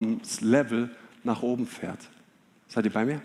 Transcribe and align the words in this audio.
Level 0.00 0.90
nach 1.24 1.42
oben 1.42 1.66
fährt. 1.66 2.00
Seid 2.68 2.84
ihr 2.84 2.92
bei 2.92 3.04
mir? 3.04 3.20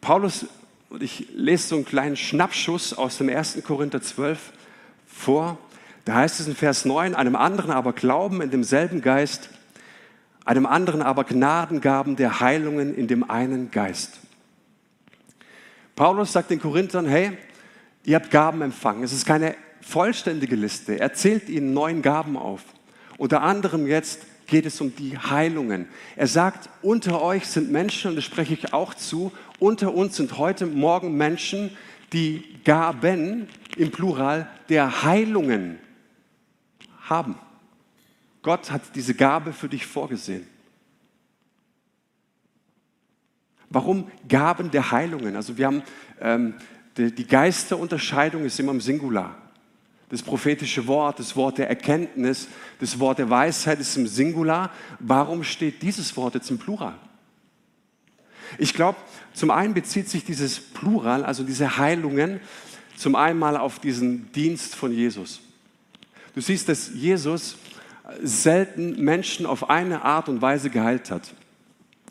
Paulus, 0.00 0.46
und 0.88 1.02
ich 1.02 1.28
lese 1.34 1.68
so 1.68 1.76
einen 1.76 1.84
kleinen 1.84 2.16
Schnappschuss 2.16 2.94
aus 2.94 3.18
dem 3.18 3.28
1. 3.28 3.62
Korinther 3.64 4.00
12 4.00 4.52
vor. 5.06 5.58
Da 6.04 6.14
heißt 6.14 6.40
es 6.40 6.48
in 6.48 6.54
Vers 6.54 6.86
9, 6.86 7.14
einem 7.14 7.36
anderen 7.36 7.70
aber 7.70 7.92
Glauben 7.92 8.40
in 8.40 8.50
demselben 8.50 9.02
Geist, 9.02 9.50
einem 10.46 10.64
anderen 10.64 11.02
aber 11.02 11.24
Gnadengaben 11.24 12.16
der 12.16 12.40
Heilungen 12.40 12.94
in 12.94 13.06
dem 13.06 13.28
einen 13.28 13.70
Geist. 13.70 14.20
Paulus 15.94 16.32
sagt 16.32 16.50
den 16.50 16.60
Korinthern, 16.60 17.06
hey, 17.06 17.36
ihr 18.04 18.16
habt 18.16 18.30
Gaben 18.30 18.62
empfangen. 18.62 19.02
Es 19.02 19.12
ist 19.12 19.26
keine 19.26 19.56
vollständige 19.82 20.56
Liste. 20.56 20.98
Er 20.98 21.12
zählt 21.12 21.50
ihnen 21.50 21.74
neun 21.74 22.00
Gaben 22.00 22.38
auf. 22.38 22.62
Unter 23.18 23.42
anderem 23.42 23.86
jetzt 23.86 24.22
geht 24.46 24.64
es 24.64 24.80
um 24.80 24.94
die 24.96 25.18
Heilungen. 25.18 25.88
Er 26.16 26.28
sagt, 26.28 26.70
unter 26.80 27.20
euch 27.20 27.46
sind 27.46 27.70
Menschen, 27.70 28.10
und 28.10 28.16
das 28.16 28.24
spreche 28.24 28.54
ich 28.54 28.72
auch 28.72 28.94
zu, 28.94 29.32
unter 29.58 29.92
uns 29.92 30.16
sind 30.16 30.38
heute 30.38 30.64
Morgen 30.66 31.16
Menschen, 31.16 31.76
die 32.12 32.42
Gaben 32.64 33.48
im 33.76 33.90
Plural 33.90 34.48
der 34.70 35.02
Heilungen 35.02 35.78
haben. 37.02 37.34
Gott 38.40 38.70
hat 38.70 38.82
diese 38.94 39.14
Gabe 39.14 39.52
für 39.52 39.68
dich 39.68 39.84
vorgesehen. 39.84 40.46
Warum 43.68 44.10
Gaben 44.28 44.70
der 44.70 44.92
Heilungen? 44.92 45.36
Also 45.36 45.58
wir 45.58 45.66
haben 45.66 45.82
ähm, 46.20 46.54
die, 46.96 47.14
die 47.14 47.26
Geisterunterscheidung 47.26 48.44
ist 48.44 48.58
immer 48.58 48.72
im 48.72 48.80
Singular. 48.80 49.36
Das 50.10 50.22
prophetische 50.22 50.86
Wort, 50.86 51.18
das 51.18 51.36
Wort 51.36 51.58
der 51.58 51.68
Erkenntnis, 51.68 52.48
das 52.80 52.98
Wort 52.98 53.18
der 53.18 53.28
Weisheit 53.28 53.78
ist 53.78 53.96
im 53.96 54.06
Singular. 54.06 54.70
Warum 54.98 55.44
steht 55.44 55.82
dieses 55.82 56.16
Wort 56.16 56.34
jetzt 56.34 56.50
im 56.50 56.58
Plural? 56.58 56.94
Ich 58.56 58.72
glaube, 58.72 58.96
zum 59.34 59.50
einen 59.50 59.74
bezieht 59.74 60.08
sich 60.08 60.24
dieses 60.24 60.58
Plural, 60.58 61.24
also 61.24 61.44
diese 61.44 61.76
Heilungen, 61.76 62.40
zum 62.96 63.14
einen 63.14 63.38
mal 63.38 63.56
auf 63.56 63.78
diesen 63.78 64.32
Dienst 64.32 64.74
von 64.74 64.92
Jesus. 64.92 65.40
Du 66.34 66.40
siehst, 66.40 66.68
dass 66.68 66.90
Jesus 66.94 67.56
selten 68.22 69.02
Menschen 69.02 69.44
auf 69.44 69.68
eine 69.68 70.02
Art 70.02 70.28
und 70.28 70.40
Weise 70.40 70.70
geheilt 70.70 71.10
hat. 71.10 71.34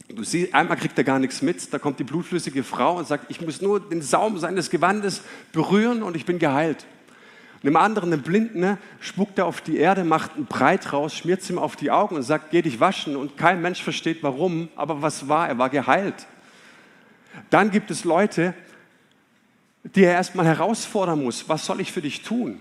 Du 0.09 0.23
siehst, 0.23 0.53
einmal 0.53 0.77
kriegt 0.77 0.97
er 0.97 1.03
gar 1.03 1.19
nichts 1.19 1.41
mit, 1.41 1.73
da 1.73 1.79
kommt 1.79 1.99
die 1.99 2.03
blutflüssige 2.03 2.63
Frau 2.63 2.97
und 2.97 3.07
sagt, 3.07 3.29
ich 3.29 3.41
muss 3.41 3.61
nur 3.61 3.79
den 3.79 4.01
Saum 4.01 4.37
seines 4.37 4.69
Gewandes 4.69 5.21
berühren 5.51 6.03
und 6.03 6.15
ich 6.15 6.25
bin 6.25 6.39
geheilt. 6.39 6.85
Einem 7.63 7.75
anderen, 7.75 8.13
einem 8.13 8.21
Blinden, 8.21 8.59
ne, 8.59 8.77
spuckt 8.99 9.39
er 9.39 9.45
auf 9.45 9.61
die 9.61 9.77
Erde, 9.77 10.03
macht 10.03 10.35
einen 10.35 10.45
Breit 10.45 10.93
raus, 10.93 11.15
schmiert 11.15 11.41
es 11.41 11.49
ihm 11.49 11.57
auf 11.57 11.75
die 11.75 11.89
Augen 11.89 12.15
und 12.15 12.23
sagt, 12.23 12.51
geh 12.51 12.61
dich 12.61 12.79
waschen. 12.79 13.15
Und 13.15 13.37
kein 13.37 13.61
Mensch 13.61 13.81
versteht 13.81 14.21
warum, 14.21 14.69
aber 14.75 15.01
was 15.01 15.27
war? 15.27 15.47
Er 15.47 15.57
war 15.57 15.69
geheilt. 15.69 16.27
Dann 17.49 17.71
gibt 17.71 17.89
es 17.91 18.03
Leute, 18.03 18.53
die 19.83 20.03
er 20.03 20.13
erstmal 20.13 20.45
herausfordern 20.45 21.23
muss. 21.23 21.47
Was 21.49 21.65
soll 21.65 21.81
ich 21.81 21.91
für 21.91 22.01
dich 22.01 22.21
tun? 22.21 22.59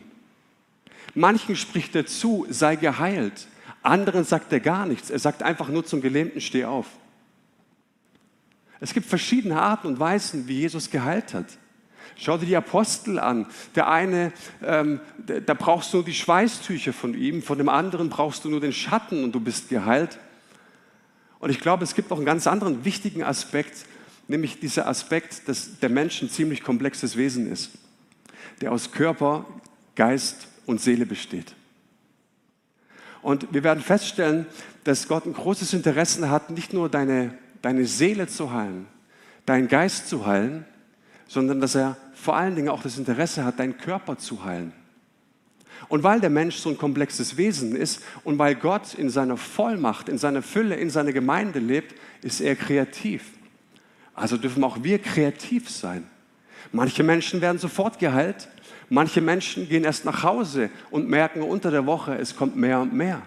Manchen 1.15 1.57
spricht 1.57 1.95
er 1.95 2.07
zu, 2.07 2.47
sei 2.51 2.77
geheilt. 2.77 3.49
Anderen 3.83 4.25
sagt 4.25 4.53
er 4.53 4.61
gar 4.61 4.87
nichts. 4.87 5.11
Er 5.11 5.19
sagt 5.19 5.43
einfach 5.43 5.69
nur 5.69 5.85
zum 5.85 6.01
Gelähmten, 6.01 6.41
steh 6.41 6.65
auf. 6.65 6.87
Es 8.81 8.93
gibt 8.93 9.07
verschiedene 9.07 9.61
Arten 9.61 9.87
und 9.87 9.99
Weisen, 9.99 10.47
wie 10.49 10.61
Jesus 10.61 10.91
geheilt 10.91 11.35
hat. 11.35 11.47
Schau 12.19 12.39
dir 12.39 12.47
die 12.47 12.57
Apostel 12.57 13.19
an. 13.19 13.47
Der 13.75 13.89
eine, 13.89 14.33
ähm, 14.65 15.01
da 15.19 15.55
brauchst 15.55 15.93
du 15.93 15.99
nur 15.99 16.05
die 16.05 16.15
Schweißtücher 16.15 16.93
von 16.93 17.15
ihm, 17.15 17.43
von 17.43 17.59
dem 17.59 17.69
anderen 17.69 18.09
brauchst 18.09 18.45
du 18.45 18.49
nur 18.49 18.61
den 18.61 18.73
Schatten 18.73 19.23
und 19.23 19.33
du 19.33 19.41
bist 19.41 19.69
geheilt. 19.69 20.19
Und 21.39 21.51
ich 21.51 21.61
glaube, 21.61 21.85
es 21.85 21.95
gibt 21.95 22.09
noch 22.11 22.17
einen 22.17 22.27
ganz 22.27 22.47
anderen 22.47 22.85
wichtigen 22.87 23.23
Aspekt, 23.23 23.85
nämlich 24.29 24.59
dieser 24.59 24.89
Aspekt, 24.89 25.47
dass 25.49 25.79
der 25.79 25.91
Mensch 25.91 26.23
ein 26.23 26.31
ziemlich 26.31 26.63
komplexes 26.63 27.17
Wesen 27.17 27.53
ist, 27.53 27.73
der 28.63 28.73
aus 28.73 28.93
Körper, 28.93 29.45
Geist 29.95 30.49
und 30.65 30.81
Seele 30.81 31.05
besteht. 31.05 31.55
Und 33.23 33.53
wir 33.53 33.63
werden 33.63 33.83
feststellen, 33.83 34.47
dass 34.85 35.09
Gott 35.09 35.27
ein 35.27 35.35
großes 35.35 35.75
Interesse 35.75 36.31
hat, 36.31 36.51
nicht 36.51 36.73
nur 36.73 36.89
deine, 36.89 37.37
deine 37.61 37.85
Seele 37.85 38.27
zu 38.27 38.53
heilen, 38.53 38.87
deinen 39.45 39.69
Geist 39.69 40.09
zu 40.09 40.27
heilen, 40.27 40.65
sondern 41.29 41.61
dass 41.61 41.75
er 41.75 41.97
vor 42.17 42.37
allen 42.37 42.57
Dingen 42.57 42.71
auch 42.71 42.83
das 42.83 42.99
Interesse 42.99 43.45
hat, 43.45 43.59
deinen 43.61 43.77
Körper 43.77 44.17
zu 44.17 44.45
heilen. 44.45 44.73
Und 45.89 46.03
weil 46.03 46.21
der 46.21 46.31
Mensch 46.31 46.57
so 46.57 46.71
ein 46.71 46.79
komplexes 46.79 47.37
Wesen 47.37 47.77
ist 47.77 48.03
und 48.25 48.39
weil 48.39 48.55
Gott 48.55 48.95
in 48.95 49.11
seiner 49.11 49.37
Vollmacht, 49.37 50.09
in 50.09 50.19
seiner 50.19 50.43
Fülle, 50.43 50.75
in 50.75 50.91
seiner 50.91 51.13
Gemeinde 51.13 51.59
lebt, 51.59 51.95
ist 52.23 52.41
er 52.41 52.57
kreativ. 52.57 53.25
Also 54.15 54.39
dürfen 54.39 54.65
auch 54.65 54.83
wir 54.83 54.99
kreativ 54.99 55.69
sein. 55.69 56.05
Manche 56.73 57.03
Menschen 57.03 57.43
werden 57.43 57.59
sofort 57.59 57.99
geheilt, 57.99 58.49
manche 58.89 59.21
Menschen 59.21 59.69
gehen 59.69 59.85
erst 59.85 60.07
nach 60.07 60.23
Hause 60.23 60.71
und 60.91 61.09
merken 61.09 61.43
unter 61.43 61.71
der 61.71 61.87
Woche, 61.87 62.17
es 62.17 62.35
kommt 62.35 62.57
mehr 62.57 62.81
und 62.81 62.95
mehr. 62.95 63.23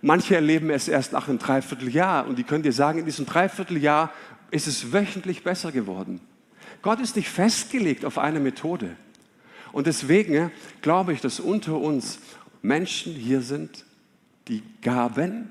Manche 0.00 0.34
erleben 0.34 0.70
es 0.70 0.88
erst 0.88 1.12
nach 1.12 1.28
einem 1.28 1.38
Dreivierteljahr 1.38 2.26
und 2.26 2.36
die 2.38 2.44
können 2.44 2.64
dir 2.64 2.72
sagen, 2.72 2.98
in 2.98 3.04
diesem 3.04 3.26
Dreivierteljahr 3.26 4.10
ist 4.50 4.66
es 4.66 4.92
wöchentlich 4.92 5.44
besser 5.44 5.70
geworden. 5.70 6.20
Gott 6.82 7.00
ist 7.00 7.16
nicht 7.16 7.28
festgelegt 7.28 8.04
auf 8.04 8.18
eine 8.18 8.40
Methode. 8.40 8.96
Und 9.72 9.86
deswegen 9.86 10.50
glaube 10.82 11.12
ich, 11.12 11.20
dass 11.20 11.40
unter 11.40 11.78
uns 11.78 12.18
Menschen 12.60 13.14
hier 13.14 13.40
sind, 13.40 13.84
die 14.48 14.62
Gaben 14.82 15.50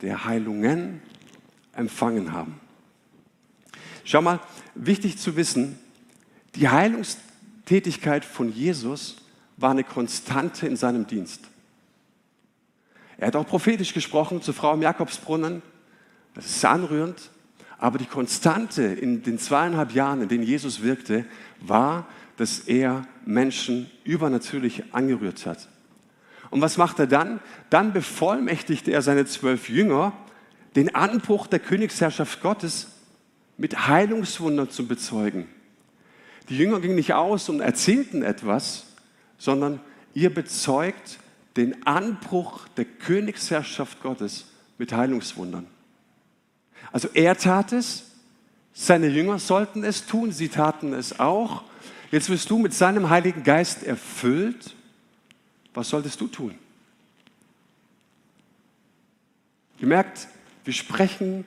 der 0.00 0.24
Heilungen 0.24 1.02
empfangen 1.72 2.32
haben. 2.32 2.60
Schau 4.04 4.22
mal, 4.22 4.40
wichtig 4.74 5.18
zu 5.18 5.36
wissen, 5.36 5.78
die 6.54 6.68
Heilungstätigkeit 6.68 8.24
von 8.24 8.52
Jesus 8.52 9.16
war 9.56 9.72
eine 9.72 9.84
Konstante 9.84 10.66
in 10.66 10.76
seinem 10.76 11.06
Dienst. 11.06 11.40
Er 13.18 13.28
hat 13.28 13.36
auch 13.36 13.46
prophetisch 13.46 13.94
gesprochen 13.94 14.42
zur 14.42 14.54
Frau 14.54 14.74
im 14.74 14.82
Jakobsbrunnen. 14.82 15.62
Das 16.34 16.46
ist 16.46 16.64
anrührend. 16.64 17.30
Aber 17.78 17.98
die 17.98 18.06
Konstante 18.06 18.82
in 18.82 19.22
den 19.22 19.38
zweieinhalb 19.38 19.92
Jahren, 19.92 20.22
in 20.22 20.28
denen 20.28 20.44
Jesus 20.44 20.82
wirkte, 20.82 21.24
war, 21.60 22.06
dass 22.36 22.60
er 22.60 23.06
Menschen 23.24 23.90
übernatürlich 24.04 24.94
angerührt 24.94 25.46
hat. 25.46 25.68
Und 26.50 26.60
was 26.60 26.76
macht 26.76 26.98
er 26.98 27.06
dann? 27.06 27.40
Dann 27.70 27.92
bevollmächtigte 27.92 28.92
er 28.92 29.02
seine 29.02 29.26
zwölf 29.26 29.68
Jünger, 29.68 30.12
den 30.74 30.94
Anbruch 30.94 31.46
der 31.46 31.58
Königsherrschaft 31.58 32.40
Gottes 32.40 32.88
mit 33.56 33.88
Heilungswundern 33.88 34.70
zu 34.70 34.86
bezeugen. 34.86 35.46
Die 36.48 36.58
Jünger 36.58 36.80
gingen 36.80 36.94
nicht 36.94 37.14
aus 37.14 37.48
und 37.48 37.60
erzählten 37.60 38.22
etwas, 38.22 38.86
sondern 39.38 39.80
ihr 40.14 40.32
bezeugt 40.32 41.18
den 41.56 41.86
Anbruch 41.86 42.68
der 42.76 42.84
Königsherrschaft 42.84 44.02
Gottes 44.02 44.46
mit 44.78 44.92
Heilungswundern. 44.92 45.66
Also 46.96 47.10
er 47.12 47.36
tat 47.36 47.72
es, 47.72 48.04
seine 48.72 49.08
Jünger 49.08 49.38
sollten 49.38 49.84
es 49.84 50.06
tun, 50.06 50.32
sie 50.32 50.48
taten 50.48 50.94
es 50.94 51.20
auch. 51.20 51.62
Jetzt 52.10 52.30
wirst 52.30 52.48
du 52.48 52.56
mit 52.56 52.72
seinem 52.72 53.10
Heiligen 53.10 53.42
Geist 53.42 53.82
erfüllt. 53.82 54.74
Was 55.74 55.90
solltest 55.90 56.18
du 56.22 56.26
tun? 56.26 56.54
Ihr 59.78 59.86
merkt, 59.86 60.26
wir 60.64 60.72
sprechen, 60.72 61.44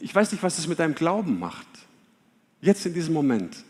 ich 0.00 0.12
weiß 0.12 0.32
nicht, 0.32 0.42
was 0.42 0.58
es 0.58 0.66
mit 0.66 0.80
deinem 0.80 0.96
Glauben 0.96 1.38
macht. 1.38 1.68
Jetzt 2.60 2.84
in 2.84 2.94
diesem 2.94 3.14
Moment. 3.14 3.62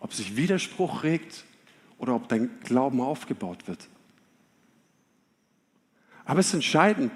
Ob 0.00 0.12
sich 0.12 0.34
Widerspruch 0.34 1.04
regt 1.04 1.44
oder 1.96 2.16
ob 2.16 2.28
dein 2.28 2.50
Glauben 2.64 3.00
aufgebaut 3.00 3.68
wird. 3.68 3.86
Aber 6.24 6.40
es 6.40 6.48
ist 6.48 6.54
entscheidend, 6.54 7.12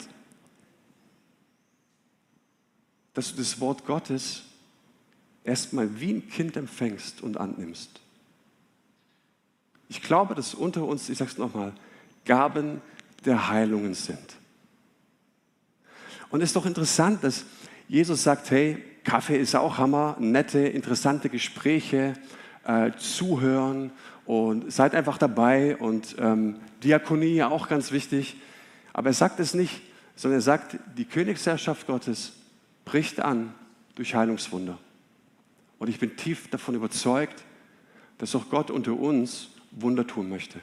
dass 3.14 3.30
du 3.30 3.36
das 3.38 3.60
Wort 3.60 3.86
Gottes 3.86 4.42
erstmal 5.44 6.00
wie 6.00 6.14
ein 6.14 6.28
Kind 6.28 6.56
empfängst 6.56 7.22
und 7.22 7.36
annimmst. 7.36 8.00
Ich 9.88 10.02
glaube, 10.02 10.34
dass 10.34 10.54
unter 10.54 10.84
uns, 10.84 11.08
ich 11.08 11.18
sage 11.18 11.30
es 11.30 11.38
nochmal, 11.38 11.72
Gaben 12.24 12.80
der 13.24 13.48
Heilungen 13.48 13.94
sind. 13.94 14.36
Und 16.30 16.40
es 16.40 16.50
ist 16.50 16.56
doch 16.56 16.66
interessant, 16.66 17.22
dass 17.22 17.44
Jesus 17.88 18.22
sagt, 18.22 18.50
hey, 18.50 18.82
Kaffee 19.04 19.36
ist 19.36 19.54
auch 19.54 19.78
Hammer, 19.78 20.16
nette, 20.18 20.60
interessante 20.60 21.28
Gespräche, 21.28 22.14
äh, 22.64 22.92
zuhören 22.96 23.92
und 24.24 24.72
seid 24.72 24.94
einfach 24.94 25.18
dabei 25.18 25.76
und 25.76 26.16
ähm, 26.18 26.60
Diakonie 26.82 27.34
ja 27.34 27.48
auch 27.48 27.68
ganz 27.68 27.92
wichtig. 27.92 28.36
Aber 28.92 29.10
er 29.10 29.14
sagt 29.14 29.40
es 29.40 29.52
nicht, 29.52 29.82
sondern 30.14 30.38
er 30.38 30.42
sagt, 30.42 30.76
die 30.96 31.04
Königsherrschaft 31.04 31.86
Gottes 31.86 32.32
bricht 32.84 33.20
an 33.20 33.54
durch 33.94 34.14
Heilungswunder. 34.14 34.78
Und 35.78 35.88
ich 35.88 35.98
bin 35.98 36.16
tief 36.16 36.48
davon 36.48 36.74
überzeugt, 36.74 37.42
dass 38.18 38.34
auch 38.34 38.48
Gott 38.50 38.70
unter 38.70 38.92
uns 38.92 39.48
Wunder 39.72 40.06
tun 40.06 40.28
möchte. 40.28 40.60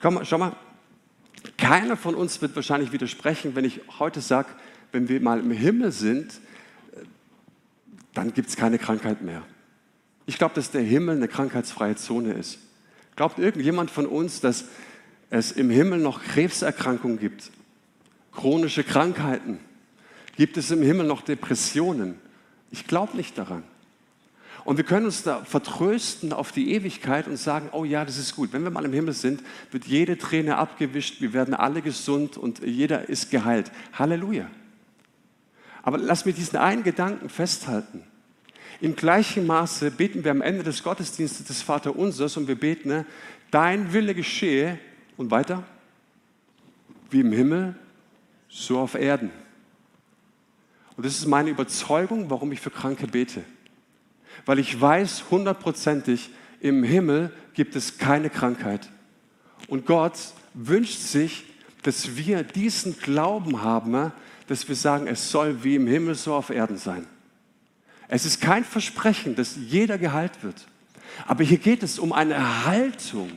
Komm, 0.00 0.24
schau 0.24 0.38
mal, 0.38 0.56
keiner 1.56 1.96
von 1.96 2.14
uns 2.14 2.40
wird 2.40 2.54
wahrscheinlich 2.56 2.92
widersprechen, 2.92 3.54
wenn 3.54 3.64
ich 3.64 3.80
heute 3.98 4.20
sage, 4.20 4.48
wenn 4.92 5.08
wir 5.08 5.20
mal 5.20 5.40
im 5.40 5.50
Himmel 5.50 5.92
sind, 5.92 6.40
dann 8.14 8.32
gibt 8.32 8.48
es 8.48 8.56
keine 8.56 8.78
Krankheit 8.78 9.22
mehr. 9.22 9.42
Ich 10.26 10.38
glaube, 10.38 10.54
dass 10.54 10.70
der 10.70 10.82
Himmel 10.82 11.16
eine 11.16 11.28
krankheitsfreie 11.28 11.96
Zone 11.96 12.32
ist. 12.32 12.58
Glaubt 13.16 13.38
irgendjemand 13.38 13.90
von 13.90 14.06
uns, 14.06 14.40
dass 14.40 14.66
es 15.28 15.52
im 15.52 15.70
Himmel 15.70 15.98
noch 15.98 16.22
Krebserkrankungen 16.22 17.18
gibt, 17.18 17.50
chronische 18.32 18.84
Krankheiten? 18.84 19.58
Gibt 20.36 20.56
es 20.56 20.70
im 20.70 20.82
Himmel 20.82 21.06
noch 21.06 21.22
Depressionen? 21.22 22.14
Ich 22.70 22.86
glaube 22.86 23.16
nicht 23.16 23.36
daran. 23.36 23.62
Und 24.64 24.76
wir 24.76 24.84
können 24.84 25.06
uns 25.06 25.22
da 25.22 25.44
vertrösten 25.44 26.32
auf 26.32 26.52
die 26.52 26.72
Ewigkeit 26.72 27.26
und 27.26 27.36
sagen, 27.36 27.70
oh 27.72 27.84
ja, 27.84 28.04
das 28.04 28.18
ist 28.18 28.36
gut. 28.36 28.52
Wenn 28.52 28.62
wir 28.62 28.70
mal 28.70 28.84
im 28.84 28.92
Himmel 28.92 29.14
sind, 29.14 29.42
wird 29.70 29.86
jede 29.86 30.18
Träne 30.18 30.56
abgewischt, 30.56 31.20
wir 31.20 31.32
werden 31.32 31.54
alle 31.54 31.82
gesund 31.82 32.36
und 32.36 32.60
jeder 32.60 33.08
ist 33.08 33.30
geheilt. 33.30 33.70
Halleluja. 33.94 34.48
Aber 35.82 35.98
lass 35.98 36.26
mich 36.26 36.34
diesen 36.34 36.58
einen 36.58 36.82
Gedanken 36.82 37.30
festhalten. 37.30 38.02
Im 38.82 38.96
gleichen 38.96 39.46
Maße 39.46 39.90
beten 39.90 40.24
wir 40.24 40.30
am 40.30 40.42
Ende 40.42 40.62
des 40.62 40.82
Gottesdienstes 40.82 41.46
des 41.46 41.62
Vaterunsers 41.62 42.36
und 42.36 42.48
wir 42.48 42.54
beten, 42.54 42.88
ne, 42.88 43.06
dein 43.50 43.92
Wille 43.92 44.14
geschehe 44.14 44.78
und 45.16 45.30
weiter, 45.30 45.64
wie 47.10 47.20
im 47.20 47.32
Himmel, 47.32 47.74
so 48.50 48.78
auf 48.78 48.94
Erden. 48.94 49.30
Und 50.96 51.06
das 51.06 51.16
ist 51.16 51.26
meine 51.26 51.50
Überzeugung, 51.50 52.28
warum 52.28 52.52
ich 52.52 52.60
für 52.60 52.70
Kranke 52.70 53.06
bete. 53.06 53.42
Weil 54.44 54.58
ich 54.58 54.78
weiß 54.78 55.30
hundertprozentig, 55.30 56.30
im 56.60 56.82
Himmel 56.82 57.32
gibt 57.54 57.74
es 57.76 57.96
keine 57.96 58.28
Krankheit. 58.28 58.90
Und 59.68 59.86
Gott 59.86 60.18
wünscht 60.52 60.98
sich, 60.98 61.44
dass 61.82 62.16
wir 62.16 62.42
diesen 62.42 62.98
Glauben 62.98 63.62
haben, 63.62 64.12
dass 64.46 64.68
wir 64.68 64.74
sagen, 64.74 65.06
es 65.06 65.30
soll 65.30 65.64
wie 65.64 65.76
im 65.76 65.86
Himmel 65.86 66.14
so 66.14 66.34
auf 66.34 66.50
Erden 66.50 66.76
sein. 66.76 67.06
Es 68.08 68.26
ist 68.26 68.40
kein 68.40 68.64
Versprechen, 68.64 69.36
dass 69.36 69.56
jeder 69.56 69.96
geheilt 69.96 70.42
wird. 70.42 70.66
Aber 71.26 71.44
hier 71.44 71.58
geht 71.58 71.82
es 71.82 71.98
um 71.98 72.12
eine 72.12 72.66
Haltung. 72.66 73.30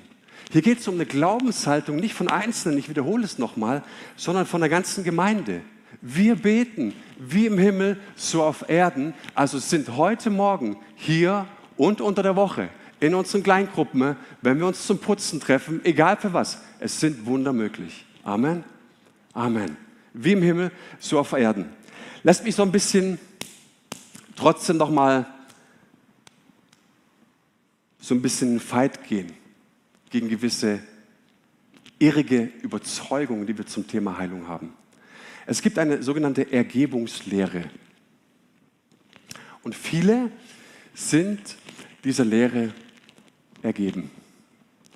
Hier 0.54 0.62
geht 0.62 0.82
es 0.82 0.88
um 0.88 0.94
eine 0.94 1.08
Glaubenshaltung, 1.08 1.96
nicht 1.96 2.14
von 2.14 2.28
Einzelnen, 2.28 2.78
ich 2.78 2.88
wiederhole 2.88 3.24
es 3.24 3.40
nochmal, 3.40 3.82
sondern 4.16 4.46
von 4.46 4.62
der 4.62 4.70
ganzen 4.70 5.04
Gemeinde. 5.04 5.62
Wir 6.00 6.36
beten 6.36 6.94
wie 7.18 7.48
im 7.48 7.58
Himmel, 7.58 8.00
so 8.16 8.44
auf 8.44 8.70
Erden. 8.70 9.16
Also 9.34 9.58
sind 9.58 9.98
heute 9.98 10.30
Morgen 10.30 10.78
hier 10.96 11.48
und 11.76 12.02
unter 12.02 12.22
der 12.22 12.36
Woche 12.36 12.70
in 13.00 13.16
unseren 13.16 13.42
Kleingruppen, 13.42 14.16
wenn 14.44 14.60
wir 14.60 14.68
uns 14.68 14.86
zum 14.86 15.00
Putzen 15.00 15.40
treffen, 15.40 15.82
egal 15.84 16.18
für 16.18 16.34
was, 16.34 16.60
es 16.80 17.00
sind 17.00 17.26
Wunder 17.26 17.52
möglich. 17.52 18.06
Amen. 18.24 18.64
Amen. 19.34 19.76
Wie 20.14 20.34
im 20.34 20.44
Himmel, 20.44 20.72
so 21.00 21.18
auf 21.18 21.34
Erden. 21.34 21.66
Lasst 22.22 22.44
mich 22.44 22.54
so 22.54 22.62
ein 22.62 22.72
bisschen 22.72 23.18
trotzdem 24.36 24.78
noch 24.78 24.92
mal 24.92 25.26
so 28.00 28.14
ein 28.14 28.22
bisschen 28.22 28.50
in 28.50 28.54
den 28.58 28.60
Fight 28.60 29.04
gehen 29.08 29.34
gegen 30.14 30.30
gewisse 30.30 30.80
irrige 31.98 32.52
Überzeugungen, 32.62 33.48
die 33.48 33.58
wir 33.58 33.66
zum 33.66 33.88
Thema 33.88 34.16
Heilung 34.16 34.48
haben. 34.48 34.72
Es 35.48 35.60
gibt 35.64 35.80
eine 35.80 36.04
sogenannte 36.04 36.52
Ergebungslehre. 36.52 37.64
Und 39.64 39.74
viele 39.74 40.32
sind 40.94 41.56
dieser 42.04 42.26
Lehre 42.26 42.76
ergeben. 43.64 44.12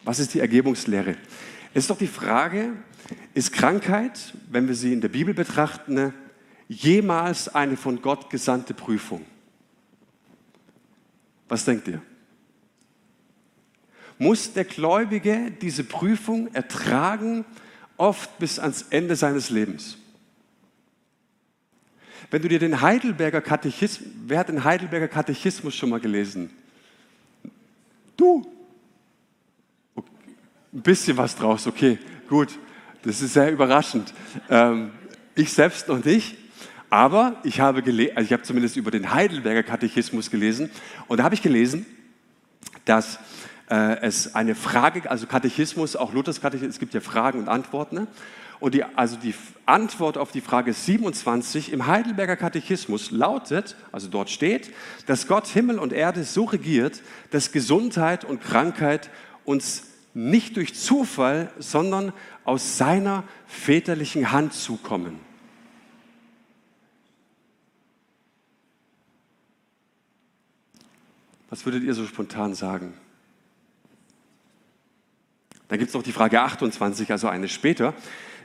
Was 0.04 0.20
ist 0.20 0.36
die 0.36 0.40
Ergebungslehre? 0.40 1.16
Es 1.74 1.86
ist 1.86 1.90
doch 1.90 1.98
die 1.98 2.06
Frage, 2.06 2.74
ist 3.34 3.52
Krankheit, 3.52 4.36
wenn 4.52 4.68
wir 4.68 4.76
sie 4.76 4.94
in 4.94 5.02
der 5.02 5.10
Bibel 5.10 5.34
betrachten, 5.34 6.14
jemals 6.68 7.48
eine 7.56 7.76
von 7.76 8.04
Gott 8.04 8.30
gesandte 8.30 8.76
Prüfung? 8.76 9.26
Was 11.50 11.66
denkt 11.66 11.88
ihr? 11.88 12.04
Muss 14.18 14.54
der 14.54 14.66
Gläubige 14.66 15.52
diese 15.62 15.84
Prüfung 15.84 16.54
ertragen, 16.54 17.46
oft 17.98 18.38
bis 18.40 18.60
ans 18.60 18.86
Ende 18.90 19.16
seines 19.16 19.50
Lebens? 19.50 19.98
Wenn 22.30 22.42
du 22.42 22.48
dir 22.48 22.60
den 22.60 22.82
Heidelberger 22.82 23.42
Katechismus, 23.42 24.10
wer 24.26 24.40
hat 24.40 24.50
den 24.50 24.64
Heidelberger 24.64 25.08
Katechismus 25.08 25.76
schon 25.76 25.90
mal 25.90 26.00
gelesen? 26.00 26.50
Du. 28.18 28.46
Okay. 29.96 30.12
Ein 30.74 30.82
bisschen 30.82 31.16
was 31.16 31.36
draus, 31.36 31.68
okay, 31.68 31.98
gut. 32.28 32.58
Das 33.04 33.22
ist 33.22 33.34
sehr 33.34 33.52
überraschend. 33.52 34.14
Ähm, 34.50 34.92
ich 35.36 35.54
selbst 35.54 35.88
noch 35.88 36.04
nicht. 36.04 36.36
Aber 36.90 37.40
ich 37.44 37.60
habe, 37.60 37.84
also 38.16 38.26
ich 38.26 38.34
habe 38.34 38.44
zumindest 38.44 38.78
über 38.78 38.92
den 38.92 39.14
Heidelberger 39.14 39.64
Katechismus 39.64 40.32
gelesen 40.32 40.70
und 41.08 41.18
da 41.18 41.24
habe 41.24 41.36
ich 41.36 41.42
gelesen, 41.42 41.86
dass 42.86 43.20
es 43.70 44.34
eine 44.34 44.56
Frage, 44.56 45.10
also 45.10 45.28
Katechismus, 45.28 45.96
auch 45.96 46.14
Luthers 46.14 46.40
Katechismus, 46.40 46.76
es 46.76 46.80
gibt 46.80 46.94
ja 46.94 47.02
Fragen 47.02 47.40
und 47.40 47.50
Antworten. 47.50 47.96
Ne? 47.96 48.08
Und 48.60 48.74
die, 48.74 48.84
also 48.84 49.18
die 49.18 49.36
Antwort 49.66 50.18
auf 50.18 50.32
die 50.32 50.42
Frage 50.42 50.74
27 50.74 51.72
im 51.72 51.86
Heidelberger 51.86 52.36
Katechismus 52.36 53.12
lautet, 53.12 53.76
also 53.92 54.08
dort 54.08 54.30
steht, 54.30 54.74
dass 55.06 55.28
Gott 55.28 55.48
Himmel 55.48 55.78
und 55.80 55.94
Erde 55.94 56.24
so 56.24 56.46
regiert, 56.46 57.04
dass 57.32 57.52
Gesundheit 57.52 58.24
und 58.26 58.42
Krankheit 58.42 59.10
uns 59.46 59.84
nicht 60.14 60.58
durch 60.58 60.74
Zufall, 60.74 61.52
sondern 61.60 62.14
aus 62.44 62.78
seiner 62.78 63.24
väterlichen 63.46 64.32
Hand 64.32 64.54
zukommen. 64.54 65.20
Was 71.50 71.66
würdet 71.66 71.84
ihr 71.84 71.94
so 71.94 72.06
spontan 72.06 72.56
sagen? 72.56 72.94
Dann 75.68 75.80
gibt 75.80 75.90
es 75.90 75.94
noch 75.94 76.04
die 76.04 76.12
Frage 76.12 76.42
28, 76.42 77.12
also 77.12 77.28
eine 77.28 77.48
später. 77.48 77.94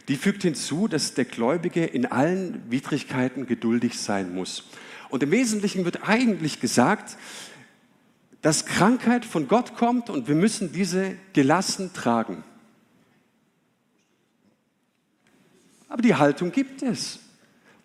Die 0.09 0.17
fügt 0.17 0.43
hinzu, 0.43 0.89
dass 0.89 1.15
der 1.15 1.25
Gläubige 1.25 1.85
in 1.85 2.07
allen 2.07 2.71
Widrigkeiten 2.71 3.47
geduldig 3.47 3.99
sein 3.99 4.35
muss. 4.35 4.65
Und 5.11 5.23
im 5.23 5.31
Wesentlichen 5.31 5.85
wird 5.85 6.09
eigentlich 6.09 6.61
gesagt, 6.61 7.17
dass 8.41 8.67
Krankheit 8.67 9.25
von 9.25 9.47
Gott 9.47 9.77
kommt 9.77 10.11
und 10.11 10.27
wir 10.27 10.35
müssen 10.35 10.73
diese 10.73 11.17
gelassen 11.33 11.93
tragen. 11.93 12.43
Aber 15.89 16.03
die 16.03 16.17
Haltung 16.17 16.51
gibt 16.51 16.83
es. 16.83 17.21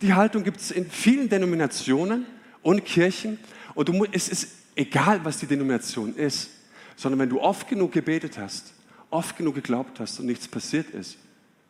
Die 0.01 0.13
Haltung 0.13 0.43
gibt 0.43 0.61
es 0.61 0.71
in 0.71 0.89
vielen 0.89 1.29
Denominationen 1.29 2.25
und 2.63 2.85
Kirchen. 2.85 3.37
Und 3.75 3.89
du, 3.89 4.05
es 4.11 4.29
ist 4.29 4.49
egal, 4.75 5.23
was 5.23 5.37
die 5.37 5.45
Denomination 5.45 6.15
ist, 6.15 6.49
sondern 6.95 7.19
wenn 7.19 7.29
du 7.29 7.39
oft 7.39 7.67
genug 7.67 7.91
gebetet 7.91 8.37
hast, 8.37 8.73
oft 9.17 9.35
genug 9.35 9.55
geglaubt 9.55 9.99
hast 9.99 10.19
und 10.19 10.27
nichts 10.27 10.47
passiert 10.47 10.91
ist, 10.91 11.17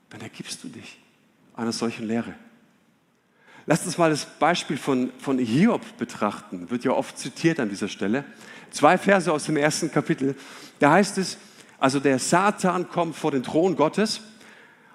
dann 0.10 0.20
ergibst 0.20 0.64
du 0.64 0.68
dich 0.68 1.00
einer 1.56 1.72
solchen 1.72 2.06
Lehre. 2.06 2.34
Lasst 3.66 3.86
uns 3.86 3.98
mal 3.98 4.10
das 4.10 4.26
Beispiel 4.26 4.76
von, 4.78 5.12
von 5.18 5.40
Hiob 5.40 5.82
betrachten, 5.98 6.70
wird 6.70 6.84
ja 6.84 6.92
oft 6.92 7.18
zitiert 7.18 7.62
an 7.62 7.70
dieser 7.70 7.88
Stelle. 7.88 8.26
Zwei 8.70 8.98
Verse 8.98 9.32
aus 9.32 9.46
dem 9.46 9.56
ersten 9.56 9.90
Kapitel. 9.90 10.36
Da 10.80 10.92
heißt 10.92 11.18
es, 11.18 11.38
also 11.80 12.02
der 12.02 12.20
Satan 12.20 12.90
kommt 12.90 13.16
vor 13.16 13.32
den 13.32 13.44
Thron 13.44 13.78
Gottes 13.78 14.22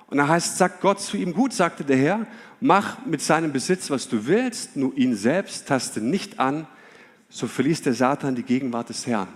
und 0.09 0.19
da 0.19 0.29
heißt, 0.29 0.59
sagt 0.59 0.83
Gott 0.83 1.01
zu 1.01 1.17
ihm, 1.17 1.33
gut, 1.33 1.55
sagte 1.55 1.85
der 1.85 1.97
Herr, 1.97 2.27
mach 2.61 3.07
mit 3.07 3.23
seinem 3.23 3.51
Besitz, 3.51 3.89
was 3.89 4.09
du 4.09 4.27
willst, 4.27 4.77
nur 4.77 4.95
ihn 4.95 5.17
selbst 5.17 5.69
taste 5.69 6.03
nicht 6.03 6.39
an, 6.39 6.67
so 7.31 7.47
verließ 7.47 7.81
der 7.81 7.95
Satan 7.95 8.35
die 8.35 8.43
Gegenwart 8.43 8.91
des 8.91 9.07
Herrn. 9.07 9.29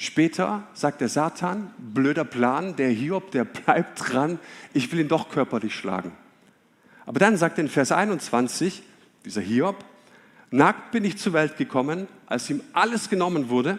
Später 0.00 0.66
sagt 0.72 1.02
der 1.02 1.10
Satan, 1.10 1.74
blöder 1.76 2.24
Plan, 2.24 2.74
der 2.74 2.88
Hiob, 2.88 3.32
der 3.32 3.44
bleibt 3.44 4.00
dran, 4.00 4.38
ich 4.72 4.90
will 4.90 5.00
ihn 5.00 5.08
doch 5.08 5.28
körperlich 5.28 5.74
schlagen. 5.74 6.12
Aber 7.04 7.18
dann 7.18 7.36
sagt 7.36 7.58
in 7.58 7.68
Vers 7.68 7.92
21, 7.92 8.82
dieser 9.26 9.42
Hiob, 9.42 9.84
nackt 10.50 10.90
bin 10.90 11.04
ich 11.04 11.18
zur 11.18 11.34
Welt 11.34 11.58
gekommen, 11.58 12.08
als 12.24 12.48
ihm 12.48 12.62
alles 12.72 13.10
genommen 13.10 13.50
wurde, 13.50 13.78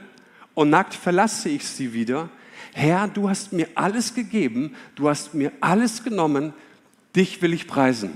und 0.53 0.69
nackt 0.69 0.93
verlasse 0.93 1.49
ich 1.49 1.67
sie 1.67 1.91
wieder. 1.91 2.29
Herr, 2.73 3.07
du 3.07 3.27
hast 3.27 3.51
mir 3.51 3.69
alles 3.73 4.13
gegeben, 4.13 4.75
du 4.93 5.09
hast 5.09 5.33
mir 5.33 5.51
alles 5.59 6.03
genommen, 6.03 6.53
dich 7.15 7.41
will 7.41 7.51
ich 7.51 7.67
preisen. 7.67 8.15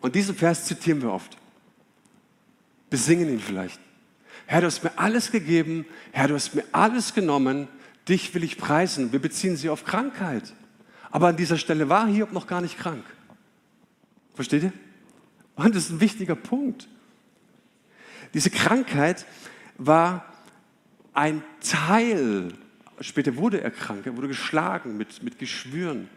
Und 0.00 0.14
diesen 0.14 0.34
Vers 0.34 0.64
zitieren 0.64 1.02
wir 1.02 1.12
oft 1.12 1.36
besingen 2.88 3.28
ihn 3.28 3.40
vielleicht. 3.40 3.78
Herr, 4.52 4.60
du 4.60 4.66
hast 4.66 4.84
mir 4.84 4.92
alles 4.96 5.32
gegeben, 5.32 5.86
Herr, 6.10 6.28
du 6.28 6.34
hast 6.34 6.54
mir 6.54 6.64
alles 6.72 7.14
genommen, 7.14 7.68
dich 8.06 8.34
will 8.34 8.44
ich 8.44 8.58
preisen. 8.58 9.10
Wir 9.10 9.18
beziehen 9.18 9.56
sie 9.56 9.70
auf 9.70 9.86
Krankheit. 9.86 10.52
Aber 11.10 11.28
an 11.28 11.38
dieser 11.38 11.56
Stelle 11.56 11.88
war 11.88 12.06
Hiob 12.06 12.32
noch 12.32 12.46
gar 12.46 12.60
nicht 12.60 12.76
krank. 12.76 13.02
Versteht 14.34 14.64
ihr? 14.64 14.72
Und 15.54 15.74
das 15.74 15.84
ist 15.84 15.92
ein 15.92 16.00
wichtiger 16.02 16.34
Punkt. 16.34 16.86
Diese 18.34 18.50
Krankheit 18.50 19.24
war 19.78 20.26
ein 21.14 21.42
Teil, 21.62 22.52
später 23.00 23.36
wurde 23.36 23.62
er 23.62 23.70
krank, 23.70 24.04
er 24.04 24.18
wurde 24.18 24.28
geschlagen 24.28 24.98
mit, 24.98 25.22
mit 25.22 25.38
Geschwüren. 25.38 26.10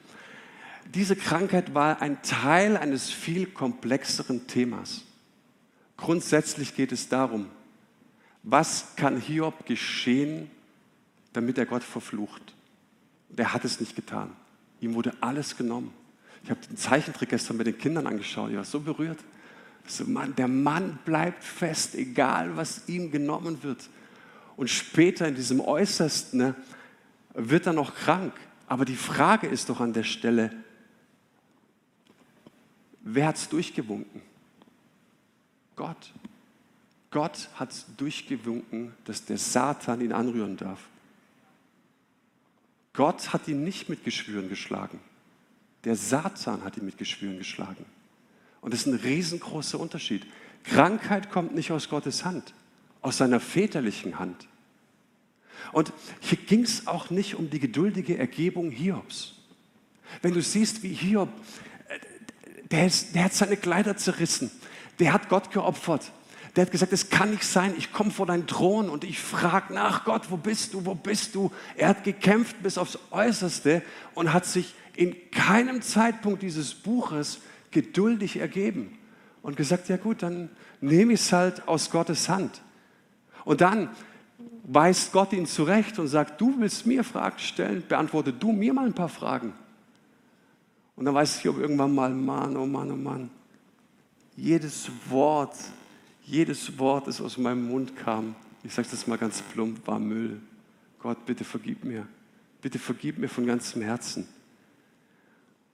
Diese 0.93 1.15
Krankheit 1.15 1.73
war 1.73 2.01
ein 2.01 2.21
Teil 2.21 2.75
eines 2.75 3.09
viel 3.09 3.45
komplexeren 3.45 4.45
Themas. 4.45 5.05
Grundsätzlich 5.95 6.75
geht 6.75 6.91
es 6.91 7.07
darum, 7.07 7.49
was 8.45 8.95
kann 8.95 9.19
Hiob 9.19 9.65
geschehen, 9.65 10.51
damit 11.33 11.57
er 11.57 11.65
Gott 11.65 11.83
verflucht? 11.83 12.53
Und 13.29 13.39
er 13.39 13.53
hat 13.53 13.65
es 13.65 13.79
nicht 13.79 13.95
getan. 13.95 14.31
Ihm 14.79 14.93
wurde 14.93 15.13
alles 15.19 15.57
genommen. 15.57 15.91
Ich 16.43 16.51
habe 16.51 16.59
den 16.61 16.77
Zeichentrick 16.77 17.29
gestern 17.29 17.57
mit 17.57 17.65
den 17.65 17.77
Kindern 17.77 18.05
angeschaut. 18.05 18.51
Ich 18.51 18.55
war 18.55 18.63
so 18.63 18.79
berührt. 18.79 19.19
So, 19.87 20.05
Mann, 20.05 20.35
der 20.35 20.47
Mann 20.47 20.99
bleibt 21.05 21.43
fest, 21.43 21.95
egal 21.95 22.55
was 22.55 22.87
ihm 22.87 23.11
genommen 23.11 23.63
wird. 23.63 23.89
Und 24.57 24.69
später 24.69 25.27
in 25.27 25.33
diesem 25.33 25.59
Äußersten 25.59 26.39
ne, 26.39 26.55
wird 27.33 27.65
er 27.65 27.73
noch 27.73 27.95
krank. 27.95 28.33
Aber 28.67 28.85
die 28.85 28.95
Frage 28.95 29.47
ist 29.47 29.69
doch 29.69 29.81
an 29.81 29.93
der 29.93 30.03
Stelle, 30.03 30.51
wer 33.01 33.27
hat 33.27 33.37
es 33.37 33.49
durchgewunken? 33.49 34.21
Gott. 35.75 36.13
Gott 37.15 37.47
hat 37.55 37.69
durchgewunken, 37.95 38.91
dass 39.05 39.23
der 39.23 39.37
Satan 39.37 40.01
ihn 40.01 40.11
anrühren 40.11 40.57
darf. 40.57 40.81
Gott 42.91 43.31
hat 43.31 43.47
ihn 43.47 43.63
nicht 43.63 43.87
mit 43.87 44.03
Geschwüren 44.03 44.49
geschlagen. 44.49 44.99
Der 45.85 45.95
Satan 45.95 46.65
hat 46.65 46.75
ihn 46.75 46.83
mit 46.83 46.97
Geschwüren 46.97 47.37
geschlagen. 47.37 47.85
Und 48.59 48.73
das 48.73 48.81
ist 48.81 48.87
ein 48.87 48.95
riesengroßer 48.95 49.79
Unterschied. 49.79 50.25
Krankheit 50.65 51.31
kommt 51.31 51.55
nicht 51.55 51.71
aus 51.71 51.87
Gottes 51.87 52.25
Hand, 52.25 52.53
aus 53.01 53.15
seiner 53.15 53.39
väterlichen 53.39 54.19
Hand. 54.19 54.49
Und 55.71 55.93
hier 56.19 56.37
ging 56.37 56.63
es 56.63 56.85
auch 56.85 57.11
nicht 57.11 57.35
um 57.35 57.49
die 57.49 57.61
geduldige 57.61 58.17
Ergebung 58.17 58.71
Hiobs. 58.71 59.35
Wenn 60.21 60.33
du 60.33 60.41
siehst, 60.41 60.83
wie 60.83 60.93
Hiob, 60.93 61.29
äh, 61.87 61.97
der, 62.67 62.91
der 63.13 63.23
hat 63.23 63.33
seine 63.33 63.55
Kleider 63.55 63.95
zerrissen, 63.95 64.51
der 64.99 65.13
hat 65.13 65.29
Gott 65.29 65.51
geopfert, 65.51 66.11
der 66.55 66.65
hat 66.65 66.71
gesagt, 66.71 66.93
es 66.93 67.09
kann 67.09 67.31
nicht 67.31 67.43
sein, 67.43 67.73
ich 67.77 67.91
komme 67.91 68.11
vor 68.11 68.25
deinen 68.25 68.47
Thron 68.47 68.89
und 68.89 69.03
ich 69.03 69.19
frage 69.19 69.73
nach 69.73 70.05
Gott, 70.05 70.31
wo 70.31 70.37
bist 70.37 70.73
du, 70.73 70.85
wo 70.85 70.95
bist 70.95 71.35
du? 71.35 71.51
Er 71.75 71.89
hat 71.89 72.03
gekämpft 72.03 72.63
bis 72.63 72.77
aufs 72.77 72.97
Äußerste 73.11 73.81
und 74.13 74.31
hat 74.31 74.45
sich 74.45 74.73
in 74.95 75.15
keinem 75.31 75.81
Zeitpunkt 75.81 76.41
dieses 76.41 76.73
Buches 76.73 77.41
geduldig 77.71 78.37
ergeben 78.37 78.97
und 79.41 79.57
gesagt, 79.57 79.89
ja 79.89 79.97
gut, 79.97 80.23
dann 80.23 80.49
nehme 80.79 81.13
ich 81.13 81.21
es 81.21 81.33
halt 81.33 81.67
aus 81.67 81.91
Gottes 81.91 82.29
Hand. 82.29 82.61
Und 83.43 83.59
dann 83.59 83.89
weist 84.63 85.11
Gott 85.11 85.33
ihn 85.33 85.45
zurecht 85.45 85.99
und 85.99 86.07
sagt, 86.07 86.39
du 86.39 86.59
willst 86.59 86.85
mir 86.85 87.03
Fragen 87.03 87.39
stellen, 87.39 87.83
beantworte 87.87 88.31
du 88.31 88.53
mir 88.53 88.73
mal 88.73 88.85
ein 88.85 88.93
paar 88.93 89.09
Fragen. 89.09 89.53
Und 90.95 91.03
dann 91.03 91.13
weiß 91.13 91.39
ich 91.39 91.45
irgendwann 91.45 91.93
mal, 91.93 92.09
Mann, 92.09 92.55
oh 92.55 92.65
Mann, 92.65 92.91
oh 92.91 92.95
Mann, 92.95 93.29
jedes 94.37 94.89
Wort, 95.09 95.55
jedes 96.25 96.77
Wort, 96.79 97.07
das 97.07 97.21
aus 97.21 97.37
meinem 97.37 97.67
Mund 97.67 97.95
kam, 97.95 98.35
ich 98.63 98.73
sage 98.73 98.87
das 98.89 99.05
mal 99.07 99.17
ganz 99.17 99.41
plump, 99.41 99.85
war 99.85 99.99
Müll. 99.99 100.41
Gott, 100.99 101.25
bitte 101.25 101.43
vergib 101.43 101.83
mir. 101.83 102.07
Bitte 102.61 102.79
vergib 102.79 103.19
mir 103.19 103.29
von 103.29 103.45
ganzem 103.45 103.83
Herzen. 103.83 104.27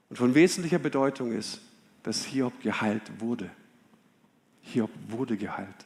Und 0.10 0.18
von 0.18 0.36
wesentlicher 0.36 0.80
Bedeutung 0.80 1.32
ist, 1.32 1.62
dass 2.04 2.26
Hiob 2.26 2.62
geheilt 2.62 3.04
wurde. 3.20 3.50
Hiob 4.62 4.90
wurde 5.08 5.38
geheilt. 5.38 5.86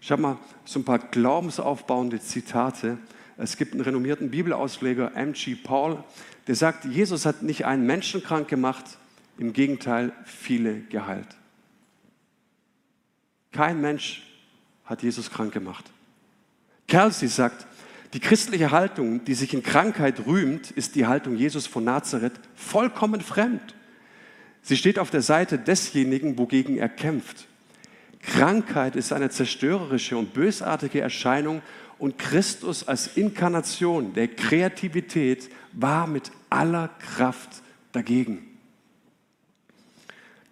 Ich 0.00 0.10
habe 0.10 0.22
mal 0.22 0.38
so 0.64 0.80
ein 0.80 0.84
paar 0.84 0.98
glaubensaufbauende 0.98 2.20
Zitate. 2.20 2.96
Es 3.36 3.58
gibt 3.58 3.74
einen 3.74 3.82
renommierten 3.82 4.30
Bibelausleger, 4.30 5.14
M.G. 5.14 5.56
Paul, 5.56 6.02
der 6.46 6.54
sagt, 6.54 6.86
Jesus 6.86 7.26
hat 7.26 7.42
nicht 7.42 7.66
einen 7.66 7.86
Menschen 7.86 8.22
krank 8.22 8.48
gemacht, 8.48 8.98
im 9.36 9.52
Gegenteil 9.52 10.12
viele 10.24 10.80
geheilt. 10.80 11.28
Kein 13.52 13.80
Mensch 13.80 14.22
hat 14.84 15.02
Jesus 15.02 15.30
krank 15.30 15.52
gemacht. 15.52 15.84
Kelsey 16.86 17.28
sagt, 17.28 17.66
die 18.12 18.20
christliche 18.20 18.72
Haltung, 18.72 19.24
die 19.24 19.34
sich 19.34 19.54
in 19.54 19.62
Krankheit 19.62 20.26
rühmt, 20.26 20.70
ist 20.72 20.96
die 20.96 21.06
Haltung 21.06 21.36
Jesus 21.36 21.66
von 21.66 21.84
Nazareth 21.84 22.40
vollkommen 22.56 23.20
fremd. 23.20 23.74
Sie 24.62 24.76
steht 24.76 24.98
auf 24.98 25.10
der 25.10 25.22
Seite 25.22 25.58
desjenigen, 25.58 26.36
wogegen 26.36 26.76
er 26.76 26.88
kämpft. 26.88 27.46
Krankheit 28.20 28.96
ist 28.96 29.12
eine 29.12 29.30
zerstörerische 29.30 30.16
und 30.16 30.34
bösartige 30.34 31.00
Erscheinung 31.00 31.62
und 31.98 32.18
Christus 32.18 32.86
als 32.86 33.16
Inkarnation 33.16 34.12
der 34.14 34.28
Kreativität 34.28 35.50
war 35.72 36.06
mit 36.06 36.30
aller 36.50 36.88
Kraft 36.88 37.62
dagegen. 37.92 38.46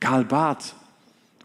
Karl 0.00 0.24
Barth 0.24 0.74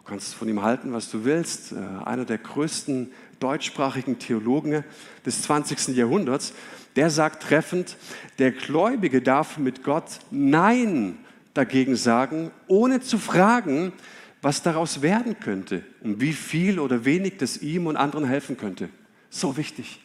Du 0.03 0.09
kannst 0.09 0.35
von 0.35 0.49
ihm 0.49 0.61
halten, 0.61 0.91
was 0.91 1.09
du 1.09 1.23
willst. 1.23 1.71
Äh, 1.71 1.77
einer 2.03 2.25
der 2.25 2.37
größten 2.37 3.11
deutschsprachigen 3.39 4.19
Theologen 4.19 4.83
des 5.25 5.43
20. 5.43 5.95
Jahrhunderts, 5.95 6.53
der 6.97 7.09
sagt 7.09 7.43
treffend, 7.43 7.95
der 8.37 8.51
Gläubige 8.51 9.21
darf 9.21 9.57
mit 9.57 9.81
Gott 9.83 10.19
Nein 10.29 11.17
dagegen 11.53 11.95
sagen, 11.95 12.51
ohne 12.67 12.99
zu 12.99 13.17
fragen, 13.17 13.93
was 14.41 14.61
daraus 14.61 15.01
werden 15.01 15.39
könnte 15.39 15.83
und 16.01 16.19
wie 16.19 16.33
viel 16.33 16.79
oder 16.79 17.05
wenig 17.05 17.37
das 17.37 17.57
ihm 17.57 17.87
und 17.87 17.95
anderen 17.95 18.25
helfen 18.25 18.57
könnte. 18.57 18.89
So 19.29 19.55
wichtig. 19.55 20.01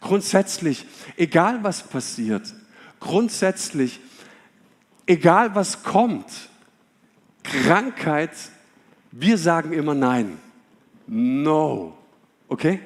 Grundsätzlich, 0.00 0.86
egal 1.18 1.62
was 1.62 1.82
passiert, 1.82 2.54
grundsätzlich, 3.00 4.00
egal 5.06 5.54
was 5.54 5.82
kommt, 5.82 6.48
Krankheit 7.42 8.30
wir 9.12 9.38
sagen 9.38 9.72
immer 9.72 9.94
Nein. 9.94 10.38
No. 11.06 11.96
Okay? 12.48 12.80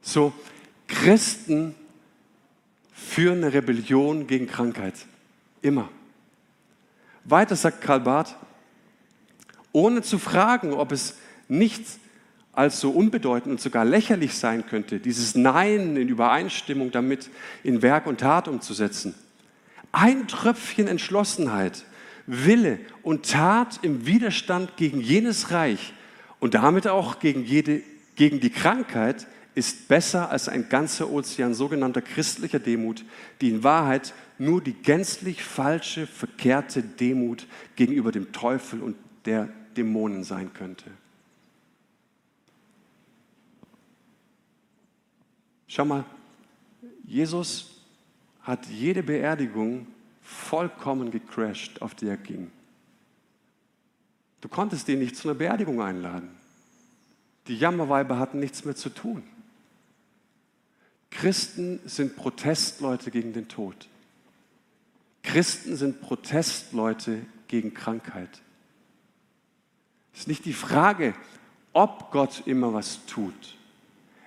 So, 0.00 0.32
Christen 0.86 1.74
führen 2.92 3.44
eine 3.44 3.52
Rebellion 3.52 4.26
gegen 4.26 4.46
Krankheit. 4.46 4.94
Immer. 5.60 5.88
Weiter 7.24 7.56
sagt 7.56 7.80
Karl 7.80 8.00
Barth, 8.00 8.36
ohne 9.72 10.02
zu 10.02 10.18
fragen, 10.18 10.72
ob 10.72 10.92
es 10.92 11.16
nicht 11.48 11.84
als 12.52 12.80
so 12.80 12.90
unbedeutend 12.90 13.52
und 13.52 13.60
sogar 13.60 13.84
lächerlich 13.84 14.36
sein 14.36 14.66
könnte, 14.66 15.00
dieses 15.00 15.34
Nein 15.34 15.96
in 15.96 16.08
Übereinstimmung 16.08 16.90
damit 16.90 17.30
in 17.62 17.80
Werk 17.80 18.06
und 18.06 18.20
Tat 18.20 18.48
umzusetzen. 18.48 19.14
Ein 19.90 20.28
Tröpfchen 20.28 20.88
Entschlossenheit 20.88 21.84
Wille 22.32 22.78
und 23.02 23.30
Tat 23.30 23.80
im 23.82 24.06
Widerstand 24.06 24.78
gegen 24.78 25.00
jenes 25.00 25.50
Reich 25.50 25.92
und 26.40 26.54
damit 26.54 26.88
auch 26.88 27.18
gegen, 27.18 27.44
jede, 27.44 27.82
gegen 28.16 28.40
die 28.40 28.48
Krankheit 28.48 29.26
ist 29.54 29.88
besser 29.88 30.30
als 30.30 30.48
ein 30.48 30.70
ganzer 30.70 31.10
Ozean 31.10 31.52
sogenannter 31.52 32.00
christlicher 32.00 32.58
Demut, 32.58 33.04
die 33.42 33.50
in 33.50 33.62
Wahrheit 33.62 34.14
nur 34.38 34.62
die 34.62 34.72
gänzlich 34.72 35.44
falsche, 35.44 36.06
verkehrte 36.06 36.82
Demut 36.82 37.46
gegenüber 37.76 38.12
dem 38.12 38.32
Teufel 38.32 38.80
und 38.80 38.96
der 39.26 39.50
Dämonen 39.76 40.24
sein 40.24 40.54
könnte. 40.54 40.86
Schau 45.68 45.84
mal, 45.84 46.04
Jesus 47.04 47.82
hat 48.40 48.66
jede 48.66 49.02
Beerdigung 49.02 49.86
vollkommen 50.22 51.10
gecrashed, 51.10 51.82
auf 51.82 51.94
die 51.94 52.06
er 52.06 52.16
ging. 52.16 52.50
Du 54.40 54.48
konntest 54.48 54.88
ihn 54.88 54.98
nicht 54.98 55.16
zu 55.16 55.28
einer 55.28 55.38
Beerdigung 55.38 55.80
einladen. 55.82 56.30
Die 57.46 57.56
Jammerweiber 57.56 58.18
hatten 58.18 58.38
nichts 58.38 58.64
mehr 58.64 58.76
zu 58.76 58.88
tun. 58.90 59.22
Christen 61.10 61.80
sind 61.84 62.16
Protestleute 62.16 63.10
gegen 63.10 63.32
den 63.32 63.48
Tod. 63.48 63.88
Christen 65.22 65.76
sind 65.76 66.00
Protestleute 66.00 67.24
gegen 67.48 67.74
Krankheit. 67.74 68.42
Es 70.12 70.20
ist 70.20 70.28
nicht 70.28 70.44
die 70.44 70.52
Frage, 70.52 71.14
ob 71.72 72.10
Gott 72.10 72.42
immer 72.46 72.72
was 72.72 73.06
tut. 73.06 73.56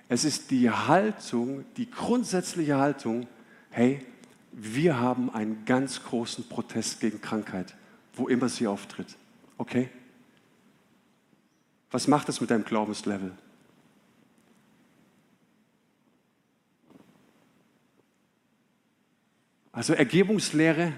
Es 0.08 0.24
ist 0.24 0.50
die 0.50 0.70
Haltung, 0.70 1.64
die 1.76 1.90
grundsätzliche 1.90 2.76
Haltung, 2.76 3.26
hey, 3.70 4.04
wir 4.58 4.98
haben 4.98 5.28
einen 5.28 5.66
ganz 5.66 6.02
großen 6.02 6.48
Protest 6.48 7.00
gegen 7.00 7.20
Krankheit, 7.20 7.74
wo 8.14 8.26
immer 8.26 8.48
sie 8.48 8.66
auftritt. 8.66 9.14
Okay? 9.58 9.90
Was 11.90 12.08
macht 12.08 12.26
das 12.26 12.40
mit 12.40 12.50
deinem 12.50 12.64
Glaubenslevel? 12.64 13.32
Also 19.72 19.92
Ergebungslehre 19.92 20.94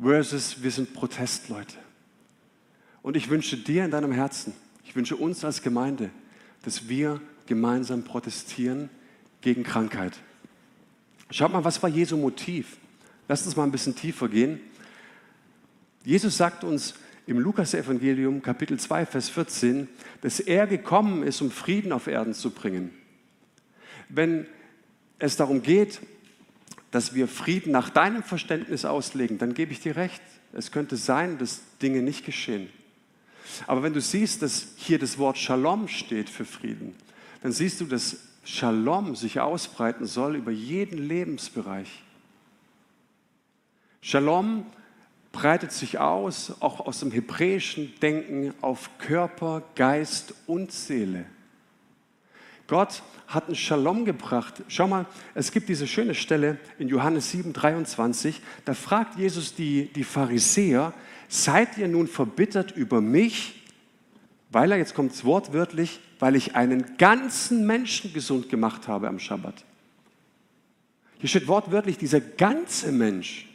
versus 0.00 0.62
wir 0.62 0.70
sind 0.70 0.94
Protestleute. 0.94 1.78
Und 3.02 3.16
ich 3.16 3.28
wünsche 3.28 3.56
dir 3.56 3.84
in 3.84 3.90
deinem 3.90 4.12
Herzen, 4.12 4.54
ich 4.84 4.94
wünsche 4.94 5.16
uns 5.16 5.44
als 5.44 5.60
Gemeinde, 5.60 6.10
dass 6.62 6.88
wir 6.88 7.20
gemeinsam 7.46 8.04
protestieren 8.04 8.90
gegen 9.40 9.64
Krankheit. 9.64 10.20
Schaut 11.30 11.52
mal, 11.52 11.64
was 11.64 11.82
war 11.82 11.90
Jesu 11.90 12.16
Motiv? 12.16 12.76
Lasst 13.28 13.46
uns 13.46 13.56
mal 13.56 13.64
ein 13.64 13.72
bisschen 13.72 13.96
tiefer 13.96 14.28
gehen. 14.28 14.60
Jesus 16.04 16.36
sagt 16.36 16.62
uns 16.62 16.94
im 17.26 17.38
Lukas-Evangelium, 17.40 18.40
Kapitel 18.42 18.78
2, 18.78 19.06
Vers 19.06 19.28
14, 19.30 19.88
dass 20.20 20.38
er 20.38 20.68
gekommen 20.68 21.24
ist, 21.24 21.40
um 21.40 21.50
Frieden 21.50 21.92
auf 21.92 22.06
Erden 22.06 22.34
zu 22.34 22.50
bringen. 22.50 22.92
Wenn 24.08 24.46
es 25.18 25.36
darum 25.36 25.62
geht, 25.62 26.00
dass 26.92 27.14
wir 27.14 27.26
Frieden 27.26 27.72
nach 27.72 27.90
deinem 27.90 28.22
Verständnis 28.22 28.84
auslegen, 28.84 29.38
dann 29.38 29.54
gebe 29.54 29.72
ich 29.72 29.80
dir 29.80 29.96
recht. 29.96 30.22
Es 30.52 30.70
könnte 30.70 30.96
sein, 30.96 31.38
dass 31.38 31.62
Dinge 31.82 32.02
nicht 32.02 32.24
geschehen. 32.24 32.68
Aber 33.66 33.82
wenn 33.82 33.92
du 33.92 34.00
siehst, 34.00 34.42
dass 34.42 34.68
hier 34.76 35.00
das 35.00 35.18
Wort 35.18 35.38
Shalom 35.38 35.88
steht 35.88 36.30
für 36.30 36.44
Frieden, 36.44 36.94
dann 37.42 37.50
siehst 37.52 37.80
du, 37.80 37.84
dass 37.86 38.16
Shalom 38.48 39.16
sich 39.16 39.40
ausbreiten 39.40 40.06
soll 40.06 40.36
über 40.36 40.52
jeden 40.52 40.98
Lebensbereich. 40.98 42.04
Shalom 44.00 44.64
breitet 45.32 45.72
sich 45.72 45.98
aus, 45.98 46.54
auch 46.60 46.78
aus 46.78 47.00
dem 47.00 47.10
hebräischen 47.10 47.92
Denken, 48.00 48.54
auf 48.60 48.98
Körper, 48.98 49.64
Geist 49.74 50.32
und 50.46 50.70
Seele. 50.70 51.26
Gott 52.68 53.02
hat 53.26 53.46
einen 53.46 53.56
Shalom 53.56 54.04
gebracht. 54.04 54.62
Schau 54.68 54.86
mal, 54.86 55.06
es 55.34 55.50
gibt 55.50 55.68
diese 55.68 55.88
schöne 55.88 56.14
Stelle 56.14 56.58
in 56.78 56.86
Johannes 56.86 57.32
7, 57.32 57.52
23. 57.52 58.40
Da 58.64 58.74
fragt 58.74 59.18
Jesus 59.18 59.56
die, 59.56 59.92
die 59.92 60.04
Pharisäer, 60.04 60.94
seid 61.26 61.76
ihr 61.78 61.88
nun 61.88 62.06
verbittert 62.06 62.70
über 62.70 63.00
mich, 63.00 63.64
weil 64.52 64.70
er, 64.70 64.78
jetzt 64.78 64.94
kommt 64.94 65.10
es 65.10 65.24
wortwörtlich, 65.24 65.98
weil 66.18 66.36
ich 66.36 66.54
einen 66.54 66.96
ganzen 66.96 67.66
Menschen 67.66 68.12
gesund 68.12 68.48
gemacht 68.48 68.88
habe 68.88 69.08
am 69.08 69.18
Schabbat. 69.18 69.64
Hier 71.18 71.28
steht 71.28 71.48
wortwörtlich 71.48 71.98
dieser 71.98 72.20
ganze 72.20 72.92
Mensch. 72.92 73.48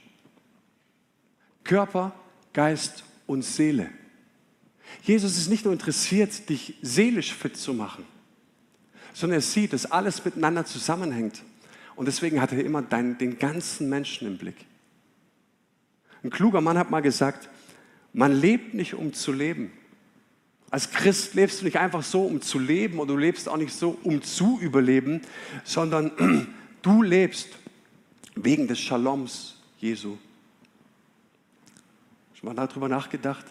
Körper, 1.64 2.14
Geist 2.54 3.04
und 3.28 3.44
Seele. 3.44 3.90
Jesus 5.04 5.38
ist 5.38 5.48
nicht 5.48 5.64
nur 5.64 5.74
interessiert, 5.74 6.50
dich 6.50 6.76
seelisch 6.82 7.34
fit 7.34 7.56
zu 7.56 7.74
machen, 7.74 8.06
sondern 9.14 9.40
er 9.40 9.42
sieht, 9.42 9.74
dass 9.74 9.90
alles 9.90 10.24
miteinander 10.26 10.66
zusammenhängt. 10.66 11.44
Und 11.96 12.08
deswegen 12.08 12.42
hat 12.42 12.52
er 12.52 12.64
immer 12.64 12.82
dein, 12.82 13.18
den 13.18 13.38
ganzen 13.38 13.90
Menschen 13.90 14.28
im 14.28 14.38
Blick. 14.38 14.66
Ein 16.24 16.30
kluger 16.30 16.62
Mann 16.62 16.78
hat 16.78 16.92
mal 16.92 17.02
gesagt, 17.02 17.50
man 18.14 18.34
lebt 18.34 18.74
nicht, 18.74 18.94
um 18.94 19.14
zu 19.14 19.32
leben. 19.32 19.72
Als 20.72 20.90
Christ 20.90 21.34
lebst 21.36 21.62
du 21.62 21.66
nicht 21.66 21.78
einfach 21.78 22.02
so, 22.02 22.24
um 22.24 22.42
zu 22.42 22.58
leben, 22.58 23.00
oder 23.00 23.14
du 23.14 23.18
lebst 23.18 23.48
auch 23.48 23.58
nicht 23.58 23.74
so, 23.74 23.98
um 24.04 24.22
zu 24.22 24.58
überleben, 24.60 25.22
sondern 25.64 26.12
du 26.82 27.04
lebst 27.04 27.50
wegen 28.36 28.68
des 28.68 28.80
Shaloms 28.80 29.58
Jesu. 29.80 30.18
Schon 32.34 32.56
mal 32.56 32.68
darüber 32.68 32.88
nachgedacht? 32.88 33.46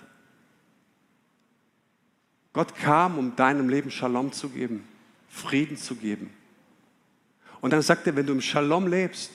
Gott 2.52 2.74
kam, 2.74 3.18
um 3.18 3.36
deinem 3.36 3.68
Leben 3.68 3.90
Shalom 3.90 4.32
zu 4.32 4.48
geben, 4.48 4.84
Frieden 5.28 5.76
zu 5.76 5.94
geben. 5.94 6.30
Und 7.60 7.72
dann 7.72 7.82
sagt 7.82 8.06
er, 8.06 8.16
wenn 8.16 8.26
du 8.26 8.32
im 8.32 8.40
Shalom 8.40 8.86
lebst, 8.86 9.30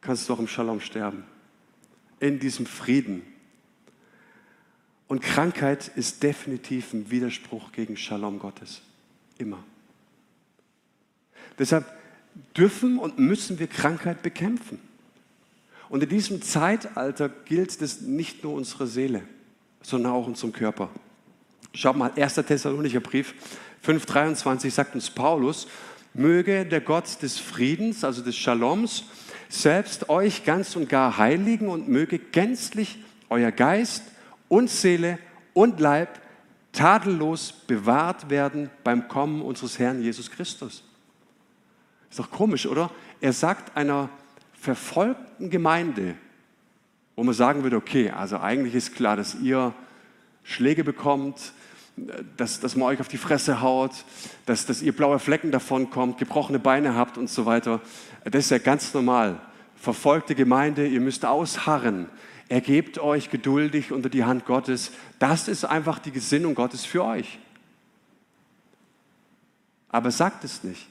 kannst 0.00 0.28
du 0.28 0.34
auch 0.34 0.38
im 0.38 0.48
Shalom 0.48 0.80
sterben. 0.80 1.24
In 2.20 2.38
diesem 2.38 2.66
Frieden. 2.66 3.22
Und 5.08 5.22
Krankheit 5.22 5.90
ist 5.96 6.22
definitiv 6.22 6.92
ein 6.92 7.10
Widerspruch 7.10 7.72
gegen 7.72 7.96
Shalom 7.96 8.38
Gottes. 8.38 8.82
Immer. 9.38 9.64
Deshalb 11.58 11.86
dürfen 12.56 12.98
und 12.98 13.18
müssen 13.18 13.58
wir 13.58 13.66
Krankheit 13.66 14.22
bekämpfen. 14.22 14.78
Und 15.88 16.02
in 16.02 16.08
diesem 16.10 16.42
Zeitalter 16.42 17.30
gilt 17.30 17.80
das 17.80 18.02
nicht 18.02 18.44
nur 18.44 18.52
unserer 18.52 18.86
Seele, 18.86 19.22
sondern 19.80 20.12
auch 20.12 20.26
unserem 20.26 20.52
Körper. 20.52 20.90
Schaut 21.72 21.96
mal, 21.96 22.12
1. 22.14 22.34
Thessalonicher 22.34 23.00
Brief 23.00 23.34
5,23 23.84 24.70
sagt 24.70 24.94
uns 24.94 25.08
Paulus, 25.08 25.68
möge 26.12 26.66
der 26.66 26.82
Gott 26.82 27.22
des 27.22 27.38
Friedens, 27.38 28.04
also 28.04 28.22
des 28.22 28.36
Shaloms, 28.36 29.04
selbst 29.48 30.10
euch 30.10 30.44
ganz 30.44 30.76
und 30.76 30.90
gar 30.90 31.16
heiligen 31.16 31.68
und 31.68 31.88
möge 31.88 32.18
gänzlich 32.18 32.98
euer 33.30 33.52
Geist 33.52 34.02
und 34.48 34.70
Seele 34.70 35.18
und 35.54 35.80
Leib 35.80 36.20
tadellos 36.72 37.52
bewahrt 37.52 38.30
werden 38.30 38.70
beim 38.84 39.08
Kommen 39.08 39.42
unseres 39.42 39.78
Herrn 39.78 40.02
Jesus 40.02 40.30
Christus. 40.30 40.84
Ist 42.10 42.18
doch 42.18 42.30
komisch, 42.30 42.66
oder? 42.66 42.90
Er 43.20 43.32
sagt 43.32 43.76
einer 43.76 44.08
verfolgten 44.52 45.50
Gemeinde, 45.50 46.14
wo 47.16 47.24
man 47.24 47.34
sagen 47.34 47.62
würde, 47.62 47.76
okay, 47.76 48.10
also 48.10 48.38
eigentlich 48.38 48.74
ist 48.74 48.94
klar, 48.94 49.16
dass 49.16 49.34
ihr 49.34 49.74
Schläge 50.44 50.84
bekommt, 50.84 51.52
dass, 52.36 52.60
dass 52.60 52.76
man 52.76 52.88
euch 52.88 53.00
auf 53.00 53.08
die 53.08 53.18
Fresse 53.18 53.60
haut, 53.60 53.90
dass, 54.46 54.66
dass 54.66 54.82
ihr 54.82 54.94
blaue 54.94 55.18
Flecken 55.18 55.50
davon 55.50 55.90
kommt, 55.90 56.18
gebrochene 56.18 56.58
Beine 56.58 56.94
habt 56.94 57.18
und 57.18 57.28
so 57.28 57.44
weiter. 57.44 57.80
Das 58.24 58.44
ist 58.44 58.50
ja 58.50 58.58
ganz 58.58 58.94
normal. 58.94 59.40
Verfolgte 59.74 60.34
Gemeinde, 60.34 60.86
ihr 60.86 61.00
müsst 61.00 61.24
ausharren. 61.24 62.08
Ergebt 62.48 62.98
euch 62.98 63.30
geduldig 63.30 63.92
unter 63.92 64.08
die 64.08 64.24
Hand 64.24 64.46
Gottes. 64.46 64.92
Das 65.18 65.48
ist 65.48 65.64
einfach 65.64 65.98
die 65.98 66.12
Gesinnung 66.12 66.54
Gottes 66.54 66.84
für 66.84 67.04
euch. 67.04 67.38
Aber 69.90 70.10
sagt 70.10 70.44
es 70.44 70.64
nicht. 70.64 70.88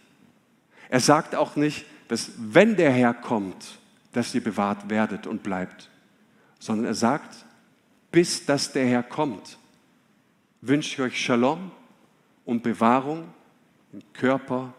Er 0.89 0.99
sagt 0.99 1.35
auch 1.35 1.55
nicht, 1.55 1.85
dass 2.07 2.31
wenn 2.37 2.75
der 2.75 2.91
Herr 2.91 3.13
kommt, 3.13 3.79
dass 4.13 4.33
ihr 4.33 4.43
bewahrt 4.43 4.89
werdet 4.89 5.27
und 5.27 5.43
bleibt, 5.43 5.89
sondern 6.59 6.85
er 6.85 6.95
sagt, 6.95 7.45
bis 8.11 8.45
dass 8.45 8.71
der 8.71 8.87
Herr 8.87 9.03
kommt, 9.03 9.57
wünsche 10.61 10.93
ich 10.93 11.01
euch 11.01 11.23
Shalom 11.23 11.71
und 12.45 12.63
Bewahrung 12.63 13.27
in 13.93 14.01
Körper, 14.13 14.73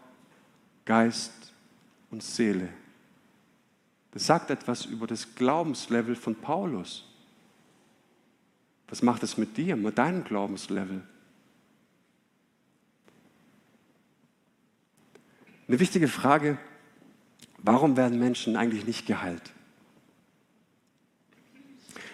Geist 0.85 1.53
und 2.09 2.23
Seele. 2.23 2.69
Das 4.11 4.25
sagt 4.25 4.49
etwas 4.49 4.85
über 4.85 5.07
das 5.07 5.35
Glaubenslevel 5.35 6.15
von 6.15 6.35
Paulus. 6.35 7.05
Was 8.87 9.01
macht 9.01 9.21
es 9.23 9.37
mit 9.37 9.57
dir, 9.57 9.75
mit 9.75 9.97
deinem 9.97 10.23
Glaubenslevel? 10.23 11.03
Eine 15.67 15.79
wichtige 15.79 16.07
Frage, 16.07 16.57
Warum 17.61 17.97
werden 17.97 18.19
Menschen 18.19 18.55
eigentlich 18.55 18.85
nicht 18.85 19.05
geheilt? 19.05 19.51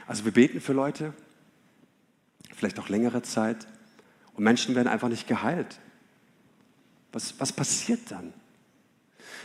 Also 0.08 0.26
wir 0.26 0.32
beten 0.32 0.60
für 0.60 0.74
Leute, 0.74 1.14
vielleicht 2.54 2.80
auch 2.80 2.90
längere 2.90 3.22
Zeit, 3.22 3.68
und 4.34 4.44
Menschen 4.44 4.76
werden 4.76 4.88
einfach 4.88 5.08
nicht 5.08 5.28
geheilt. 5.28 5.80
Was, 7.12 7.40
was 7.40 7.54
passiert 7.54 8.12
dann? 8.12 8.34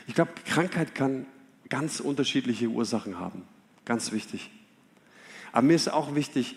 Ich 0.06 0.14
glaube, 0.14 0.32
Krankheit 0.44 0.94
kann 0.94 1.26
ganz 1.70 2.00
unterschiedliche 2.00 2.68
Ursachen 2.68 3.18
haben. 3.18 3.42
Ganz 3.86 4.12
wichtig. 4.12 4.50
Aber 5.52 5.66
mir 5.66 5.74
ist 5.74 5.90
auch 5.90 6.14
wichtig, 6.14 6.56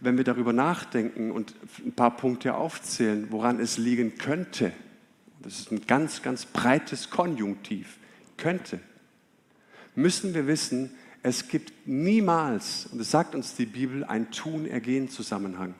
wenn 0.00 0.16
wir 0.16 0.24
darüber 0.24 0.52
nachdenken 0.52 1.30
und 1.30 1.54
ein 1.84 1.92
paar 1.92 2.16
Punkte 2.16 2.54
aufzählen, 2.54 3.26
woran 3.30 3.60
es 3.60 3.76
liegen 3.76 4.16
könnte. 4.16 4.72
Das 5.42 5.60
ist 5.60 5.70
ein 5.70 5.86
ganz, 5.86 6.22
ganz 6.22 6.46
breites 6.46 7.10
Konjunktiv 7.10 7.98
könnte, 8.36 8.80
müssen 9.94 10.34
wir 10.34 10.46
wissen, 10.46 10.90
es 11.22 11.46
gibt 11.46 11.86
niemals, 11.86 12.86
und 12.86 12.98
das 12.98 13.12
sagt 13.12 13.36
uns 13.36 13.54
die 13.54 13.66
Bibel, 13.66 14.02
ein 14.02 14.32
Tun-Ergehen-Zusammenhang. 14.32 15.74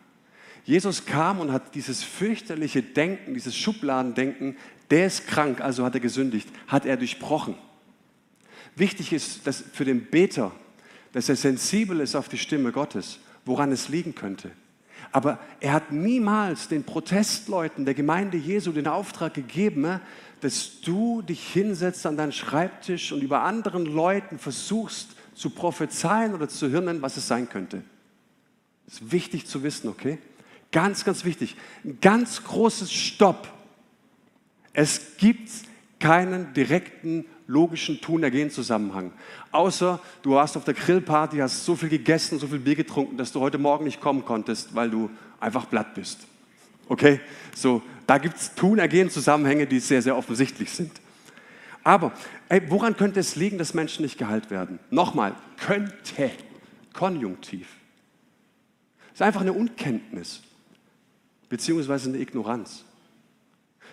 Jesus 0.65 1.05
kam 1.05 1.41
und 1.41 1.51
hat 1.51 1.75
dieses 1.75 2.05
fürchterliche 2.05 2.83
Denken, 2.83 3.35
dieses 3.35 3.57
Schubladendenken, 3.57 4.57
der 4.91 5.07
ist 5.07 5.27
krank, 5.27 5.61
also 5.61 5.85
hat 5.85 5.95
er 5.95 6.01
gesündigt, 6.01 6.49
hat 6.69 6.87
er 6.87 6.97
durchbrochen. 6.97 7.57
Wichtig 8.77 9.13
ist 9.13 9.47
dass 9.47 9.63
für 9.73 9.85
den 9.85 10.07
Beter, 10.07 10.53
dass 11.13 11.29
er 11.29 11.37
sensibel 11.37 12.01
ist 12.01 12.15
auf 12.15 12.29
die 12.29 12.39
Stimme 12.39 12.73
Gottes, 12.73 13.19
woran 13.45 13.73
es 13.73 13.89
liegen 13.89 14.15
könnte. 14.15 14.51
Aber 15.11 15.39
er 15.61 15.75
hat 15.75 15.93
niemals 15.93 16.69
den 16.69 16.85
Protestleuten 16.85 17.85
der 17.85 17.95
Gemeinde 17.95 18.39
Jesu 18.39 18.73
den 18.73 18.87
Auftrag 18.87 19.35
gegeben, 19.35 20.01
dass 20.41 20.81
du 20.81 21.23
dich 21.23 21.47
hinsetzt 21.53 22.07
an 22.07 22.17
deinen 22.17 22.33
Schreibtisch 22.33 23.13
und 23.13 23.23
über 23.23 23.43
anderen 23.43 23.85
Leuten 23.85 24.39
versuchst 24.39 25.11
zu 25.35 25.51
prophezeien 25.51 26.35
oder 26.35 26.49
zu 26.49 26.69
hirnen, 26.69 27.03
was 27.03 27.17
es 27.17 27.29
sein 27.29 27.49
könnte. 27.49 27.83
Das 28.87 28.95
ist 28.95 29.13
wichtig 29.13 29.47
zu 29.47 29.63
wissen, 29.63 29.89
okay? 29.89 30.19
Ganz, 30.73 31.05
ganz 31.05 31.25
wichtig. 31.25 31.57
Ein 31.85 31.99
ganz 32.01 32.43
großes 32.43 32.91
Stopp. 32.93 33.53
Es 34.73 35.17
gibt 35.19 35.51
keinen 35.99 36.53
direkten 36.55 37.27
logischen 37.47 38.01
Tun-Ergehen-Zusammenhang. 38.01 39.13
Außer 39.51 40.01
du 40.23 40.39
hast 40.39 40.57
auf 40.57 40.65
der 40.65 40.75
Grillparty 40.75 41.39
hast 41.39 41.65
so 41.65 41.77
viel 41.77 41.89
gegessen, 41.89 42.39
so 42.39 42.47
viel 42.47 42.59
Bier 42.59 42.77
getrunken, 42.77 43.17
dass 43.17 43.33
du 43.33 43.41
heute 43.41 43.59
Morgen 43.59 43.85
nicht 43.85 44.01
kommen 44.01 44.25
konntest, 44.25 44.75
weil 44.75 44.91
du 44.91 45.11
einfach 45.41 45.69
platt 45.69 45.95
bist. 45.95 46.21
Okay? 46.89 47.21
So, 47.55 47.83
da 48.07 48.19
gibt 48.19 48.37
es 48.37 48.55
Tun-Ergehen-Zusammenhänge, 48.55 49.67
die 49.67 49.81
sehr, 49.81 50.03
sehr 50.03 50.17
offensichtlich 50.17 50.71
sind. 50.71 50.93
Aber 51.85 52.13
ey, 52.49 52.63
woran 52.69 52.97
könnte 52.97 53.21
es 53.21 53.37
liegen, 53.37 53.59
dass 53.59 53.75
Menschen 53.75 54.03
nicht 54.03 54.19
geheilt 54.19 54.51
werden? 54.51 54.79
Nochmal, 54.91 55.35
könnte, 55.59 56.31
konjunktiv. 56.93 57.69
Das 59.11 59.15
ist 59.15 59.23
einfach 59.23 59.41
eine 59.41 59.53
Unkenntnis, 59.53 60.43
beziehungsweise 61.49 62.09
eine 62.09 62.19
Ignoranz. 62.19 62.85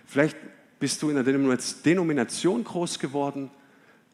Vielleicht 0.05 0.37
bist 0.79 1.01
du 1.01 1.09
in 1.09 1.17
einer 1.17 1.57
Denomination 1.85 2.63
groß 2.63 2.99
geworden, 2.99 3.51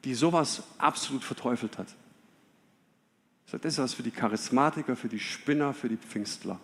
die 0.04 0.14
sowas 0.14 0.64
absolut 0.78 1.24
verteufelt 1.24 1.78
hat. 1.78 1.88
Das 3.52 3.74
ist 3.74 3.80
was 3.80 3.94
für 3.94 4.04
die 4.04 4.12
Charismatiker, 4.12 4.96
für 4.96 5.08
die 5.08 5.20
Spinner, 5.20 5.74
für 5.74 5.88
die 5.88 5.98
Pfingstler. 5.98 6.60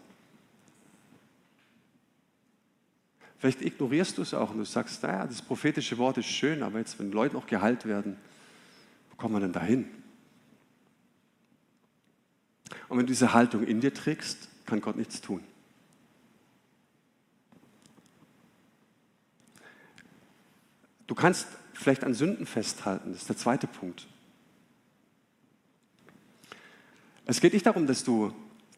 Vielleicht 3.38 3.62
ignorierst 3.62 4.18
du 4.18 4.22
es 4.22 4.34
auch 4.34 4.52
und 4.52 4.58
du 4.58 4.66
sagst, 4.66 5.02
naja, 5.02 5.26
das 5.26 5.42
prophetische 5.42 5.98
Wort 5.98 6.18
ist 6.18 6.28
schön, 6.28 6.62
aber 6.62 6.80
jetzt, 6.80 7.00
wenn 7.00 7.12
Leute 7.12 7.36
noch 7.36 7.48
geheilt 7.48 7.86
werden, 7.86 8.18
wo 9.10 9.16
kommen 9.16 9.36
wir 9.36 9.40
denn 9.40 9.54
dahin? 9.54 9.86
Und 12.88 12.98
wenn 12.98 13.06
du 13.06 13.12
diese 13.12 13.34
Haltung 13.34 13.64
in 13.64 13.82
dir 13.82 13.94
trägst, 13.94 14.48
kann 14.66 14.82
Gott 14.82 14.96
nichts 14.96 15.22
tun. 15.22 15.44
Du 21.12 21.16
kannst 21.16 21.46
vielleicht 21.74 22.06
an 22.06 22.14
Sünden 22.14 22.46
festhalten, 22.46 23.12
das 23.12 23.24
ist 23.24 23.28
der 23.28 23.36
zweite 23.36 23.68
Punkt. 23.68 24.08
Es 27.26 27.42
geht 27.42 27.52
nicht 27.52 27.66
darum, 27.66 27.86
dass 27.86 28.06
du, 28.06 28.34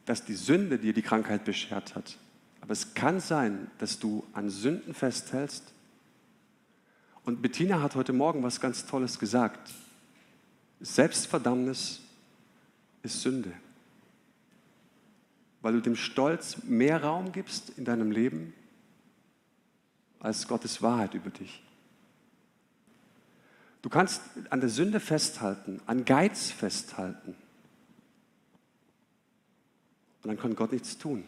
dass 0.06 0.26
die 0.26 0.34
Sünde 0.34 0.80
dir 0.80 0.94
die 0.94 1.04
Krankheit 1.04 1.46
beschert 1.46 1.94
hat, 1.94 2.18
aber 2.60 2.72
es 2.72 2.96
kann 2.96 3.20
sein, 3.20 3.70
dass 3.78 4.00
du 4.00 4.26
an 4.34 4.50
Sünden 4.50 4.96
festhältst. 4.96 5.74
Und 7.24 7.44
Bettina 7.44 7.84
hat 7.84 7.94
heute 7.94 8.14
Morgen 8.14 8.42
was 8.42 8.60
ganz 8.60 8.88
Tolles 8.88 9.20
gesagt. 9.20 9.72
Selbstverdammnis 10.80 12.02
ist 13.04 13.22
Sünde. 13.22 13.54
Weil 15.62 15.74
du 15.74 15.82
dem 15.82 15.96
Stolz 15.96 16.64
mehr 16.64 17.04
Raum 17.04 17.32
gibst 17.32 17.78
in 17.78 17.86
deinem 17.86 18.10
Leben 18.10 18.56
als 20.20 20.48
Gottes 20.48 20.82
Wahrheit 20.82 21.14
über 21.14 21.30
dich. 21.30 21.62
Du 23.84 23.90
kannst 23.90 24.22
an 24.50 24.62
der 24.62 24.70
Sünde 24.70 25.02
festhalten, 25.02 25.82
an 25.86 26.06
Geiz 26.06 26.50
festhalten. 26.50 27.36
Und 30.24 30.30
dann 30.30 30.40
kann 30.40 30.56
Gott 30.56 30.72
nichts 30.72 30.98
tun. 30.98 31.26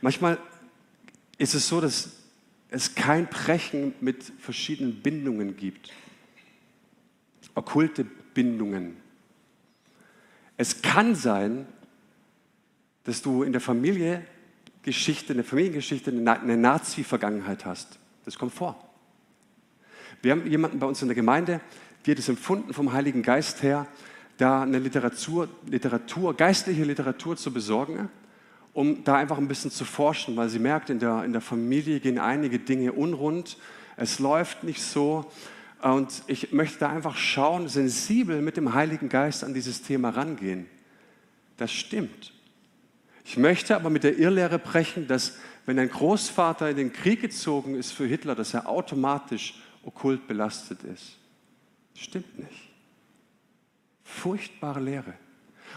Manchmal 0.00 0.38
ist 1.36 1.54
es 1.54 1.68
so, 1.68 1.82
dass 1.82 2.08
es 2.70 2.94
kein 2.94 3.26
Brechen 3.26 3.94
mit 4.00 4.24
verschiedenen 4.38 5.02
Bindungen 5.02 5.56
gibt. 5.58 5.92
Okkulte 7.54 8.04
Bindungen. 8.04 8.96
Es 10.56 10.80
kann 10.80 11.14
sein, 11.14 11.66
dass 13.04 13.20
du 13.20 13.42
in 13.42 13.52
der 13.52 13.60
Familiengeschichte, 13.60 15.34
in 15.34 15.36
der 15.36 15.44
Familiengeschichte 15.44 16.10
eine 16.10 16.56
Nazi-Vergangenheit 16.56 17.66
hast. 17.66 17.98
Das 18.24 18.38
kommt 18.38 18.54
vor. 18.54 18.89
Wir 20.22 20.32
haben 20.32 20.46
jemanden 20.46 20.78
bei 20.78 20.86
uns 20.86 21.02
in 21.02 21.08
der 21.08 21.14
Gemeinde, 21.14 21.60
die 22.04 22.12
hat 22.12 22.18
es 22.18 22.28
empfunden 22.28 22.72
vom 22.72 22.92
Heiligen 22.92 23.22
Geist 23.22 23.62
her, 23.62 23.86
da 24.38 24.62
eine 24.62 24.78
Literatur, 24.78 25.48
Literatur, 25.66 26.34
geistliche 26.34 26.84
Literatur 26.84 27.36
zu 27.36 27.52
besorgen 27.52 28.08
um 28.72 29.02
da 29.04 29.16
einfach 29.16 29.38
ein 29.38 29.48
bisschen 29.48 29.70
zu 29.70 29.84
forschen, 29.84 30.36
weil 30.36 30.48
sie 30.48 30.58
merkt, 30.58 30.90
in 30.90 30.98
der, 30.98 31.24
in 31.24 31.32
der 31.32 31.40
Familie 31.40 32.00
gehen 32.00 32.18
einige 32.18 32.58
Dinge 32.58 32.92
unrund, 32.92 33.56
es 33.96 34.18
läuft 34.18 34.64
nicht 34.64 34.82
so. 34.82 35.30
Und 35.82 36.22
ich 36.26 36.52
möchte 36.52 36.78
da 36.80 36.90
einfach 36.90 37.16
schauen, 37.16 37.68
sensibel 37.68 38.42
mit 38.42 38.56
dem 38.56 38.74
Heiligen 38.74 39.08
Geist 39.08 39.44
an 39.44 39.54
dieses 39.54 39.82
Thema 39.82 40.10
rangehen. 40.10 40.66
Das 41.56 41.72
stimmt. 41.72 42.32
Ich 43.24 43.36
möchte 43.36 43.76
aber 43.76 43.90
mit 43.90 44.04
der 44.04 44.18
Irrlehre 44.18 44.58
brechen, 44.58 45.06
dass 45.06 45.38
wenn 45.66 45.78
ein 45.78 45.90
Großvater 45.90 46.70
in 46.70 46.76
den 46.76 46.92
Krieg 46.92 47.20
gezogen 47.20 47.74
ist 47.74 47.92
für 47.92 48.06
Hitler, 48.06 48.34
dass 48.34 48.54
er 48.54 48.68
automatisch 48.68 49.60
okkult 49.84 50.26
belastet 50.26 50.82
ist. 50.84 51.16
Stimmt 51.94 52.38
nicht. 52.38 52.68
Furchtbare 54.04 54.80
Lehre. 54.80 55.14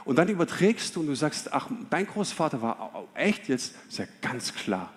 Und 0.06 0.18
dann 0.18 0.28
überträgst 0.28 0.96
du 0.96 1.02
und 1.02 1.08
du 1.08 1.16
sagst, 1.16 1.54
ach, 1.54 1.70
dein 1.90 2.08
Großvater 2.08 2.62
war 2.62 3.08
echt 3.14 3.48
jetzt, 3.48 3.76
ist 3.88 4.00
ja 4.00 4.06
ganz 4.22 4.54
klar. 4.54 4.92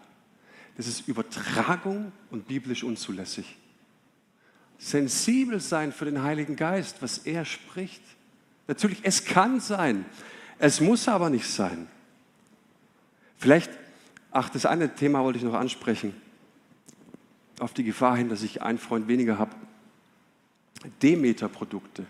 Das 0.76 0.86
ist 0.86 1.06
Übertragung 1.08 2.12
und 2.30 2.48
biblisch 2.48 2.82
unzulässig. 2.82 3.56
Sensibel 4.78 5.60
sein 5.60 5.92
für 5.92 6.04
den 6.04 6.22
Heiligen 6.22 6.56
Geist, 6.56 7.00
was 7.00 7.18
er 7.18 7.44
spricht. 7.44 8.02
Natürlich, 8.66 9.00
es 9.02 9.24
kann 9.24 9.60
sein, 9.60 10.04
es 10.58 10.80
muss 10.80 11.08
aber 11.08 11.30
nicht 11.30 11.48
sein. 11.48 11.88
Vielleicht, 13.38 13.70
ach, 14.30 14.48
das 14.48 14.66
eine 14.66 14.94
Thema 14.94 15.22
wollte 15.22 15.38
ich 15.38 15.44
noch 15.44 15.54
ansprechen, 15.54 16.14
auf 17.58 17.72
die 17.72 17.84
Gefahr 17.84 18.16
hin, 18.16 18.28
dass 18.28 18.42
ich 18.42 18.62
einen 18.62 18.78
Freund 18.78 19.08
weniger 19.08 19.38
habe. 19.38 19.54
Demeter-Produkte. 21.02 22.06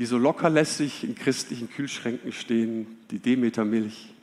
die 0.00 0.06
so 0.06 0.16
lockerlässig 0.16 1.04
in 1.04 1.14
christlichen 1.14 1.68
Kühlschränken 1.68 2.32
stehen, 2.32 2.86
die 3.10 3.18
Demeter-Milch. 3.18 4.14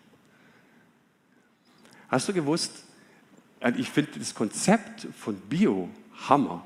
Hast 2.10 2.28
du 2.28 2.34
gewusst, 2.34 2.84
äh, 3.60 3.72
ich 3.78 3.92
finde 3.92 4.18
das 4.18 4.34
Konzept 4.34 5.08
von 5.16 5.36
Bio 5.36 5.88
Hammer. 6.28 6.66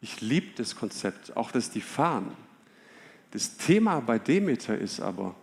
Ich 0.00 0.20
liebe 0.20 0.54
das 0.54 0.76
Konzept, 0.76 1.36
auch 1.36 1.50
das 1.50 1.72
die 1.72 1.80
fahren. 1.80 2.30
Das 3.32 3.56
Thema 3.56 3.98
bei 3.98 4.20
Demeter 4.20 4.78
ist 4.78 5.00
aber, 5.00 5.34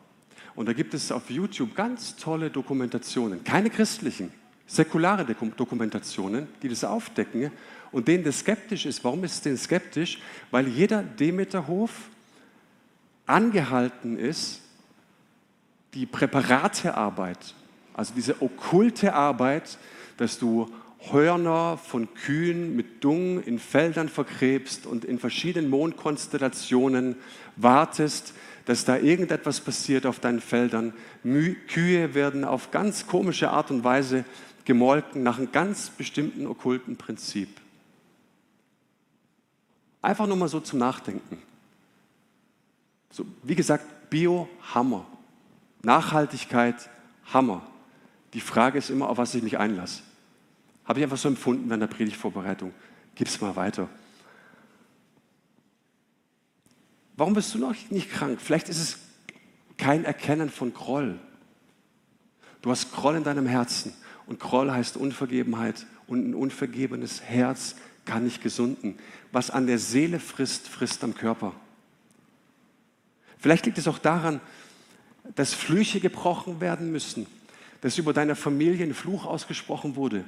und 0.56 0.68
da 0.68 0.74
gibt 0.74 0.94
es 0.94 1.12
auf 1.12 1.30
YouTube 1.30 1.76
ganz 1.76 2.16
tolle 2.16 2.50
Dokumentationen, 2.50 3.44
keine 3.44 3.70
christlichen, 3.70 4.32
säkulare 4.68 5.26
Dokumentationen, 5.26 6.48
die 6.62 6.70
das 6.70 6.84
aufdecken 6.84 7.52
und 7.92 8.08
denen 8.08 8.24
das 8.24 8.40
skeptisch 8.40 8.86
ist. 8.86 9.04
Warum 9.04 9.24
ist 9.24 9.34
es 9.34 9.42
denn 9.42 9.58
skeptisch? 9.58 10.20
Weil 10.52 10.68
jeder 10.68 11.04
Demeterhof 11.04 11.92
angehalten 13.26 14.18
ist, 14.18 14.62
die 15.94 16.06
Präparatearbeit, 16.06 17.54
also 17.94 18.14
diese 18.16 18.42
okkulte 18.42 19.14
Arbeit, 19.14 19.78
dass 20.18 20.38
du 20.38 20.70
Hörner 21.12 21.78
von 21.78 22.14
Kühen 22.14 22.76
mit 22.76 23.04
Dung 23.04 23.42
in 23.44 23.60
Feldern 23.60 24.10
vergräbst 24.10 24.86
und 24.86 25.06
in 25.06 25.20
verschiedenen 25.20 25.70
Mondkonstellationen 25.70 27.16
wartest, 27.56 28.34
dass 28.66 28.86
da 28.86 28.98
irgendetwas 28.98 29.62
passiert 29.62 30.06
auf 30.06 30.20
deinen 30.20 30.42
Feldern. 30.42 30.94
Kühe 31.68 32.14
werden 32.14 32.44
auf 32.44 32.72
ganz 32.72 33.08
komische 33.08 33.52
Art 33.52 33.72
und 33.72 33.84
Weise 33.84 34.26
gemolken 34.66 35.24
nach 35.24 35.38
einem 35.38 35.52
ganz 35.52 35.90
bestimmten 35.92 36.48
okkulten 36.48 36.98
Prinzip. 36.98 37.50
Einfach 40.02 40.28
nur 40.28 40.38
mal 40.38 40.50
so 40.50 40.60
zum 40.60 40.80
Nachdenken. 40.80 41.38
So, 43.12 43.26
wie 43.44 43.56
gesagt, 43.56 44.10
Bio, 44.10 44.50
Hammer. 44.74 45.06
Nachhaltigkeit, 45.82 46.90
Hammer. 47.32 47.66
Die 48.34 48.42
Frage 48.42 48.78
ist 48.80 48.90
immer, 48.90 49.10
auf 49.10 49.18
was 49.18 49.34
ich 49.36 49.44
mich 49.44 49.58
einlasse. 49.58 50.04
Habe 50.84 51.00
ich 51.00 51.04
einfach 51.04 51.18
so 51.18 51.28
empfunden 51.28 51.70
während 51.70 51.84
der 51.84 51.88
Predigtvorbereitung. 51.88 52.74
Gib 53.16 53.28
es 53.28 53.40
mal 53.42 53.56
weiter. 53.56 53.88
Warum 57.18 57.34
bist 57.34 57.54
du 57.54 57.60
noch 57.60 57.76
nicht 57.90 58.12
krank? 58.12 58.40
Vielleicht 58.42 58.70
ist 58.70 58.80
es 58.80 58.98
kein 59.78 60.06
Erkennen 60.06 60.50
von 60.50 60.74
Groll. 60.74 61.20
Du 62.62 62.72
hast 62.72 62.92
Groll 62.94 63.16
in 63.16 63.24
deinem 63.24 63.46
Herzen. 63.46 63.94
Und 64.26 64.40
Groll 64.40 64.72
heißt 64.72 64.98
Unvergebenheit. 64.98 65.86
Und 66.08 66.30
ein 66.30 66.36
unvergebenes 66.36 67.22
Herz 67.22 67.76
kann 68.06 68.24
nicht 68.24 68.42
gesunden. 68.42 68.98
Was 69.32 69.50
an 69.50 69.68
der 69.68 69.80
Seele 69.80 70.20
frisst, 70.20 70.68
frisst 70.68 71.04
am 71.04 71.16
Körper. 71.16 71.54
Vielleicht 73.38 73.66
liegt 73.66 73.78
es 73.78 73.88
auch 73.88 74.00
daran, 74.00 74.42
dass 75.36 75.54
Flüche 75.54 76.00
gebrochen 76.00 76.62
werden 76.62 76.92
müssen, 76.92 77.28
dass 77.82 77.98
über 77.98 78.14
deine 78.14 78.36
Familie 78.36 78.86
ein 78.86 78.94
Fluch 78.94 79.26
ausgesprochen 79.26 79.96
wurde. 79.96 80.24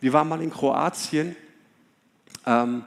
Wir 0.00 0.12
waren 0.12 0.28
mal 0.28 0.42
in 0.42 0.50
Kroatien 0.50 1.36
ähm, 2.46 2.84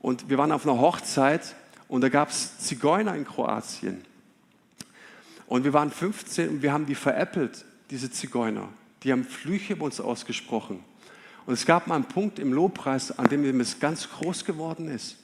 und 0.00 0.28
wir 0.28 0.38
waren 0.38 0.52
auf 0.52 0.66
einer 0.66 0.78
Hochzeit 0.80 1.54
und 1.92 2.00
da 2.00 2.08
gab 2.08 2.30
es 2.30 2.58
Zigeuner 2.58 3.14
in 3.14 3.24
Kroatien. 3.24 4.04
Und 5.46 5.64
wir 5.64 5.72
waren 5.72 5.90
15 5.90 6.48
und 6.48 6.62
wir 6.62 6.72
haben 6.72 6.86
die 6.86 6.94
veräppelt, 6.94 7.64
diese 7.90 8.10
Zigeuner. 8.10 8.68
Die 9.02 9.12
haben 9.12 9.24
Flüche 9.24 9.74
über 9.74 9.84
uns 9.84 10.00
ausgesprochen. 10.00 10.82
Und 11.44 11.54
es 11.54 11.66
gab 11.66 11.86
mal 11.86 11.96
einen 11.96 12.04
Punkt 12.04 12.38
im 12.38 12.52
Lobpreis, 12.52 13.18
an 13.18 13.26
dem 13.26 13.60
es 13.60 13.78
ganz 13.78 14.08
groß 14.08 14.44
geworden 14.44 14.88
ist. 14.88 15.16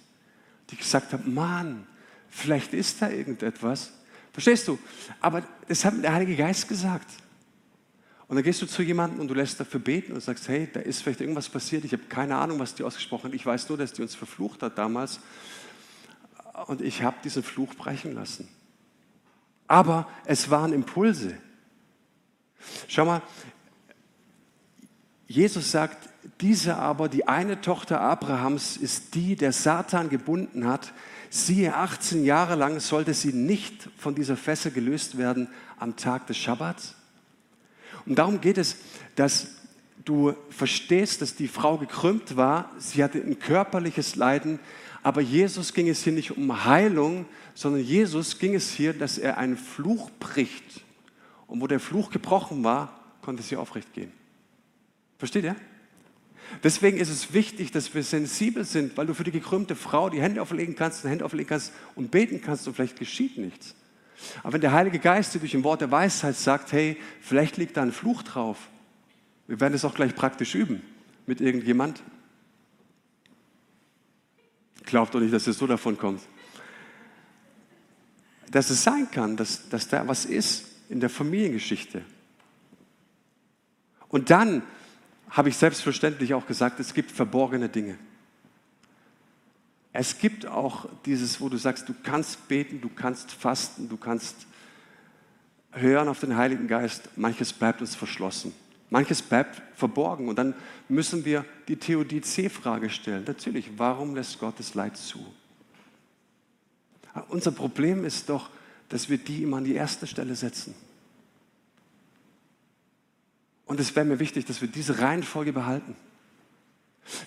Die 0.70 0.76
gesagt 0.76 1.12
haben, 1.12 1.32
Mann, 1.32 1.86
Vielleicht 2.28 2.74
ist 2.74 3.00
da 3.00 3.08
irgendetwas. 3.08 3.90
Verstehst 4.32 4.68
du? 4.68 4.78
Aber 5.20 5.42
das 5.66 5.84
hat 5.84 5.94
der 6.02 6.12
Heilige 6.12 6.36
Geist 6.36 6.68
gesagt. 6.68 7.10
Und 8.28 8.36
dann 8.36 8.44
gehst 8.44 8.60
du 8.60 8.66
zu 8.66 8.82
jemandem 8.82 9.20
und 9.20 9.28
du 9.28 9.34
lässt 9.34 9.58
dafür 9.58 9.80
beten 9.80 10.12
und 10.12 10.20
sagst, 10.20 10.48
hey, 10.48 10.68
da 10.70 10.80
ist 10.80 11.02
vielleicht 11.02 11.22
irgendwas 11.22 11.48
passiert, 11.48 11.84
ich 11.86 11.92
habe 11.92 12.04
keine 12.04 12.36
Ahnung, 12.36 12.58
was 12.58 12.74
die 12.74 12.82
ausgesprochen 12.82 13.28
hat, 13.28 13.34
ich 13.34 13.46
weiß 13.46 13.70
nur, 13.70 13.78
dass 13.78 13.94
die 13.94 14.02
uns 14.02 14.14
verflucht 14.14 14.62
hat 14.62 14.76
damals 14.76 15.18
und 16.66 16.80
ich 16.80 17.02
habe 17.02 17.16
diesen 17.22 17.42
Fluch 17.42 17.74
brechen 17.74 18.14
lassen. 18.14 18.48
Aber 19.66 20.08
es 20.24 20.50
waren 20.50 20.72
Impulse. 20.72 21.34
Schau 22.88 23.04
mal, 23.04 23.22
Jesus 25.26 25.70
sagt, 25.70 26.08
diese 26.40 26.76
aber, 26.76 27.08
die 27.08 27.28
eine 27.28 27.60
Tochter 27.60 28.00
Abrahams, 28.00 28.76
ist 28.76 29.14
die, 29.14 29.36
der 29.36 29.52
Satan 29.52 30.08
gebunden 30.08 30.66
hat. 30.66 30.92
Siehe, 31.30 31.74
18 31.74 32.24
Jahre 32.24 32.54
lang 32.54 32.80
sollte 32.80 33.12
sie 33.12 33.32
nicht 33.32 33.90
von 33.98 34.14
dieser 34.14 34.36
Fessel 34.36 34.72
gelöst 34.72 35.18
werden 35.18 35.48
am 35.78 35.96
Tag 35.96 36.26
des 36.26 36.38
Schabbats. 36.38 36.94
Und 38.06 38.18
darum 38.18 38.40
geht 38.40 38.56
es, 38.56 38.76
dass 39.16 39.48
du 40.04 40.34
verstehst, 40.48 41.20
dass 41.20 41.34
die 41.34 41.48
Frau 41.48 41.76
gekrümmt 41.76 42.36
war. 42.36 42.70
Sie 42.78 43.04
hatte 43.04 43.18
ein 43.18 43.38
körperliches 43.38 44.16
Leiden, 44.16 44.58
aber 45.02 45.20
Jesus 45.20 45.72
ging 45.72 45.88
es 45.88 46.02
hier 46.02 46.12
nicht 46.12 46.36
um 46.36 46.64
Heilung, 46.64 47.26
sondern 47.54 47.82
Jesus 47.82 48.38
ging 48.38 48.54
es 48.54 48.72
hier, 48.72 48.92
dass 48.92 49.18
er 49.18 49.38
einen 49.38 49.56
Fluch 49.56 50.10
bricht. 50.18 50.84
Und 51.46 51.60
wo 51.60 51.66
der 51.66 51.80
Fluch 51.80 52.10
gebrochen 52.10 52.64
war, 52.64 52.98
konnte 53.22 53.42
sie 53.42 53.56
aufrecht 53.56 53.92
gehen. 53.94 54.12
Versteht 55.18 55.44
ihr? 55.44 55.56
Deswegen 56.62 56.98
ist 56.98 57.10
es 57.10 57.32
wichtig, 57.32 57.72
dass 57.72 57.94
wir 57.94 58.02
sensibel 58.02 58.64
sind, 58.64 58.96
weil 58.96 59.06
du 59.06 59.14
für 59.14 59.24
die 59.24 59.30
gekrümmte 59.30 59.76
Frau 59.76 60.08
die 60.08 60.20
Hände 60.20 60.40
auflegen 60.40 60.74
kannst, 60.74 61.04
die 61.04 61.08
Hände 61.08 61.24
auflegen 61.24 61.48
kannst 61.48 61.72
und 61.94 62.10
beten 62.10 62.40
kannst 62.40 62.66
und 62.66 62.74
vielleicht 62.74 62.98
geschieht 62.98 63.38
nichts. 63.38 63.74
Aber 64.42 64.54
wenn 64.54 64.60
der 64.60 64.72
Heilige 64.72 64.98
Geist 64.98 65.34
dir 65.34 65.40
durch 65.40 65.54
ein 65.54 65.64
Wort 65.64 65.80
der 65.80 65.90
Weisheit 65.90 66.36
sagt, 66.36 66.72
hey, 66.72 66.96
vielleicht 67.20 67.56
liegt 67.56 67.76
da 67.76 67.82
ein 67.82 67.92
Fluch 67.92 68.22
drauf, 68.22 68.68
wir 69.46 69.60
werden 69.60 69.74
es 69.74 69.84
auch 69.84 69.94
gleich 69.94 70.14
praktisch 70.14 70.54
üben 70.54 70.82
mit 71.26 71.40
irgendjemand. 71.40 72.02
Glaubt 74.88 75.14
doch 75.14 75.20
nicht, 75.20 75.34
dass 75.34 75.46
es 75.46 75.58
so 75.58 75.66
davon 75.66 75.98
kommt. 75.98 76.22
Dass 78.50 78.70
es 78.70 78.82
sein 78.82 79.10
kann, 79.10 79.36
dass, 79.36 79.68
dass 79.68 79.86
da 79.86 80.08
was 80.08 80.24
ist 80.24 80.64
in 80.88 80.98
der 80.98 81.10
Familiengeschichte. 81.10 82.02
Und 84.08 84.30
dann 84.30 84.62
habe 85.28 85.50
ich 85.50 85.58
selbstverständlich 85.58 86.32
auch 86.32 86.46
gesagt, 86.46 86.80
es 86.80 86.94
gibt 86.94 87.12
verborgene 87.12 87.68
Dinge. 87.68 87.98
Es 89.92 90.18
gibt 90.18 90.46
auch 90.46 90.88
dieses, 91.04 91.38
wo 91.38 91.50
du 91.50 91.58
sagst, 91.58 91.86
du 91.90 91.94
kannst 92.02 92.48
beten, 92.48 92.80
du 92.80 92.88
kannst 92.88 93.30
fasten, 93.30 93.90
du 93.90 93.98
kannst 93.98 94.46
hören 95.72 96.08
auf 96.08 96.20
den 96.20 96.34
Heiligen 96.34 96.66
Geist. 96.66 97.10
Manches 97.16 97.52
bleibt 97.52 97.82
uns 97.82 97.94
verschlossen. 97.94 98.54
Manches 98.90 99.22
bleibt 99.22 99.62
verborgen. 99.74 100.28
Und 100.28 100.36
dann 100.36 100.54
müssen 100.88 101.24
wir 101.24 101.44
die 101.68 101.76
Theodizee-Frage 101.76 102.90
stellen. 102.90 103.24
Natürlich, 103.26 103.70
warum 103.76 104.14
lässt 104.14 104.38
Gott 104.38 104.54
das 104.58 104.74
Leid 104.74 104.96
zu? 104.96 105.24
unser 107.30 107.50
Problem 107.50 108.04
ist 108.04 108.28
doch, 108.28 108.48
dass 108.88 109.08
wir 109.08 109.18
die 109.18 109.42
immer 109.42 109.58
an 109.58 109.64
die 109.64 109.74
erste 109.74 110.06
Stelle 110.06 110.36
setzen. 110.36 110.74
Und 113.66 113.80
es 113.80 113.94
wäre 113.94 114.06
mir 114.06 114.18
wichtig, 114.18 114.46
dass 114.46 114.60
wir 114.60 114.68
diese 114.68 115.00
Reihenfolge 115.00 115.52
behalten. 115.52 115.94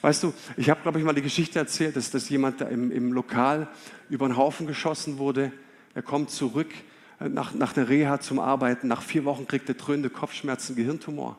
Weißt 0.02 0.24
du, 0.24 0.34
ich 0.58 0.70
habe, 0.70 0.82
glaube 0.82 1.00
ich, 1.00 1.06
mal 1.06 1.14
die 1.14 1.22
Geschichte 1.22 1.60
erzählt, 1.60 1.96
dass, 1.96 2.12
dass 2.12 2.30
jemand 2.30 2.62
da 2.62 2.66
im, 2.66 2.92
im 2.92 3.14
Lokal 3.14 3.68
über 4.10 4.26
einen 4.26 4.38
Haufen 4.38 4.68
geschossen 4.68 5.18
wurde. 5.18 5.52
Er 5.94 6.02
kommt 6.02 6.30
zurück 6.30 6.72
äh, 7.20 7.30
nach, 7.30 7.54
nach 7.54 7.74
der 7.74 7.90
Reha 7.90 8.20
zum 8.20 8.40
Arbeiten. 8.40 8.88
Nach 8.88 9.02
vier 9.02 9.26
Wochen 9.26 9.48
kriegt 9.48 9.70
er 9.70 9.76
dröhnende 9.76 10.10
Kopfschmerzen, 10.10 10.76
Gehirntumor. 10.76 11.38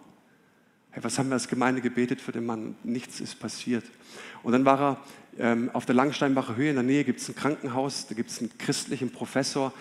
Hey, 0.94 1.02
was 1.02 1.18
haben 1.18 1.30
wir 1.30 1.34
als 1.34 1.48
Gemeinde 1.48 1.80
gebetet 1.80 2.20
für 2.20 2.32
den 2.32 2.44
Mann? 2.44 2.76
Nichts 2.84 3.20
ist 3.20 3.40
passiert. 3.40 3.84
Und 4.42 4.52
dann 4.52 4.66
war 4.66 4.80
er 4.80 5.52
ähm, 5.52 5.70
auf 5.72 5.86
der 5.86 5.94
Langsteinbacher 5.94 6.54
Höhe 6.54 6.68
in 6.68 6.76
der 6.76 6.84
Nähe, 6.84 7.02
gibt 7.02 7.18
es 7.18 7.28
ein 7.30 7.34
Krankenhaus, 7.34 8.06
da 8.08 8.14
gibt 8.14 8.28
es 8.28 8.40
einen 8.40 8.56
christlichen 8.58 9.10
Professor, 9.10 9.72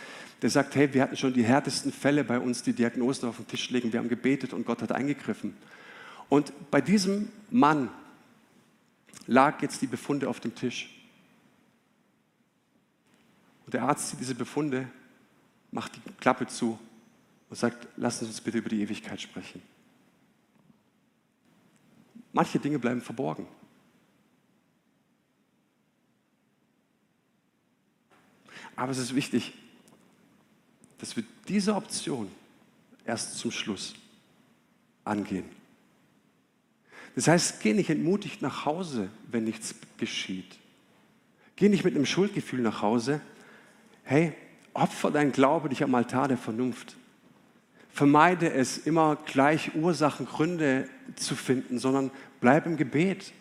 der 0.42 0.50
sagt, 0.50 0.74
hey, 0.76 0.94
wir 0.94 1.04
hatten 1.04 1.18
schon 1.18 1.34
die 1.34 1.44
härtesten 1.44 1.92
Fälle 1.92 2.24
bei 2.24 2.40
uns, 2.40 2.64
die 2.64 2.72
Diagnosen 2.72 3.28
auf 3.28 3.36
den 3.36 3.48
Tisch 3.48 3.70
legen, 3.72 3.92
wir 3.92 4.00
haben 4.00 4.08
gebetet 4.08 4.54
und 4.54 4.66
Gott 4.66 4.82
hat 4.82 4.94
eingegriffen. 4.94 5.54
Und 6.30 6.54
bei 6.72 6.80
diesem 6.80 7.28
Mann 7.50 7.90
lag 9.28 9.62
jetzt 9.62 9.82
die 9.82 9.88
Befunde 9.88 10.30
auf 10.30 10.40
dem 10.40 10.56
Tisch. 10.56 10.98
Und 13.66 13.74
der 13.74 13.84
Arzt 13.84 14.12
sieht 14.12 14.22
diese 14.22 14.36
Befunde, 14.36 14.88
macht 15.72 15.94
die 15.98 16.02
Klappe 16.22 16.48
zu 16.48 16.80
und 17.50 17.58
sagt, 17.58 17.86
Sie 17.98 18.26
uns 18.26 18.40
bitte 18.40 18.60
über 18.60 18.70
die 18.70 18.82
Ewigkeit 18.82 19.20
sprechen. 19.20 19.62
Manche 22.34 22.60
Dinge 22.60 22.80
bleiben 22.80 23.02
verborgen. 23.02 23.48
Aber 28.76 28.92
es 28.92 28.98
ist 28.98 29.16
wichtig, 29.16 29.54
dass 30.98 31.16
wir 31.16 31.24
diese 31.48 31.76
Option 31.76 32.32
erst 33.06 33.38
zum 33.38 33.52
Schluss 33.52 33.96
angehen. 35.04 35.46
Das 37.16 37.28
heißt, 37.28 37.60
geh 37.62 37.74
nicht 37.74 37.90
entmutigt 37.90 38.42
nach 38.42 38.66
Hause, 38.66 39.10
wenn 39.30 39.44
nichts 39.44 39.76
geschieht. 39.98 40.58
Geh 41.56 41.70
nicht 41.70 41.84
mit 41.84 41.96
einem 41.96 42.06
Schuldgefühl 42.06 42.62
nach 42.62 42.82
Hause. 42.82 43.22
Hey, 44.04 44.34
opfer 44.74 45.12
dein 45.12 45.32
Glaube 45.32 45.70
dich 45.70 45.84
am 45.84 45.94
Altar 45.94 46.30
der 46.30 46.38
Vernunft. 46.38 46.96
Vermeide 47.94 48.52
es, 48.52 48.78
immer 48.78 49.18
gleich 49.26 49.76
Ursachen, 49.76 50.26
Gründe 50.26 50.88
zu 51.16 51.36
finden, 51.36 51.78
sondern 51.78 52.12
bleib 52.40 52.66
im 52.66 52.78
Gebet. 52.78 53.34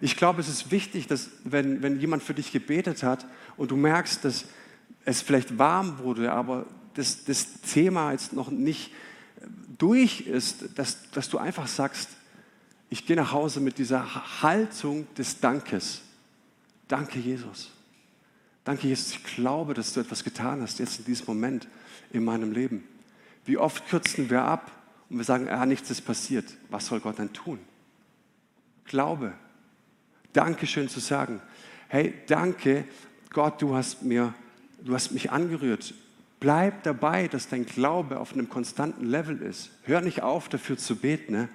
Ich 0.00 0.16
glaube, 0.16 0.40
es 0.40 0.48
ist 0.48 0.70
wichtig, 0.70 1.06
dass 1.06 1.30
wenn, 1.44 1.82
wenn 1.82 2.00
jemand 2.00 2.22
für 2.22 2.34
dich 2.34 2.52
gebetet 2.52 3.02
hat 3.02 3.26
und 3.56 3.70
du 3.70 3.76
merkst, 3.76 4.24
dass 4.24 4.46
es 5.04 5.22
vielleicht 5.22 5.58
warm 5.58 5.98
wurde, 5.98 6.32
aber 6.32 6.66
das, 6.94 7.24
das 7.24 7.60
Thema 7.60 8.12
jetzt 8.12 8.32
noch 8.32 8.50
nicht 8.50 8.92
durch 9.78 10.22
ist, 10.22 10.78
dass, 10.78 11.10
dass 11.10 11.28
du 11.28 11.38
einfach 11.38 11.66
sagst, 11.66 12.10
ich 12.88 13.06
gehe 13.06 13.16
nach 13.16 13.32
Hause 13.32 13.60
mit 13.60 13.78
dieser 13.78 14.42
Haltung 14.42 15.06
des 15.14 15.40
Dankes. 15.40 16.02
Danke, 16.88 17.18
Jesus. 17.18 17.70
Danke, 18.64 18.88
Jesus. 18.88 19.12
Ich 19.12 19.24
glaube, 19.24 19.74
dass 19.74 19.92
du 19.92 20.00
etwas 20.00 20.24
getan 20.24 20.60
hast 20.62 20.78
jetzt 20.78 21.00
in 21.00 21.04
diesem 21.04 21.26
Moment 21.26 21.68
in 22.12 22.24
meinem 22.24 22.52
Leben. 22.52 22.84
Wie 23.46 23.58
oft 23.58 23.88
kürzen 23.88 24.28
wir 24.28 24.42
ab 24.42 24.70
und 25.08 25.16
wir 25.18 25.24
sagen, 25.24 25.46
ja, 25.46 25.64
nichts 25.66 25.90
ist 25.90 26.02
passiert. 26.02 26.44
Was 26.68 26.86
soll 26.86 27.00
Gott 27.00 27.18
dann 27.18 27.32
tun? 27.32 27.58
Glaube. 28.84 29.32
Dankeschön 30.32 30.88
zu 30.88 31.00
sagen. 31.00 31.40
Hey, 31.88 32.14
danke, 32.26 32.84
Gott, 33.30 33.62
du 33.62 33.74
hast 33.74 34.02
mir 34.02 34.34
du 34.86 34.94
hast 34.94 35.12
mich 35.12 35.30
angerührt. 35.30 35.94
Bleib 36.40 36.82
dabei, 36.82 37.28
dass 37.28 37.48
dein 37.48 37.66
Glaube 37.66 38.18
auf 38.18 38.32
einem 38.32 38.48
konstanten 38.48 39.06
Level 39.06 39.40
ist. 39.42 39.70
Hör 39.82 40.00
nicht 40.00 40.22
auf, 40.22 40.48
dafür 40.48 40.76
zu 40.76 40.96
beten. 40.96 41.32
Ne? 41.32 41.48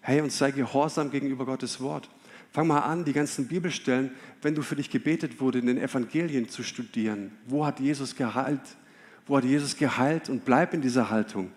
Hey, 0.00 0.20
und 0.20 0.32
sei 0.32 0.50
gehorsam 0.50 1.10
gegenüber 1.10 1.46
Gottes 1.46 1.80
Wort. 1.80 2.08
Fang 2.50 2.66
mal 2.66 2.80
an, 2.80 3.04
die 3.04 3.12
ganzen 3.12 3.48
Bibelstellen, 3.48 4.10
wenn 4.42 4.54
du 4.54 4.62
für 4.62 4.76
dich 4.76 4.90
gebetet 4.90 5.40
wurde, 5.40 5.60
in 5.60 5.66
den 5.66 5.78
Evangelien 5.78 6.48
zu 6.48 6.62
studieren. 6.62 7.32
Wo 7.46 7.64
hat 7.64 7.80
Jesus 7.80 8.14
geheilt? 8.14 8.60
Wo 9.26 9.36
hat 9.36 9.44
Jesus 9.44 9.76
geheilt? 9.76 10.28
Und 10.28 10.44
bleib 10.44 10.74
in 10.74 10.82
dieser 10.82 11.10
Haltung. 11.10 11.52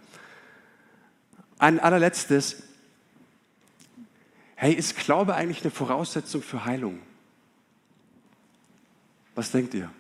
Ein 1.58 1.80
allerletztes. 1.80 2.64
Hey, 4.56 4.74
ist 4.74 4.96
Glaube 4.98 5.36
eigentlich 5.36 5.62
eine 5.62 5.72
Voraussetzung 5.72 6.42
für 6.42 6.66
Heilung? 6.66 7.00
Was 9.36 9.52
denkt 9.52 9.74
ihr? 9.74 9.92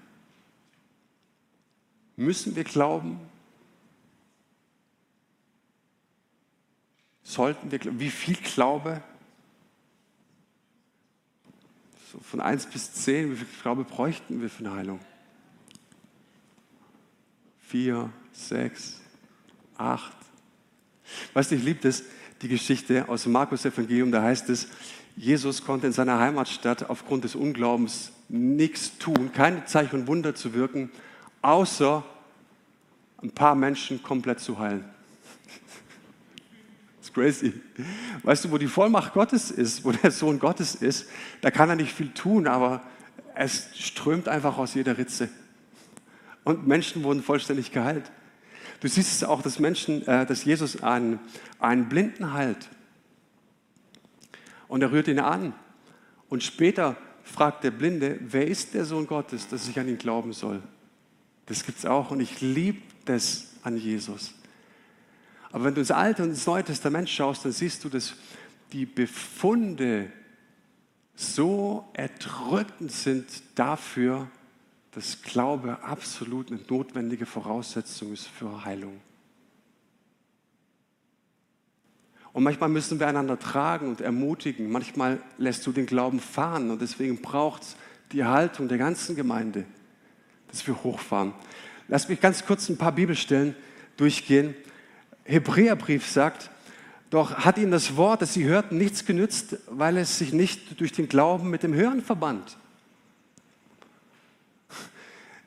Müssen 2.15 2.55
wir 2.55 2.63
glauben? 2.63 3.19
Sollten 7.23 7.71
wir, 7.71 7.79
wie 7.99 8.11
viel 8.11 8.37
Glaube? 8.37 9.01
So 12.11 12.19
von 12.19 12.39
1 12.39 12.67
bis 12.67 12.93
10, 12.93 13.31
wie 13.31 13.35
viel 13.35 13.61
Glaube 13.61 13.83
bräuchten 13.83 14.41
wir 14.41 14.49
für 14.49 14.65
eine 14.65 14.73
Heilung? 14.73 14.99
4, 17.67 18.09
6, 18.31 19.01
8. 19.77 20.13
Weißt 21.33 21.51
du, 21.51 21.55
ich 21.55 21.63
liebe 21.63 21.79
das, 21.81 22.03
die 22.41 22.47
Geschichte 22.47 23.07
aus 23.07 23.23
dem 23.23 23.31
Markus-Evangelium, 23.31 24.11
da 24.11 24.21
heißt 24.21 24.49
es, 24.49 24.67
Jesus 25.15 25.63
konnte 25.63 25.87
in 25.87 25.93
seiner 25.93 26.19
Heimatstadt 26.19 26.89
aufgrund 26.89 27.23
des 27.23 27.35
Unglaubens 27.35 28.11
nichts 28.27 28.97
tun, 28.97 29.31
keine 29.33 29.65
Zeichen 29.65 30.01
und 30.01 30.07
Wunder 30.07 30.35
zu 30.35 30.53
wirken 30.53 30.91
außer 31.45 32.03
ein 33.21 33.29
paar 33.29 33.53
Menschen 33.55 34.01
komplett 34.01 34.39
zu 34.39 34.57
heilen. 34.59 34.83
Das 36.97 37.09
ist 37.09 37.13
crazy. 37.13 37.53
Weißt 38.23 38.45
du, 38.45 38.51
wo 38.51 38.57
die 38.57 38.67
Vollmacht 38.67 39.13
Gottes 39.13 39.51
ist, 39.51 39.85
wo 39.85 39.91
der 39.91 40.09
Sohn 40.09 40.39
Gottes 40.39 40.73
ist, 40.73 41.07
da 41.41 41.51
kann 41.51 41.69
er 41.69 41.75
nicht 41.75 41.93
viel 41.93 42.11
tun, 42.11 42.47
aber 42.47 42.81
es 43.35 43.69
strömt 43.75 44.27
einfach 44.27 44.57
aus 44.57 44.73
jeder 44.73 44.97
Ritze. 44.97 45.29
Und 46.45 46.65
Menschen 46.65 47.03
wurden 47.03 47.21
vollständig 47.21 47.73
geheilt. 47.73 48.09
Du 48.79 48.87
siehst 48.87 49.11
es 49.11 49.23
auch, 49.23 49.41
dass 49.41 49.59
Menschen, 49.59 50.07
äh, 50.07 50.25
dass 50.25 50.45
Jesus 50.45 50.81
einen, 50.81 51.19
einen 51.59 51.89
Blinden 51.89 52.31
heilt. 52.31 52.69
Und 54.67 54.81
er 54.81 54.91
rührt 54.91 55.07
ihn 55.07 55.19
an. 55.19 55.53
Und 56.29 56.43
später 56.43 56.95
fragt 57.23 57.63
der 57.63 57.71
Blinde, 57.71 58.19
wer 58.21 58.47
ist 58.47 58.73
der 58.73 58.85
Sohn 58.85 59.07
Gottes, 59.07 59.47
dass 59.47 59.67
ich 59.67 59.79
an 59.79 59.87
ihn 59.87 59.97
glauben 59.97 60.33
soll? 60.33 60.61
Das 61.47 61.65
gibt 61.65 61.79
es 61.79 61.85
auch 61.85 62.11
und 62.11 62.19
ich 62.19 62.41
liebe 62.41 62.81
das 63.05 63.47
an 63.63 63.77
Jesus. 63.77 64.33
Aber 65.51 65.65
wenn 65.65 65.73
du 65.75 65.81
ins 65.81 65.91
Alte 65.91 66.23
und 66.23 66.29
ins 66.29 66.45
Neue 66.45 66.63
Testament 66.63 67.09
schaust, 67.09 67.45
dann 67.45 67.51
siehst 67.51 67.83
du, 67.83 67.89
dass 67.89 68.13
die 68.71 68.85
Befunde 68.85 70.11
so 71.15 71.87
erdrückend 71.93 72.91
sind 72.91 73.25
dafür, 73.55 74.27
dass 74.95 75.21
Glaube 75.21 75.83
absolut 75.83 76.49
eine 76.49 76.61
notwendige 76.69 77.25
Voraussetzung 77.25 78.13
ist 78.13 78.27
für 78.27 78.63
Heilung. 78.63 79.01
Und 82.31 82.43
manchmal 82.43 82.69
müssen 82.69 82.99
wir 82.99 83.07
einander 83.07 83.37
tragen 83.37 83.89
und 83.89 83.99
ermutigen. 83.99 84.71
Manchmal 84.71 85.21
lässt 85.37 85.67
du 85.67 85.73
den 85.73 85.85
Glauben 85.85 86.21
fahren 86.21 86.71
und 86.71 86.81
deswegen 86.81 87.21
braucht 87.21 87.63
es 87.63 87.75
die 88.13 88.23
Haltung 88.23 88.69
der 88.69 88.77
ganzen 88.77 89.17
Gemeinde, 89.17 89.65
dass 90.49 90.65
wir 90.65 90.81
hochfahren. 90.83 91.33
Lass 91.89 92.07
mich 92.07 92.21
ganz 92.21 92.45
kurz 92.45 92.69
ein 92.69 92.77
paar 92.77 92.93
Bibelstellen 92.93 93.53
durchgehen. 93.97 94.55
Hebräerbrief 95.25 96.07
sagt, 96.09 96.49
doch 97.09 97.35
hat 97.35 97.57
ihnen 97.57 97.71
das 97.71 97.97
Wort, 97.97 98.21
das 98.21 98.33
sie 98.33 98.45
hörten, 98.45 98.77
nichts 98.77 99.05
genützt, 99.05 99.57
weil 99.67 99.97
es 99.97 100.17
sich 100.17 100.31
nicht 100.31 100.79
durch 100.79 100.93
den 100.93 101.09
Glauben 101.09 101.49
mit 101.49 101.63
dem 101.63 101.73
Hören 101.73 102.01
verband. 102.01 102.57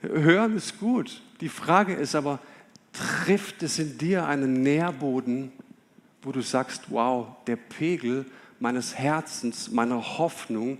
Hören 0.00 0.56
ist 0.56 0.78
gut. 0.78 1.22
Die 1.40 1.48
Frage 1.48 1.94
ist 1.94 2.14
aber, 2.14 2.40
trifft 2.92 3.62
es 3.62 3.78
in 3.78 3.98
dir 3.98 4.26
einen 4.26 4.62
Nährboden, 4.62 5.52
wo 6.22 6.32
du 6.32 6.40
sagst, 6.40 6.90
wow, 6.90 7.28
der 7.46 7.56
Pegel 7.56 8.26
meines 8.60 8.94
Herzens, 8.94 9.70
meiner 9.70 10.18
Hoffnung, 10.18 10.78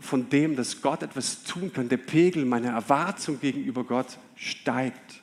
von 0.00 0.28
dem, 0.30 0.56
dass 0.56 0.80
Gott 0.80 1.02
etwas 1.02 1.42
tun 1.44 1.72
kann, 1.72 1.88
der 1.88 1.98
Pegel 1.98 2.44
meiner 2.44 2.70
Erwartung 2.70 3.38
gegenüber 3.40 3.84
Gott 3.84 4.18
steigt. 4.36 5.20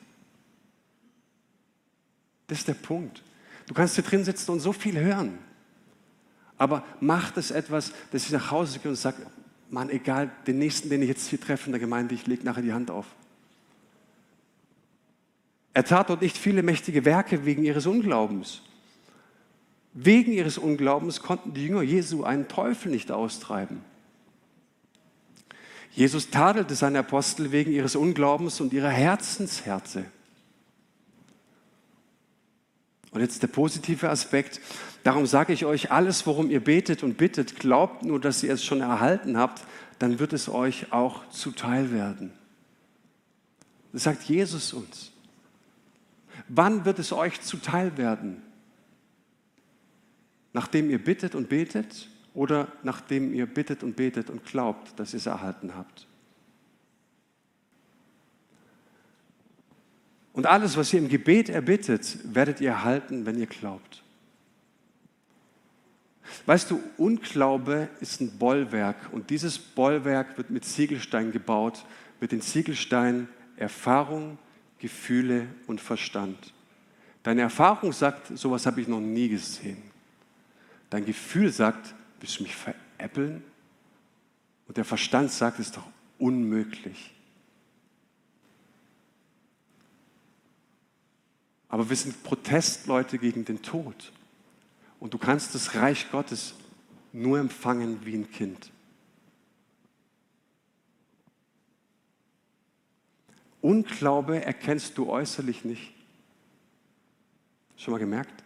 Das 2.46 2.58
ist 2.58 2.68
der 2.68 2.74
Punkt. 2.74 3.22
Du 3.66 3.74
kannst 3.74 3.94
hier 3.94 4.04
drin 4.04 4.24
sitzen 4.24 4.50
und 4.50 4.60
so 4.60 4.72
viel 4.72 4.98
hören. 4.98 5.38
Aber 6.56 6.84
macht 7.00 7.36
es 7.36 7.50
etwas, 7.50 7.92
dass 8.10 8.26
ich 8.26 8.32
nach 8.32 8.50
Hause 8.50 8.78
gehe 8.78 8.90
und 8.90 8.96
sage, 8.96 9.26
Mann, 9.70 9.88
egal, 9.88 10.30
den 10.46 10.58
nächsten, 10.58 10.90
den 10.90 11.02
ich 11.02 11.08
jetzt 11.08 11.28
hier 11.28 11.40
treffe 11.40 11.66
in 11.66 11.72
der 11.72 11.80
Gemeinde, 11.80 12.14
ich 12.14 12.26
lege 12.26 12.44
nachher 12.44 12.62
die 12.62 12.72
Hand 12.72 12.90
auf. 12.90 13.06
Er 15.72 15.84
tat 15.84 16.10
dort 16.10 16.22
nicht 16.22 16.36
viele 16.36 16.62
mächtige 16.62 17.04
Werke 17.04 17.44
wegen 17.44 17.64
ihres 17.64 17.86
Unglaubens. 17.86 18.62
Wegen 19.92 20.32
ihres 20.32 20.58
Unglaubens 20.58 21.22
konnten 21.22 21.54
die 21.54 21.66
Jünger 21.66 21.82
Jesu 21.82 22.24
einen 22.24 22.48
Teufel 22.48 22.90
nicht 22.90 23.12
austreiben. 23.12 23.82
Jesus 25.92 26.30
tadelte 26.30 26.74
seine 26.74 27.00
Apostel 27.00 27.52
wegen 27.52 27.72
ihres 27.72 27.96
Unglaubens 27.96 28.60
und 28.60 28.72
ihrer 28.72 28.90
Herzenshärte. 28.90 30.04
Und 33.10 33.20
jetzt 33.20 33.42
der 33.42 33.48
positive 33.48 34.08
Aspekt. 34.08 34.60
Darum 35.02 35.26
sage 35.26 35.52
ich 35.52 35.64
euch, 35.64 35.90
alles, 35.90 36.26
worum 36.26 36.50
ihr 36.50 36.62
betet 36.62 37.02
und 37.02 37.16
bittet, 37.16 37.56
glaubt 37.56 38.04
nur, 38.04 38.20
dass 38.20 38.42
ihr 38.42 38.52
es 38.52 38.64
schon 38.64 38.80
erhalten 38.80 39.36
habt, 39.36 39.64
dann 39.98 40.18
wird 40.18 40.32
es 40.32 40.48
euch 40.48 40.92
auch 40.92 41.28
zuteil 41.30 41.92
werden. 41.92 42.32
Das 43.92 44.04
sagt 44.04 44.22
Jesus 44.24 44.72
uns. 44.72 45.12
Wann 46.48 46.84
wird 46.84 46.98
es 46.98 47.12
euch 47.12 47.40
zuteil 47.40 47.96
werden? 47.96 48.42
Nachdem 50.52 50.90
ihr 50.90 51.02
bittet 51.02 51.34
und 51.34 51.48
betet 51.48 52.08
oder 52.34 52.68
nachdem 52.82 53.34
ihr 53.34 53.46
bittet 53.46 53.82
und 53.82 53.96
betet 53.96 54.30
und 54.30 54.44
glaubt, 54.44 54.98
dass 54.98 55.12
ihr 55.12 55.18
es 55.18 55.26
erhalten 55.26 55.74
habt? 55.76 56.06
Und 60.40 60.46
alles, 60.46 60.78
was 60.78 60.90
ihr 60.94 61.00
im 61.00 61.10
Gebet 61.10 61.50
erbittet, 61.50 62.16
werdet 62.34 62.62
ihr 62.62 62.70
erhalten, 62.70 63.26
wenn 63.26 63.38
ihr 63.38 63.46
glaubt. 63.46 64.02
Weißt 66.46 66.70
du, 66.70 66.82
Unglaube 66.96 67.90
ist 68.00 68.22
ein 68.22 68.38
Bollwerk 68.38 68.96
und 69.12 69.28
dieses 69.28 69.58
Bollwerk 69.58 70.38
wird 70.38 70.48
mit 70.48 70.64
Ziegelstein 70.64 71.30
gebaut, 71.30 71.84
mit 72.22 72.32
den 72.32 72.40
Ziegelsteinen 72.40 73.28
Erfahrung, 73.58 74.38
Gefühle 74.78 75.46
und 75.66 75.78
Verstand. 75.78 76.54
Deine 77.22 77.42
Erfahrung 77.42 77.92
sagt, 77.92 78.38
sowas 78.38 78.64
habe 78.64 78.80
ich 78.80 78.88
noch 78.88 78.98
nie 78.98 79.28
gesehen. 79.28 79.82
Dein 80.88 81.04
Gefühl 81.04 81.52
sagt, 81.52 81.94
willst 82.18 82.38
du 82.38 82.44
mich 82.44 82.56
veräppeln? 82.56 83.44
Und 84.66 84.78
der 84.78 84.86
Verstand 84.86 85.32
sagt, 85.32 85.58
es 85.58 85.66
ist 85.66 85.76
doch 85.76 85.86
unmöglich. 86.18 87.12
Aber 91.70 91.88
wir 91.88 91.96
sind 91.96 92.22
Protestleute 92.24 93.18
gegen 93.18 93.44
den 93.44 93.62
Tod. 93.62 94.12
Und 94.98 95.14
du 95.14 95.18
kannst 95.18 95.54
das 95.54 95.74
Reich 95.76 96.10
Gottes 96.10 96.54
nur 97.12 97.38
empfangen 97.38 98.04
wie 98.04 98.14
ein 98.14 98.30
Kind. 98.30 98.70
Unglaube 103.60 104.44
erkennst 104.44 104.98
du 104.98 105.08
äußerlich 105.08 105.64
nicht. 105.64 105.92
Schon 107.76 107.92
mal 107.92 107.98
gemerkt? 107.98 108.42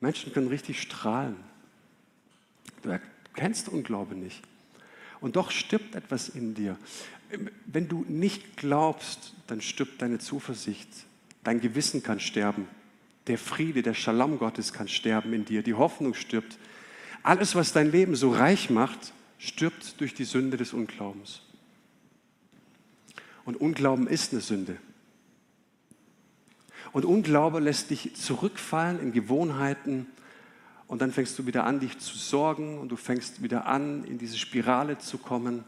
Menschen 0.00 0.32
können 0.32 0.48
richtig 0.48 0.80
strahlen. 0.82 1.36
Du 2.82 2.90
erkennst 2.90 3.68
Unglaube 3.68 4.14
nicht. 4.14 4.42
Und 5.20 5.36
doch 5.36 5.50
stirbt 5.50 5.94
etwas 5.94 6.28
in 6.28 6.54
dir. 6.54 6.78
Wenn 7.66 7.88
du 7.88 8.04
nicht 8.08 8.56
glaubst, 8.56 9.34
dann 9.46 9.60
stirbt 9.60 10.02
deine 10.02 10.18
Zuversicht. 10.18 10.88
Dein 11.46 11.60
Gewissen 11.60 12.02
kann 12.02 12.18
sterben. 12.18 12.66
Der 13.28 13.38
Friede, 13.38 13.80
der 13.80 13.94
Shalom 13.94 14.40
Gottes 14.40 14.72
kann 14.72 14.88
sterben 14.88 15.32
in 15.32 15.44
dir. 15.44 15.62
Die 15.62 15.74
Hoffnung 15.74 16.14
stirbt. 16.14 16.58
Alles, 17.22 17.54
was 17.54 17.72
dein 17.72 17.88
Leben 17.88 18.16
so 18.16 18.32
reich 18.32 18.68
macht, 18.68 19.12
stirbt 19.38 20.00
durch 20.00 20.12
die 20.12 20.24
Sünde 20.24 20.56
des 20.56 20.72
Unglaubens. 20.72 21.42
Und 23.44 23.60
Unglauben 23.60 24.08
ist 24.08 24.32
eine 24.32 24.40
Sünde. 24.40 24.76
Und 26.90 27.04
Unglaube 27.04 27.60
lässt 27.60 27.90
dich 27.90 28.16
zurückfallen 28.16 28.98
in 28.98 29.12
Gewohnheiten 29.12 30.08
und 30.88 31.00
dann 31.00 31.12
fängst 31.12 31.38
du 31.38 31.46
wieder 31.46 31.62
an, 31.62 31.78
dich 31.78 31.96
zu 31.98 32.18
sorgen 32.18 32.76
und 32.80 32.88
du 32.88 32.96
fängst 32.96 33.40
wieder 33.40 33.66
an, 33.66 34.02
in 34.02 34.18
diese 34.18 34.36
Spirale 34.36 34.98
zu 34.98 35.16
kommen. 35.16 35.62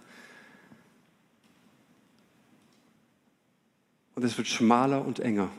Und 4.16 4.24
es 4.24 4.36
wird 4.36 4.48
schmaler 4.48 5.04
und 5.04 5.20
enger. 5.20 5.52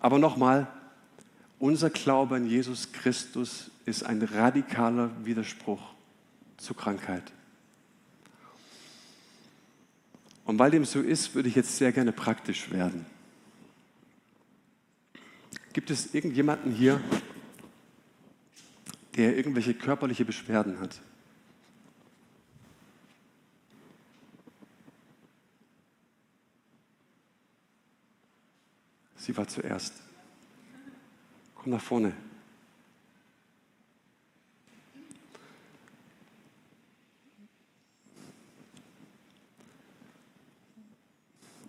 Aber 0.00 0.18
nochmal, 0.18 0.66
unser 1.58 1.90
Glaube 1.90 2.36
an 2.36 2.46
Jesus 2.46 2.90
Christus 2.92 3.70
ist 3.84 4.02
ein 4.02 4.22
radikaler 4.22 5.10
Widerspruch 5.24 5.82
zur 6.56 6.76
Krankheit. 6.76 7.22
Und 10.44 10.58
weil 10.58 10.70
dem 10.70 10.84
so 10.84 11.00
ist, 11.00 11.34
würde 11.34 11.48
ich 11.48 11.54
jetzt 11.54 11.76
sehr 11.76 11.92
gerne 11.92 12.12
praktisch 12.12 12.70
werden. 12.70 13.06
Gibt 15.72 15.90
es 15.90 16.14
irgendjemanden 16.14 16.72
hier, 16.72 17.00
der 19.16 19.36
irgendwelche 19.36 19.74
körperliche 19.74 20.24
Beschwerden 20.24 20.80
hat? 20.80 21.00
Sie 29.20 29.36
war 29.36 29.46
zuerst. 29.46 29.92
Komm 31.54 31.72
nach 31.72 31.82
vorne. 31.82 32.14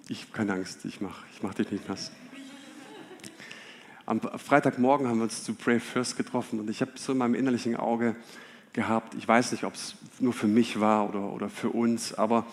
Ich 0.08 0.22
habe 0.24 0.32
keine 0.32 0.54
Angst, 0.54 0.86
ich 0.86 1.02
mache 1.02 1.26
ich 1.34 1.44
mach 1.44 1.54
dich 1.54 1.70
nicht 1.72 1.90
nass. 1.90 2.12
Am 4.06 4.22
Freitagmorgen 4.22 5.08
haben 5.08 5.18
wir 5.18 5.24
uns 5.24 5.44
zu 5.44 5.54
Pray 5.54 5.82
First 5.82 6.16
getroffen 6.16 6.58
und 6.60 6.70
ich 6.70 6.80
habe 6.80 6.92
so 6.96 7.12
in 7.12 7.18
meinem 7.18 7.36
innerlichen 7.36 7.76
Auge 7.76 8.16
gehabt, 8.72 9.14
ich 9.16 9.28
weiß 9.28 9.52
nicht, 9.52 9.66
ob 9.66 9.74
es 9.74 9.96
nur 10.20 10.32
für 10.32 10.48
mich 10.48 10.80
war 10.80 11.10
oder, 11.10 11.34
oder 11.34 11.50
für 11.50 11.70
uns, 11.70 12.14
aber 12.14 12.46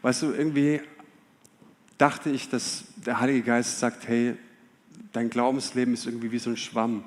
weißt 0.00 0.22
du, 0.22 0.32
irgendwie 0.32 0.80
dachte 1.98 2.30
ich, 2.30 2.48
dass 2.48 2.84
der 3.04 3.20
Heilige 3.20 3.42
Geist 3.42 3.80
sagt, 3.80 4.08
hey, 4.08 4.36
dein 5.12 5.28
Glaubensleben 5.30 5.94
ist 5.94 6.06
irgendwie 6.06 6.32
wie 6.32 6.38
so 6.38 6.50
ein 6.50 6.56
Schwamm. 6.56 7.04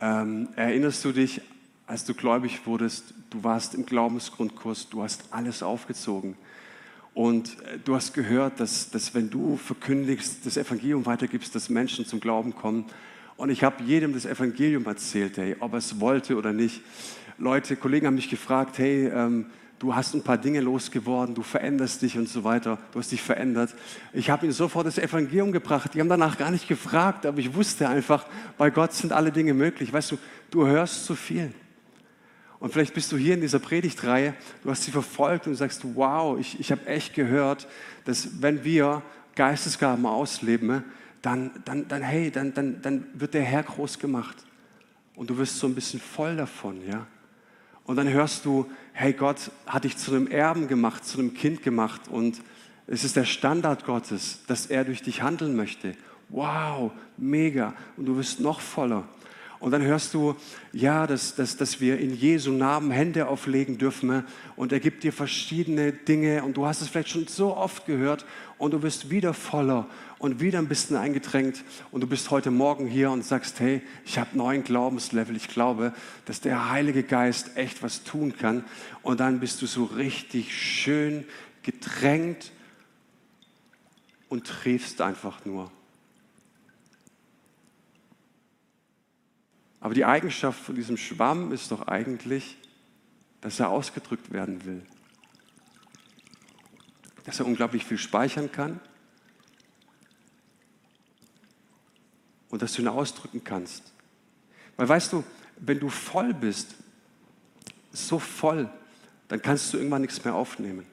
Ähm, 0.00 0.48
erinnerst 0.56 1.04
du 1.04 1.12
dich, 1.12 1.40
als 1.86 2.04
du 2.04 2.14
gläubig 2.14 2.64
wurdest, 2.64 3.14
du 3.30 3.42
warst 3.44 3.74
im 3.74 3.84
Glaubensgrundkurs, 3.84 4.88
du 4.88 5.02
hast 5.02 5.24
alles 5.30 5.62
aufgezogen. 5.62 6.36
Und 7.14 7.60
äh, 7.64 7.78
du 7.84 7.94
hast 7.94 8.14
gehört, 8.14 8.60
dass, 8.60 8.90
dass 8.90 9.14
wenn 9.14 9.28
du 9.28 9.56
verkündigst, 9.56 10.46
das 10.46 10.56
Evangelium 10.56 11.04
weitergibst, 11.04 11.54
dass 11.54 11.68
Menschen 11.68 12.06
zum 12.06 12.20
Glauben 12.20 12.54
kommen. 12.54 12.86
Und 13.36 13.50
ich 13.50 13.64
habe 13.64 13.82
jedem 13.82 14.14
das 14.14 14.24
Evangelium 14.24 14.86
erzählt, 14.86 15.36
hey, 15.36 15.56
ob 15.58 15.72
er 15.72 15.78
es 15.78 16.00
wollte 16.00 16.36
oder 16.36 16.52
nicht. 16.52 16.80
Leute, 17.38 17.76
Kollegen 17.76 18.06
haben 18.06 18.14
mich 18.14 18.30
gefragt, 18.30 18.78
hey, 18.78 19.08
ähm, 19.08 19.46
du 19.82 19.96
hast 19.96 20.14
ein 20.14 20.22
paar 20.22 20.38
Dinge 20.38 20.60
losgeworden, 20.60 21.34
du 21.34 21.42
veränderst 21.42 22.02
dich 22.02 22.16
und 22.16 22.28
so 22.28 22.44
weiter, 22.44 22.78
du 22.92 23.00
hast 23.00 23.10
dich 23.10 23.20
verändert. 23.20 23.74
Ich 24.12 24.30
habe 24.30 24.46
ihnen 24.46 24.52
sofort 24.52 24.86
das 24.86 24.96
Evangelium 24.96 25.50
gebracht. 25.50 25.92
Die 25.92 26.00
haben 26.00 26.08
danach 26.08 26.38
gar 26.38 26.52
nicht 26.52 26.68
gefragt, 26.68 27.26
aber 27.26 27.40
ich 27.40 27.52
wusste 27.52 27.88
einfach, 27.88 28.24
bei 28.56 28.70
Gott 28.70 28.92
sind 28.92 29.12
alle 29.12 29.32
Dinge 29.32 29.54
möglich. 29.54 29.92
Weißt 29.92 30.12
du, 30.12 30.18
du 30.52 30.68
hörst 30.68 31.04
zu 31.04 31.16
viel. 31.16 31.52
Und 32.60 32.72
vielleicht 32.72 32.94
bist 32.94 33.10
du 33.10 33.16
hier 33.16 33.34
in 33.34 33.40
dieser 33.40 33.58
Predigtreihe, 33.58 34.34
du 34.62 34.70
hast 34.70 34.84
sie 34.84 34.92
verfolgt 34.92 35.48
und 35.48 35.56
sagst, 35.56 35.82
wow, 35.96 36.38
ich, 36.38 36.60
ich 36.60 36.70
habe 36.70 36.86
echt 36.86 37.14
gehört, 37.14 37.66
dass 38.04 38.40
wenn 38.40 38.62
wir 38.62 39.02
Geistesgaben 39.34 40.06
ausleben, 40.06 40.84
dann, 41.22 41.50
dann, 41.64 41.88
dann 41.88 42.02
hey, 42.02 42.30
dann, 42.30 42.54
dann, 42.54 42.80
dann 42.82 43.06
wird 43.14 43.34
der 43.34 43.42
Herr 43.42 43.64
groß 43.64 43.98
gemacht. 43.98 44.36
Und 45.16 45.28
du 45.28 45.38
wirst 45.38 45.58
so 45.58 45.66
ein 45.66 45.74
bisschen 45.74 45.98
voll 45.98 46.36
davon, 46.36 46.86
ja. 46.86 47.04
Und 47.84 47.96
dann 47.96 48.08
hörst 48.08 48.44
du, 48.44 48.70
hey, 48.92 49.12
Gott 49.12 49.50
hat 49.66 49.84
dich 49.84 49.96
zu 49.96 50.12
einem 50.12 50.26
Erben 50.26 50.68
gemacht, 50.68 51.04
zu 51.04 51.18
einem 51.18 51.34
Kind 51.34 51.62
gemacht 51.62 52.02
und 52.08 52.40
es 52.86 53.04
ist 53.04 53.16
der 53.16 53.24
Standard 53.24 53.84
Gottes, 53.84 54.40
dass 54.46 54.66
er 54.66 54.84
durch 54.84 55.02
dich 55.02 55.22
handeln 55.22 55.56
möchte. 55.56 55.94
Wow, 56.28 56.92
mega. 57.16 57.74
Und 57.96 58.06
du 58.06 58.16
wirst 58.16 58.40
noch 58.40 58.60
voller. 58.60 59.04
Und 59.62 59.70
dann 59.70 59.82
hörst 59.82 60.12
du, 60.12 60.34
ja, 60.72 61.06
dass, 61.06 61.36
dass, 61.36 61.56
dass 61.56 61.80
wir 61.80 62.00
in 62.00 62.12
Jesu 62.12 62.50
Namen 62.50 62.90
Hände 62.90 63.28
auflegen 63.28 63.78
dürfen 63.78 64.24
und 64.56 64.72
er 64.72 64.80
gibt 64.80 65.04
dir 65.04 65.12
verschiedene 65.12 65.92
Dinge. 65.92 66.42
Und 66.42 66.56
du 66.56 66.66
hast 66.66 66.80
es 66.80 66.88
vielleicht 66.88 67.10
schon 67.10 67.28
so 67.28 67.56
oft 67.56 67.86
gehört. 67.86 68.26
Und 68.58 68.72
du 68.72 68.82
wirst 68.82 69.08
wieder 69.08 69.32
voller 69.34 69.86
und 70.18 70.40
wieder 70.40 70.58
ein 70.58 70.66
bisschen 70.66 70.96
eingedrängt 70.96 71.62
und 71.92 72.00
du 72.00 72.08
bist 72.08 72.32
heute 72.32 72.50
Morgen 72.50 72.88
hier 72.88 73.12
und 73.12 73.24
sagst, 73.24 73.60
hey, 73.60 73.82
ich 74.04 74.18
habe 74.18 74.36
neuen 74.36 74.64
Glaubenslevel, 74.64 75.36
ich 75.36 75.46
glaube, 75.46 75.92
dass 76.24 76.40
der 76.40 76.72
Heilige 76.72 77.04
Geist 77.04 77.56
echt 77.56 77.84
was 77.84 78.02
tun 78.02 78.34
kann. 78.36 78.64
Und 79.02 79.20
dann 79.20 79.38
bist 79.38 79.62
du 79.62 79.66
so 79.66 79.84
richtig 79.84 80.52
schön 80.56 81.24
gedrängt 81.62 82.50
und 84.28 84.44
triefst 84.44 85.00
einfach 85.00 85.44
nur. 85.44 85.70
Aber 89.82 89.94
die 89.94 90.04
Eigenschaft 90.04 90.60
von 90.60 90.76
diesem 90.76 90.96
Schwamm 90.96 91.50
ist 91.52 91.72
doch 91.72 91.88
eigentlich, 91.88 92.56
dass 93.40 93.58
er 93.58 93.68
ausgedrückt 93.68 94.32
werden 94.32 94.64
will. 94.64 94.80
Dass 97.24 97.40
er 97.40 97.46
unglaublich 97.46 97.84
viel 97.84 97.98
speichern 97.98 98.50
kann 98.52 98.78
und 102.48 102.62
dass 102.62 102.74
du 102.74 102.82
ihn 102.82 102.88
ausdrücken 102.88 103.42
kannst. 103.42 103.92
Weil 104.76 104.88
weißt 104.88 105.12
du, 105.14 105.24
wenn 105.56 105.80
du 105.80 105.88
voll 105.88 106.32
bist, 106.32 106.76
so 107.90 108.20
voll, 108.20 108.70
dann 109.26 109.42
kannst 109.42 109.72
du 109.72 109.78
irgendwann 109.78 110.02
nichts 110.02 110.24
mehr 110.24 110.36
aufnehmen. 110.36 110.86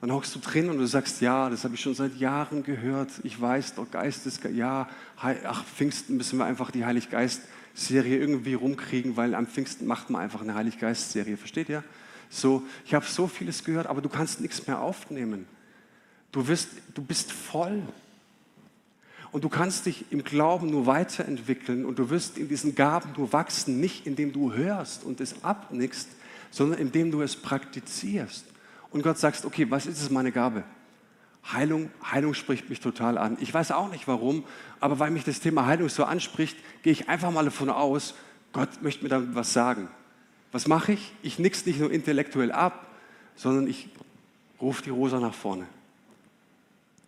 Dann 0.00 0.12
hockst 0.12 0.32
du 0.36 0.38
drin 0.38 0.70
und 0.70 0.78
du 0.78 0.86
sagst, 0.86 1.20
ja, 1.20 1.50
das 1.50 1.64
habe 1.64 1.74
ich 1.74 1.80
schon 1.80 1.94
seit 1.94 2.14
Jahren 2.14 2.62
gehört. 2.62 3.10
Ich 3.24 3.38
weiß 3.38 3.74
doch, 3.74 3.90
Geistes, 3.90 4.38
ja, 4.52 4.88
ach, 5.16 5.64
Pfingsten 5.64 6.16
müssen 6.16 6.38
wir 6.38 6.44
einfach 6.44 6.70
die 6.70 6.84
Heiliggeist 6.84 7.42
Serie 7.74 8.18
irgendwie 8.18 8.54
rumkriegen, 8.54 9.16
weil 9.16 9.34
am 9.34 9.46
Pfingsten 9.46 9.86
macht 9.86 10.10
man 10.10 10.22
einfach 10.22 10.42
eine 10.42 10.54
Heiliggeist-Serie. 10.54 11.36
Versteht 11.36 11.68
ihr? 11.68 11.84
So, 12.28 12.62
ich 12.84 12.94
habe 12.94 13.04
so 13.06 13.26
vieles 13.26 13.64
gehört, 13.64 13.86
aber 13.86 14.00
du 14.00 14.08
kannst 14.08 14.40
nichts 14.40 14.66
mehr 14.66 14.80
aufnehmen. 14.80 15.46
Du, 16.32 16.46
wirst, 16.46 16.68
du 16.94 17.02
bist 17.02 17.32
voll. 17.32 17.82
Und 19.32 19.44
du 19.44 19.48
kannst 19.48 19.86
dich 19.86 20.06
im 20.10 20.24
Glauben 20.24 20.70
nur 20.70 20.86
weiterentwickeln 20.86 21.84
und 21.84 21.98
du 21.98 22.10
wirst 22.10 22.36
in 22.36 22.48
diesen 22.48 22.74
Gaben 22.74 23.10
nur 23.16 23.32
wachsen, 23.32 23.80
nicht 23.80 24.06
indem 24.06 24.32
du 24.32 24.52
hörst 24.52 25.04
und 25.04 25.20
es 25.20 25.44
abnickst, 25.44 26.08
sondern 26.50 26.80
indem 26.80 27.10
du 27.10 27.22
es 27.22 27.36
praktizierst. 27.36 28.44
Und 28.90 29.02
Gott 29.02 29.18
sagst, 29.18 29.44
okay, 29.44 29.70
was 29.70 29.86
ist 29.86 30.02
es 30.02 30.10
meine 30.10 30.32
Gabe? 30.32 30.64
Heilung, 31.52 31.90
Heilung 32.04 32.34
spricht 32.34 32.68
mich 32.68 32.80
total 32.80 33.18
an. 33.18 33.36
Ich 33.40 33.52
weiß 33.52 33.72
auch 33.72 33.90
nicht 33.90 34.06
warum, 34.06 34.44
aber 34.78 34.98
weil 34.98 35.10
mich 35.10 35.24
das 35.24 35.40
Thema 35.40 35.66
Heilung 35.66 35.88
so 35.88 36.04
anspricht, 36.04 36.56
gehe 36.82 36.92
ich 36.92 37.08
einfach 37.08 37.30
mal 37.30 37.44
davon 37.44 37.70
aus, 37.70 38.14
Gott 38.52 38.82
möchte 38.82 39.02
mir 39.02 39.08
damit 39.08 39.34
was 39.34 39.52
sagen. 39.52 39.88
Was 40.52 40.66
mache 40.66 40.92
ich? 40.92 41.12
Ich 41.22 41.38
nix 41.38 41.64
nicht 41.66 41.78
nur 41.80 41.90
intellektuell 41.90 42.52
ab, 42.52 42.86
sondern 43.36 43.68
ich 43.68 43.88
rufe 44.60 44.82
die 44.82 44.90
Rosa 44.90 45.20
nach 45.20 45.34
vorne. 45.34 45.66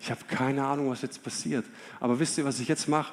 Ich 0.00 0.10
habe 0.10 0.24
keine 0.24 0.64
Ahnung, 0.64 0.90
was 0.90 1.02
jetzt 1.02 1.22
passiert. 1.22 1.64
Aber 2.00 2.18
wisst 2.18 2.38
ihr, 2.38 2.44
was 2.44 2.58
ich 2.60 2.68
jetzt 2.68 2.88
mache? 2.88 3.12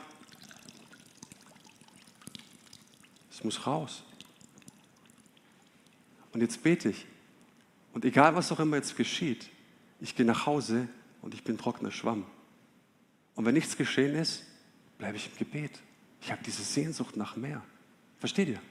Es 3.31 3.43
muss 3.43 3.65
raus. 3.65 4.03
Und 6.31 6.41
jetzt 6.41 6.61
bete 6.63 6.89
ich. 6.89 7.05
Und 7.93 8.05
egal, 8.05 8.35
was 8.35 8.51
auch 8.51 8.59
immer 8.59 8.77
jetzt 8.77 8.95
geschieht, 8.95 9.49
ich 9.99 10.15
gehe 10.15 10.25
nach 10.25 10.45
Hause 10.45 10.87
und 11.21 11.33
ich 11.33 11.43
bin 11.43 11.57
trockener 11.57 11.91
Schwamm. 11.91 12.25
Und 13.35 13.45
wenn 13.45 13.53
nichts 13.53 13.77
geschehen 13.77 14.15
ist, 14.15 14.43
bleibe 14.97 15.17
ich 15.17 15.29
im 15.31 15.37
Gebet. 15.37 15.79
Ich 16.21 16.31
habe 16.31 16.41
diese 16.43 16.63
Sehnsucht 16.63 17.15
nach 17.15 17.35
mehr. 17.35 17.63
Versteht 18.19 18.49
ihr? 18.49 18.61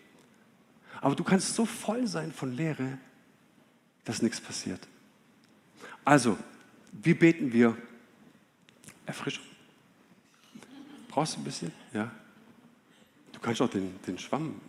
Aber 1.00 1.14
du 1.14 1.24
kannst 1.24 1.54
so 1.54 1.64
voll 1.64 2.06
sein 2.06 2.32
von 2.32 2.52
Lehre, 2.52 2.98
dass 4.04 4.22
nichts 4.22 4.40
passiert. 4.40 4.86
Also, 6.04 6.38
wie 6.92 7.14
beten 7.14 7.52
wir? 7.52 7.76
Erfrischung. 9.06 9.44
Brauchst 11.08 11.36
du 11.36 11.40
ein 11.40 11.44
bisschen? 11.44 11.72
Ja. 11.92 12.10
Du 13.32 13.40
kannst 13.40 13.62
auch 13.62 13.70
den, 13.70 13.98
den 14.06 14.18
Schwamm. 14.18 14.60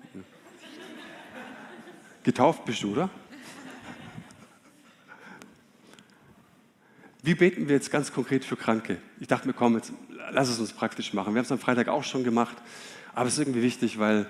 Getauft 2.23 2.65
bist 2.65 2.83
du, 2.83 2.91
oder? 2.91 3.09
Wie 7.21 7.35
beten 7.35 7.67
wir 7.67 7.75
jetzt 7.75 7.91
ganz 7.91 8.13
konkret 8.13 8.45
für 8.45 8.55
Kranke? 8.55 8.97
Ich 9.19 9.27
dachte 9.27 9.47
mir, 9.47 9.53
komm, 9.53 9.75
jetzt 9.75 9.91
lass 10.31 10.49
es 10.49 10.59
uns 10.59 10.71
praktisch 10.71 11.13
machen. 11.13 11.33
Wir 11.33 11.39
haben 11.39 11.45
es 11.45 11.51
am 11.51 11.59
Freitag 11.59 11.89
auch 11.89 12.03
schon 12.03 12.23
gemacht, 12.23 12.55
aber 13.13 13.27
es 13.27 13.33
ist 13.33 13.39
irgendwie 13.39 13.61
wichtig, 13.61 13.99
weil 13.99 14.27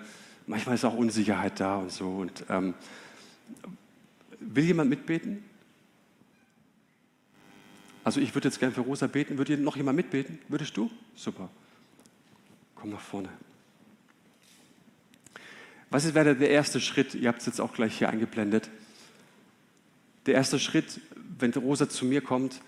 manchmal 0.48 0.76
ist 0.76 0.86
auch 0.86 0.96
Unsicherheit 0.96 1.60
da 1.60 1.78
und 1.78 1.92
so. 1.92 2.10
Und, 2.10 2.46
ähm, 2.50 2.74
will 4.40 4.64
jemand 4.64 4.90
mitbeten? 4.90 5.44
Also 8.04 8.20
ich 8.20 8.34
würde 8.34 8.48
jetzt 8.48 8.60
gerne 8.60 8.74
für 8.74 8.82
Rosa 8.82 9.08
beten. 9.08 9.38
Würde 9.38 9.58
noch 9.58 9.76
jemand 9.76 9.96
mitbeten? 9.96 10.40
Würdest 10.48 10.76
du? 10.76 10.90
Super. 11.16 11.50
Komm 12.76 12.90
nach 12.90 13.02
vorne. 13.02 13.30
Was 15.92 16.12
wäre 16.14 16.36
der 16.36 16.50
erste 16.50 16.80
Schritt? 16.80 17.14
Ihr 17.14 17.28
habt 17.28 17.42
es 17.42 17.46
jetzt 17.46 17.60
auch 17.60 17.74
gleich 17.74 17.98
hier 17.98 18.10
eingeblendet. 18.10 18.70
Der 20.26 20.36
erste 20.36 20.60
Schritt, 20.60 21.02
wenn 21.38 21.52
Rosa 21.54 21.90
zu 21.90 22.06
mir 22.06 22.22
kommt, 22.22 22.62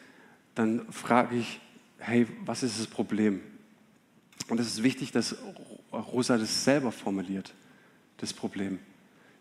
dann 0.56 0.91
frage 0.91 1.38
ich, 1.38 1.60
hey, 1.97 2.28
was 2.45 2.64
ist 2.64 2.80
das 2.80 2.88
Problem? 2.88 3.41
Und 4.49 4.60
es 4.60 4.68
ist 4.68 4.84
wichtig, 4.84 5.12
dass 5.12 5.36
Rosa 5.93 6.38
das 6.38 6.64
selber 6.64 6.91
formuliert, 6.91 7.54
das 8.18 8.34
Problem. 8.34 8.80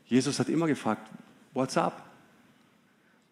Jesus 0.06 0.38
hat 0.38 0.48
immer 0.48 0.66
gefragt, 0.66 1.10
what's 1.54 1.76
up? 1.76 2.04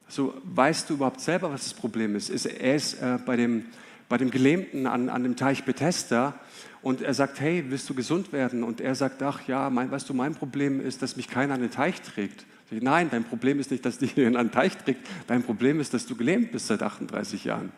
So, 0.09 0.41
weißt 0.45 0.89
du 0.89 0.95
überhaupt 0.95 1.21
selber, 1.21 1.51
was 1.51 1.65
das 1.65 1.75
Problem 1.75 2.17
ist? 2.17 2.31
ist 2.31 2.47
er 2.47 2.77
ist 2.77 2.95
äh, 2.95 3.19
bei, 3.25 3.37
dem, 3.37 3.67
bei 4.09 4.17
dem 4.17 4.31
Gelähmten 4.31 4.87
an, 4.87 5.09
an 5.09 5.23
dem 5.23 5.37
Teich 5.37 5.65
Bethesda 5.65 6.39
und 6.81 7.03
er 7.03 7.15
sagt, 7.15 7.41
hey, 7.41 7.65
willst 7.69 7.89
du 7.91 7.95
gesund 7.95 8.33
werden? 8.33 8.63
Und 8.63 8.81
er 8.81 8.95
sagt, 8.95 9.23
ach 9.23 9.47
ja, 9.47 9.69
mein, 9.71 9.91
weißt 9.91 10.09
du, 10.09 10.15
mein 10.15 10.35
Problem 10.35 10.81
ist, 10.81 11.03
dass 11.03 11.17
mich 11.17 11.29
keiner 11.29 11.55
an 11.55 11.61
den 11.61 11.71
Teich 11.71 12.01
trägt. 12.01 12.47
Nein, 12.71 13.09
dein 13.11 13.25
Problem 13.25 13.61
ist 13.61 13.71
nicht, 13.71 13.85
dass 13.85 13.99
dich 13.99 14.17
in 14.17 14.37
einen 14.37 14.51
Teich 14.51 14.77
trägt. 14.77 15.07
Dein 15.27 15.43
Problem 15.43 15.81
ist, 15.81 15.95
dass 15.95 16.07
du 16.07 16.17
gelähmt 16.17 16.53
bist 16.53 16.67
seit 16.67 16.83
38 16.83 17.45
Jahren. 17.45 17.73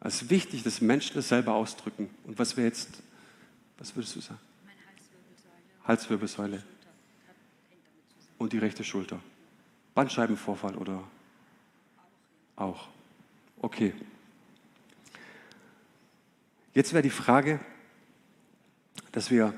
Es 0.00 0.22
ist 0.22 0.30
wichtig, 0.30 0.64
dass 0.64 0.80
Menschen 0.80 1.14
das 1.14 1.28
selber 1.28 1.54
ausdrücken. 1.54 2.10
Und 2.24 2.38
was 2.38 2.56
wäre 2.56 2.66
jetzt, 2.66 3.02
was 3.78 3.94
würdest 3.94 4.16
du 4.16 4.20
sagen? 4.20 4.40
Meine 4.64 4.78
Halswirbelsäule. 5.86 6.58
Halswirbelsäule. 6.58 6.62
Und 8.38 8.52
die 8.52 8.58
rechte 8.58 8.82
Schulter. 8.82 9.20
Bandscheibenvorfall 9.94 10.74
oder? 10.74 11.04
Auch. 12.56 12.88
Okay. 13.58 13.92
Jetzt 16.74 16.94
wäre 16.94 17.02
die 17.02 17.10
Frage, 17.10 17.60
dass 19.12 19.30
wir 19.30 19.52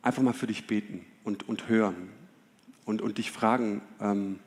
einfach 0.00 0.22
mal 0.22 0.34
für 0.34 0.46
dich 0.46 0.68
beten 0.68 1.04
und, 1.24 1.48
und 1.48 1.68
hören 1.68 2.10
und, 2.84 3.02
und 3.02 3.18
dich 3.18 3.32
fragen, 3.32 3.82
ähm, 4.00 4.38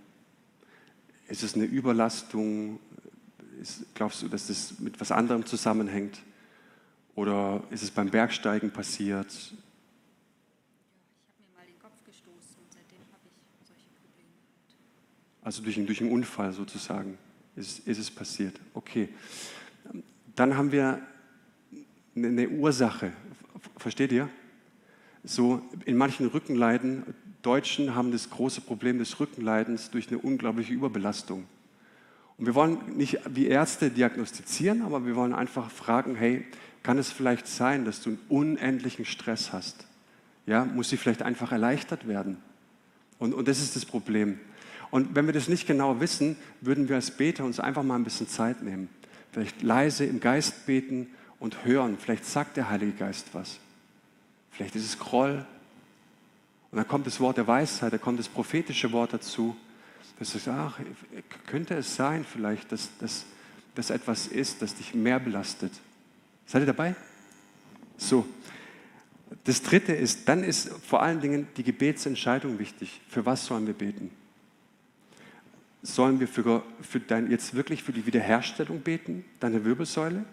ist 1.28 1.44
es 1.44 1.56
eine 1.56 1.66
Überlastung? 1.66 2.80
Ist, 3.62 3.94
glaubst 3.94 4.22
du, 4.22 4.30
dass 4.30 4.48
das 4.48 4.80
mit 4.80 5.02
was 5.02 5.12
anderem 5.12 5.46
zusammenhängt? 5.46 6.22
Oder 7.16 7.62
ist 7.72 7.84
es 7.84 7.92
beim 7.92 8.10
Bergsteigen 8.10 8.72
passiert? 8.72 9.28
Ich 9.34 9.52
habe 9.52 9.62
mir 11.40 11.58
mal 11.58 11.66
den 11.66 11.80
Kopf 11.80 12.06
gestoßen 12.06 12.56
und 12.64 12.72
seitdem 12.72 13.00
habe 13.12 13.24
ich 13.26 13.68
solche 13.68 13.90
Probleme. 14.02 14.30
Also 15.42 15.62
durch, 15.62 15.76
durch 15.86 16.00
einen 16.02 16.12
Unfall 16.12 16.54
sozusagen 16.54 17.18
ist, 17.58 17.80
ist 17.86 17.98
es 17.98 18.10
passiert. 18.10 18.58
Okay. 18.74 19.10
Dann 20.36 20.58
haben 20.58 20.72
wir 20.72 21.00
eine 22.16 22.50
Ursache. 22.50 23.12
Versteht 23.78 24.12
ihr? 24.12 24.30
So 25.24 25.62
in 25.86 25.98
manchen 25.98 26.28
Rückenleiden, 26.28 27.04
Deutschen 27.42 27.96
haben 27.96 28.12
das 28.12 28.30
große 28.30 28.62
Problem 28.62 29.00
des 29.00 29.20
Rückenleidens 29.20 29.92
durch 29.92 30.08
eine 30.10 30.18
unglaubliche 30.18 30.74
Überbelastung. 30.74 31.46
Und 32.38 32.46
wir 32.48 32.56
wollen 32.56 32.80
nicht 32.98 33.20
wie 33.34 33.48
Ärzte 33.48 33.90
diagnostizieren, 33.90 34.82
aber 34.82 35.06
wir 35.06 35.16
wollen 35.16 35.34
einfach 35.34 35.72
fragen, 35.72 36.16
hey, 36.16 36.46
kann 36.84 36.98
es 36.98 37.12
vielleicht 37.12 37.48
sein, 37.48 37.86
dass 37.86 38.02
du 38.02 38.12
einen 38.12 38.20
unendlichen 38.30 39.06
Stress 39.06 39.54
hast? 39.54 39.88
Ja, 40.46 40.66
muss 40.66 40.90
sie 40.90 40.98
vielleicht 40.98 41.22
einfach 41.22 41.52
erleichtert 41.52 42.08
werden? 42.08 42.38
Und, 43.20 43.34
und 43.34 43.48
das 43.48 43.60
ist 43.60 43.76
das 43.76 43.86
Problem. 43.86 44.40
Und 44.92 45.16
wenn 45.16 45.26
wir 45.26 45.34
das 45.34 45.48
nicht 45.48 45.66
genau 45.66 46.00
wissen, 46.00 46.36
würden 46.62 46.90
wir 46.90 46.96
als 46.96 47.12
Beter 47.12 47.46
uns 47.46 47.60
einfach 47.60 47.84
mal 47.84 47.96
ein 47.96 48.04
bisschen 48.04 48.28
Zeit 48.28 48.62
nehmen. 48.62 48.90
Vielleicht 49.36 49.64
leise 49.64 50.06
im 50.06 50.22
Geist 50.22 50.66
beten 50.66 51.08
und 51.42 51.66
hören. 51.66 51.98
Vielleicht 52.00 52.24
sagt 52.24 52.56
der 52.56 52.70
Heilige 52.70 52.94
Geist 52.94 53.28
was. 53.34 53.60
Vielleicht 54.50 54.78
ist 54.78 54.86
es 54.86 54.98
Groll. 54.98 55.46
Und 56.72 56.78
dann 56.78 56.88
kommt 56.88 57.06
das 57.06 57.20
Wort 57.20 57.36
der 57.36 57.46
Weisheit, 57.46 57.92
da 57.92 57.98
kommt 57.98 58.18
das 58.18 58.30
prophetische 58.30 58.94
Wort 58.94 59.12
dazu. 59.12 59.54
Das 60.20 60.36
ist, 60.36 60.48
ach, 60.48 60.80
könnte 61.48 61.74
es 61.74 61.98
sein 61.98 62.24
vielleicht, 62.24 62.72
dass 62.72 62.92
das 63.76 63.90
etwas 63.90 64.28
ist, 64.28 64.62
das 64.62 64.76
dich 64.76 64.96
mehr 64.96 65.20
belastet. 65.20 65.74
Seid 66.46 66.62
ihr 66.62 66.68
dabei? 66.68 66.96
So. 67.98 68.26
Das 69.44 69.62
dritte 69.64 69.92
ist, 69.92 70.30
dann 70.30 70.46
ist 70.46 70.70
vor 70.88 71.02
allen 71.02 71.20
Dingen 71.20 71.50
die 71.58 71.64
Gebetsentscheidung 71.64 72.58
wichtig. 72.58 73.02
Für 73.10 73.26
was 73.26 73.46
sollen 73.46 73.68
wir 73.68 73.74
beten? 73.74 74.12
Sollen 75.86 76.20
wir 76.20 76.28
für, 76.28 76.64
für 76.82 77.00
dein, 77.00 77.30
jetzt 77.30 77.54
wirklich 77.54 77.84
für 77.84 77.94
die 77.94 78.08
Wiederherstellung 78.08 78.82
beten, 78.82 79.24
deine 79.40 79.66
Wirbelsäule? 79.66 80.26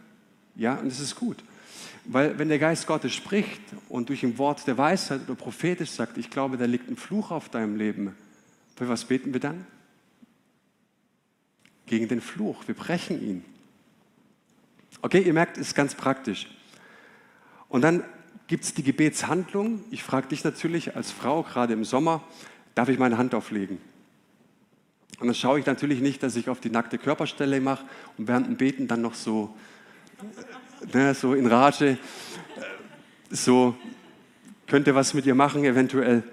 Ja, 0.56 0.76
und 0.76 0.90
das 0.90 0.98
ist 0.98 1.14
gut. 1.14 1.44
Weil 2.06 2.38
wenn 2.38 2.48
der 2.48 2.58
Geist 2.58 2.86
Gottes 2.86 3.12
spricht 3.12 3.60
und 3.90 4.08
durch 4.08 4.22
ein 4.22 4.38
Wort 4.38 4.66
der 4.66 4.78
Weisheit 4.78 5.20
oder 5.24 5.34
prophetisch 5.34 5.90
sagt, 5.90 6.16
ich 6.16 6.30
glaube, 6.30 6.56
da 6.56 6.64
liegt 6.64 6.88
ein 6.88 6.96
Fluch 6.96 7.30
auf 7.30 7.50
deinem 7.50 7.76
Leben, 7.76 8.16
für 8.76 8.88
was 8.88 9.04
beten 9.04 9.34
wir 9.34 9.40
dann? 9.40 9.66
Gegen 11.84 12.08
den 12.08 12.22
Fluch. 12.22 12.66
Wir 12.66 12.74
brechen 12.74 13.22
ihn. 13.22 13.44
Okay, 15.02 15.20
ihr 15.20 15.34
merkt, 15.34 15.58
es 15.58 15.68
ist 15.68 15.74
ganz 15.74 15.94
praktisch. 15.94 16.48
Und 17.68 17.82
dann 17.82 18.04
gibt 18.46 18.64
es 18.64 18.72
die 18.72 18.82
Gebetshandlung. 18.82 19.84
Ich 19.90 20.02
frage 20.02 20.28
dich 20.28 20.44
natürlich 20.44 20.96
als 20.96 21.10
Frau, 21.10 21.42
gerade 21.42 21.74
im 21.74 21.84
Sommer, 21.84 22.22
darf 22.74 22.88
ich 22.88 22.98
meine 22.98 23.18
Hand 23.18 23.34
auflegen? 23.34 23.91
Und 25.22 25.28
dann 25.28 25.36
schaue 25.36 25.60
ich 25.60 25.66
natürlich 25.66 26.00
nicht, 26.00 26.20
dass 26.24 26.34
ich 26.34 26.48
auf 26.48 26.58
die 26.58 26.68
nackte 26.68 26.98
Körperstelle 26.98 27.60
mache 27.60 27.84
und 28.18 28.26
während 28.26 28.48
dem 28.48 28.56
Beten 28.56 28.88
dann 28.88 29.02
noch 29.02 29.14
so, 29.14 29.54
ne, 30.92 31.14
so 31.14 31.34
in 31.34 31.46
Rage, 31.46 31.96
so 33.30 33.76
könnte 34.66 34.96
was 34.96 35.14
mit 35.14 35.24
ihr 35.24 35.36
machen 35.36 35.64
eventuell. 35.64 36.24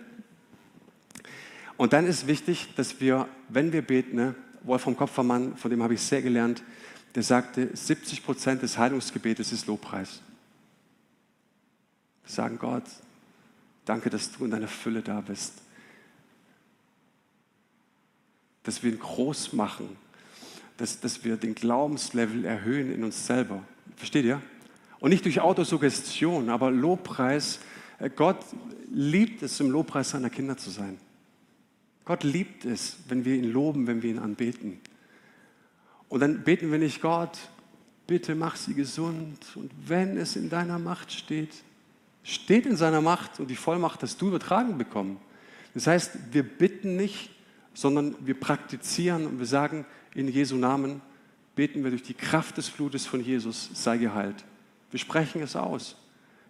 Und 1.78 1.94
dann 1.94 2.08
ist 2.08 2.26
wichtig, 2.26 2.70
dass 2.78 3.00
wir, 3.00 3.28
wenn 3.48 3.72
wir 3.74 3.84
beten, 3.84 4.16
ne, 4.16 4.34
Wolfram 4.64 4.98
Kopfermann, 4.98 5.56
von 5.56 5.70
dem 5.70 5.84
habe 5.84 5.94
ich 5.94 6.02
sehr 6.02 6.24
gelernt, 6.24 6.64
der 7.14 7.22
sagte, 7.22 7.70
70 7.72 8.26
Prozent 8.26 8.64
des 8.64 8.80
Heilungsgebetes 8.80 9.52
ist 9.52 9.68
Lobpreis. 9.68 10.20
Wir 12.24 12.34
sagen 12.34 12.58
Gott, 12.58 12.86
danke, 13.86 14.10
dass 14.10 14.32
du 14.32 14.46
in 14.46 14.50
deiner 14.50 14.68
Fülle 14.68 15.04
da 15.04 15.22
bist. 15.22 15.54
Dass 18.70 18.84
wir 18.84 18.92
ihn 18.92 19.00
groß 19.00 19.54
machen, 19.54 19.98
dass, 20.78 21.00
dass 21.00 21.24
wir 21.24 21.38
den 21.38 21.56
Glaubenslevel 21.56 22.46
erhöhen 22.46 22.94
in 22.94 23.04
uns 23.04 23.26
selber. 23.26 23.64
Versteht 23.96 24.26
ihr? 24.26 24.44
Und 25.00 25.10
nicht 25.10 25.26
durch 25.26 25.42
Autosuggestion, 25.42 26.50
aber 26.50 26.70
Lobpreis. 26.70 27.62
Äh, 27.98 28.12
Gott 28.16 28.38
liebt 28.92 29.42
es, 29.42 29.60
im 29.60 29.72
Lobpreis 29.72 30.12
seiner 30.12 30.30
Kinder 30.30 30.56
zu 30.56 30.70
sein. 30.70 31.00
Gott 32.06 32.24
liebt 32.24 32.64
es, 32.64 32.98
wenn 33.08 33.26
wir 33.26 33.34
ihn 33.34 33.52
loben, 33.52 33.88
wenn 33.88 34.04
wir 34.04 34.12
ihn 34.12 34.20
anbeten. 34.20 34.80
Und 36.08 36.20
dann 36.20 36.44
beten 36.44 36.72
wir 36.72 36.78
nicht, 36.78 37.02
Gott, 37.02 37.40
bitte 38.06 38.36
mach 38.36 38.56
sie 38.56 38.76
gesund. 38.76 39.40
Und 39.56 39.72
wenn 39.88 40.16
es 40.16 40.36
in 40.36 40.48
deiner 40.48 40.78
Macht 40.78 41.12
steht, 41.12 41.56
steht 42.22 42.68
in 42.68 42.76
seiner 42.76 43.02
Macht 43.02 43.40
und 43.40 43.50
die 43.50 43.56
Vollmacht 43.56 44.04
hast 44.04 44.22
du 44.22 44.28
übertragen 44.28 44.78
bekommen. 44.78 45.18
Das 45.74 45.88
heißt, 45.88 46.12
wir 46.34 46.44
bitten 46.44 46.98
nicht, 46.98 47.32
sondern 47.74 48.16
wir 48.22 48.40
praktizieren 48.40 49.26
und 49.26 49.40
wir 49.40 49.46
sagen, 49.46 49.86
in 50.14 50.28
Jesu 50.28 50.56
Namen 50.56 51.02
beten 51.56 51.84
wir 51.84 51.92
durch 51.92 52.04
die 52.04 52.14
Kraft 52.14 52.58
des 52.58 52.70
Blutes 52.70 53.06
von 53.06 53.22
Jesus, 53.22 53.70
sei 53.74 53.98
geheilt. 53.98 54.44
Wir 54.92 55.00
sprechen 55.00 55.42
es 55.42 55.56
aus. 55.56 55.96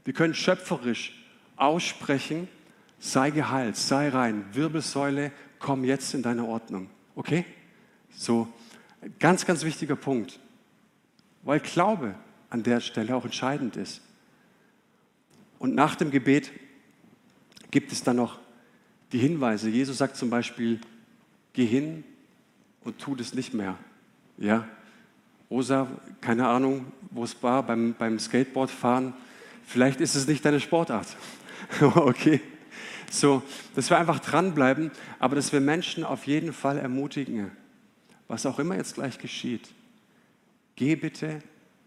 Wir 0.05 0.13
können 0.13 0.34
schöpferisch 0.34 1.26
aussprechen, 1.55 2.47
sei 2.99 3.32
geheilt, 3.32 3.76
sei 3.76 4.09
rein, 4.09 4.45
Wirbelsäule, 4.53 5.32
komm 5.59 5.84
jetzt 5.84 6.13
in 6.13 6.22
deine 6.22 6.45
Ordnung. 6.45 6.89
Okay? 7.15 7.45
So, 8.11 8.47
Ganz, 9.20 9.45
ganz 9.45 9.63
wichtiger 9.63 9.95
Punkt, 9.95 10.39
weil 11.43 11.59
Glaube 11.59 12.15
an 12.49 12.63
der 12.63 12.82
Stelle 12.82 13.15
auch 13.15 13.26
entscheidend 13.26 13.78
ist. 13.78 14.01
Und 15.57 15.76
nach 15.76 15.95
dem 15.95 16.11
Gebet 16.11 16.51
gibt 17.72 17.91
es 17.91 18.03
dann 18.03 18.17
noch 18.17 18.39
die 19.11 19.20
Hinweise. 19.20 19.70
Jesus 19.70 19.97
sagt 19.97 20.17
zum 20.17 20.30
Beispiel, 20.30 20.80
geh 21.54 21.66
hin 21.66 22.04
und 22.84 23.00
tu 23.00 23.16
das 23.16 23.34
nicht 23.34 23.54
mehr. 23.54 23.78
Ja? 24.38 24.68
Rosa, 25.50 25.88
keine 26.22 26.47
Ahnung, 26.47 26.86
wo 27.12 27.24
es 27.24 27.41
war, 27.41 27.64
beim, 27.64 27.95
beim 27.97 28.20
Skateboardfahren. 28.20 29.14
Vielleicht 29.66 30.02
ist 30.02 30.16
es 30.16 30.28
nicht 30.28 30.45
deine 30.45 30.60
Sportart. 30.60 31.08
okay. 31.82 32.41
So, 33.12 33.41
dass 33.76 33.89
wir 33.89 33.97
einfach 33.97 34.20
dranbleiben, 34.20 34.91
aber 35.18 35.36
dass 35.36 35.52
wir 35.52 35.60
Menschen 35.60 36.04
auf 36.04 36.28
jeden 36.28 36.54
Fall 36.54 36.78
ermutigen, 36.78 37.52
was 38.28 38.45
auch 38.45 38.60
immer 38.60 38.76
jetzt 38.76 38.95
gleich 38.95 39.18
geschieht, 39.18 39.70
geh 40.76 40.95
bitte 40.95 41.41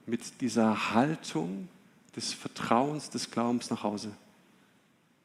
mit 0.06 0.40
dieser 0.40 0.92
Haltung 0.92 1.68
des 2.16 2.32
Vertrauens, 2.32 3.10
des 3.10 3.30
Glaubens 3.30 3.70
nach 3.70 3.84
Hause. 3.84 4.10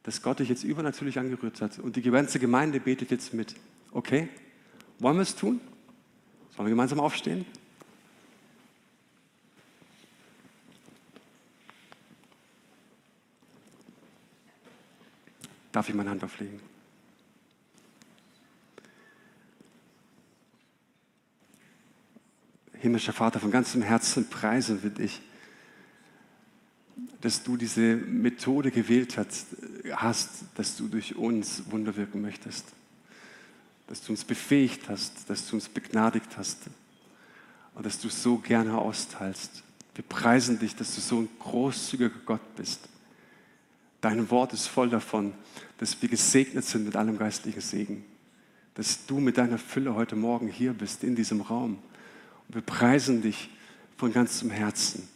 Dass 0.03 0.21
Gott 0.21 0.39
dich 0.39 0.49
jetzt 0.49 0.63
übernatürlich 0.63 1.19
angerührt 1.19 1.61
hat. 1.61 1.79
Und 1.79 1.95
die 1.95 2.01
ganze 2.03 2.39
Gemeinde 2.39 2.79
betet 2.79 3.11
jetzt 3.11 3.33
mit. 3.33 3.55
Okay? 3.91 4.29
Wollen 4.99 5.17
wir 5.17 5.23
es 5.23 5.35
tun? 5.35 5.61
Sollen 6.55 6.67
wir 6.67 6.71
gemeinsam 6.71 6.99
aufstehen? 6.99 7.45
Darf 15.71 15.89
ich 15.89 15.95
meine 15.95 16.09
Hand 16.09 16.23
auflegen? 16.23 16.59
himmlischer 22.79 23.13
Vater, 23.13 23.39
von 23.39 23.51
ganzem 23.51 23.81
Herzen 23.81 24.29
preisen 24.29 24.83
wir 24.83 24.89
dich, 24.89 25.21
dass 27.21 27.43
du 27.43 27.57
diese 27.57 27.95
Methode 27.95 28.71
gewählt 28.71 29.17
hast, 29.17 30.45
dass 30.55 30.77
du 30.77 30.88
durch 30.88 31.15
uns 31.15 31.63
Wunder 31.71 31.95
wirken 31.95 32.21
möchtest, 32.21 32.65
dass 33.88 34.01
du 34.01 34.11
uns 34.11 34.23
befähigt 34.23 34.89
hast, 34.89 35.29
dass 35.29 35.47
du 35.47 35.55
uns 35.55 35.69
begnadigt 35.69 36.38
hast 36.38 36.57
und 37.73 37.85
dass 37.85 37.99
du 37.99 38.09
so 38.09 38.38
gerne 38.38 38.77
austeilst. 38.77 39.63
Wir 39.95 40.03
preisen 40.03 40.59
dich, 40.59 40.75
dass 40.75 40.93
du 40.95 41.01
so 41.01 41.19
ein 41.21 41.29
großzügiger 41.39 42.19
Gott 42.25 42.55
bist. 42.55 42.81
Dein 44.01 44.29
Wort 44.29 44.53
ist 44.53 44.67
voll 44.67 44.89
davon, 44.89 45.33
dass 45.79 45.99
wir 46.01 46.09
gesegnet 46.09 46.65
sind 46.65 46.85
mit 46.85 46.95
allem 46.95 47.17
geistlichen 47.17 47.61
Segen. 47.61 48.05
Dass 48.75 49.05
du 49.07 49.19
mit 49.19 49.38
deiner 49.38 49.57
Fülle 49.57 49.95
heute 49.95 50.15
Morgen 50.15 50.47
hier 50.47 50.73
bist 50.73 51.03
in 51.03 51.15
diesem 51.15 51.41
Raum 51.41 51.79
wir 52.47 52.61
preisen 52.61 53.21
dich 53.21 53.49
von 53.97 54.13
ganzem 54.13 54.49
Herzen 54.49 55.07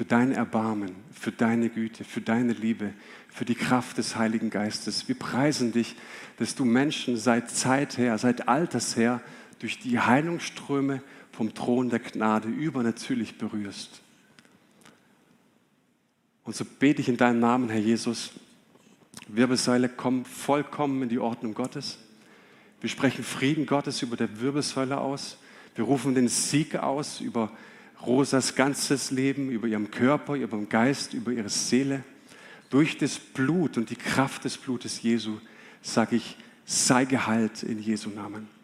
für 0.00 0.06
dein 0.06 0.32
Erbarmen, 0.32 0.94
für 1.12 1.30
deine 1.30 1.68
Güte, 1.68 2.04
für 2.04 2.22
deine 2.22 2.54
Liebe, 2.54 2.94
für 3.28 3.44
die 3.44 3.54
Kraft 3.54 3.98
des 3.98 4.16
Heiligen 4.16 4.48
Geistes. 4.48 5.08
Wir 5.08 5.14
preisen 5.14 5.72
dich, 5.72 5.94
dass 6.38 6.54
du 6.54 6.64
Menschen 6.64 7.18
seit 7.18 7.50
Zeit 7.50 7.98
her, 7.98 8.16
seit 8.16 8.48
Alters 8.48 8.96
her 8.96 9.20
durch 9.58 9.78
die 9.78 10.00
Heilungsströme 10.00 11.02
vom 11.32 11.52
Thron 11.52 11.90
der 11.90 11.98
Gnade 11.98 12.48
übernatürlich 12.48 13.36
berührst. 13.36 14.00
Und 16.44 16.56
so 16.56 16.64
bete 16.64 17.02
ich 17.02 17.10
in 17.10 17.18
deinem 17.18 17.40
Namen, 17.40 17.68
Herr 17.68 17.80
Jesus, 17.80 18.30
Wirbelsäule, 19.28 19.90
komm 19.90 20.24
vollkommen 20.24 21.02
in 21.02 21.10
die 21.10 21.18
Ordnung 21.18 21.52
Gottes. 21.52 21.98
Wir 22.80 22.88
sprechen 22.88 23.22
Frieden 23.22 23.66
Gottes 23.66 24.00
über 24.00 24.16
der 24.16 24.40
Wirbelsäule 24.40 24.96
aus. 24.96 25.36
Wir 25.74 25.84
rufen 25.84 26.14
den 26.14 26.28
Sieg 26.28 26.76
aus 26.76 27.20
über 27.20 27.52
Rosas 28.06 28.54
ganzes 28.54 29.10
Leben, 29.10 29.50
über 29.50 29.66
ihren 29.66 29.90
Körper, 29.90 30.34
über 30.34 30.56
ihren 30.56 30.68
Geist, 30.68 31.14
über 31.14 31.32
ihre 31.32 31.50
Seele. 31.50 32.02
Durch 32.70 32.96
das 32.98 33.18
Blut 33.18 33.76
und 33.76 33.90
die 33.90 33.96
Kraft 33.96 34.44
des 34.44 34.56
Blutes 34.56 35.02
Jesu 35.02 35.38
sage 35.82 36.16
ich, 36.16 36.36
sei 36.64 37.04
geheilt 37.04 37.62
in 37.62 37.80
Jesu 37.80 38.10
Namen. 38.10 38.59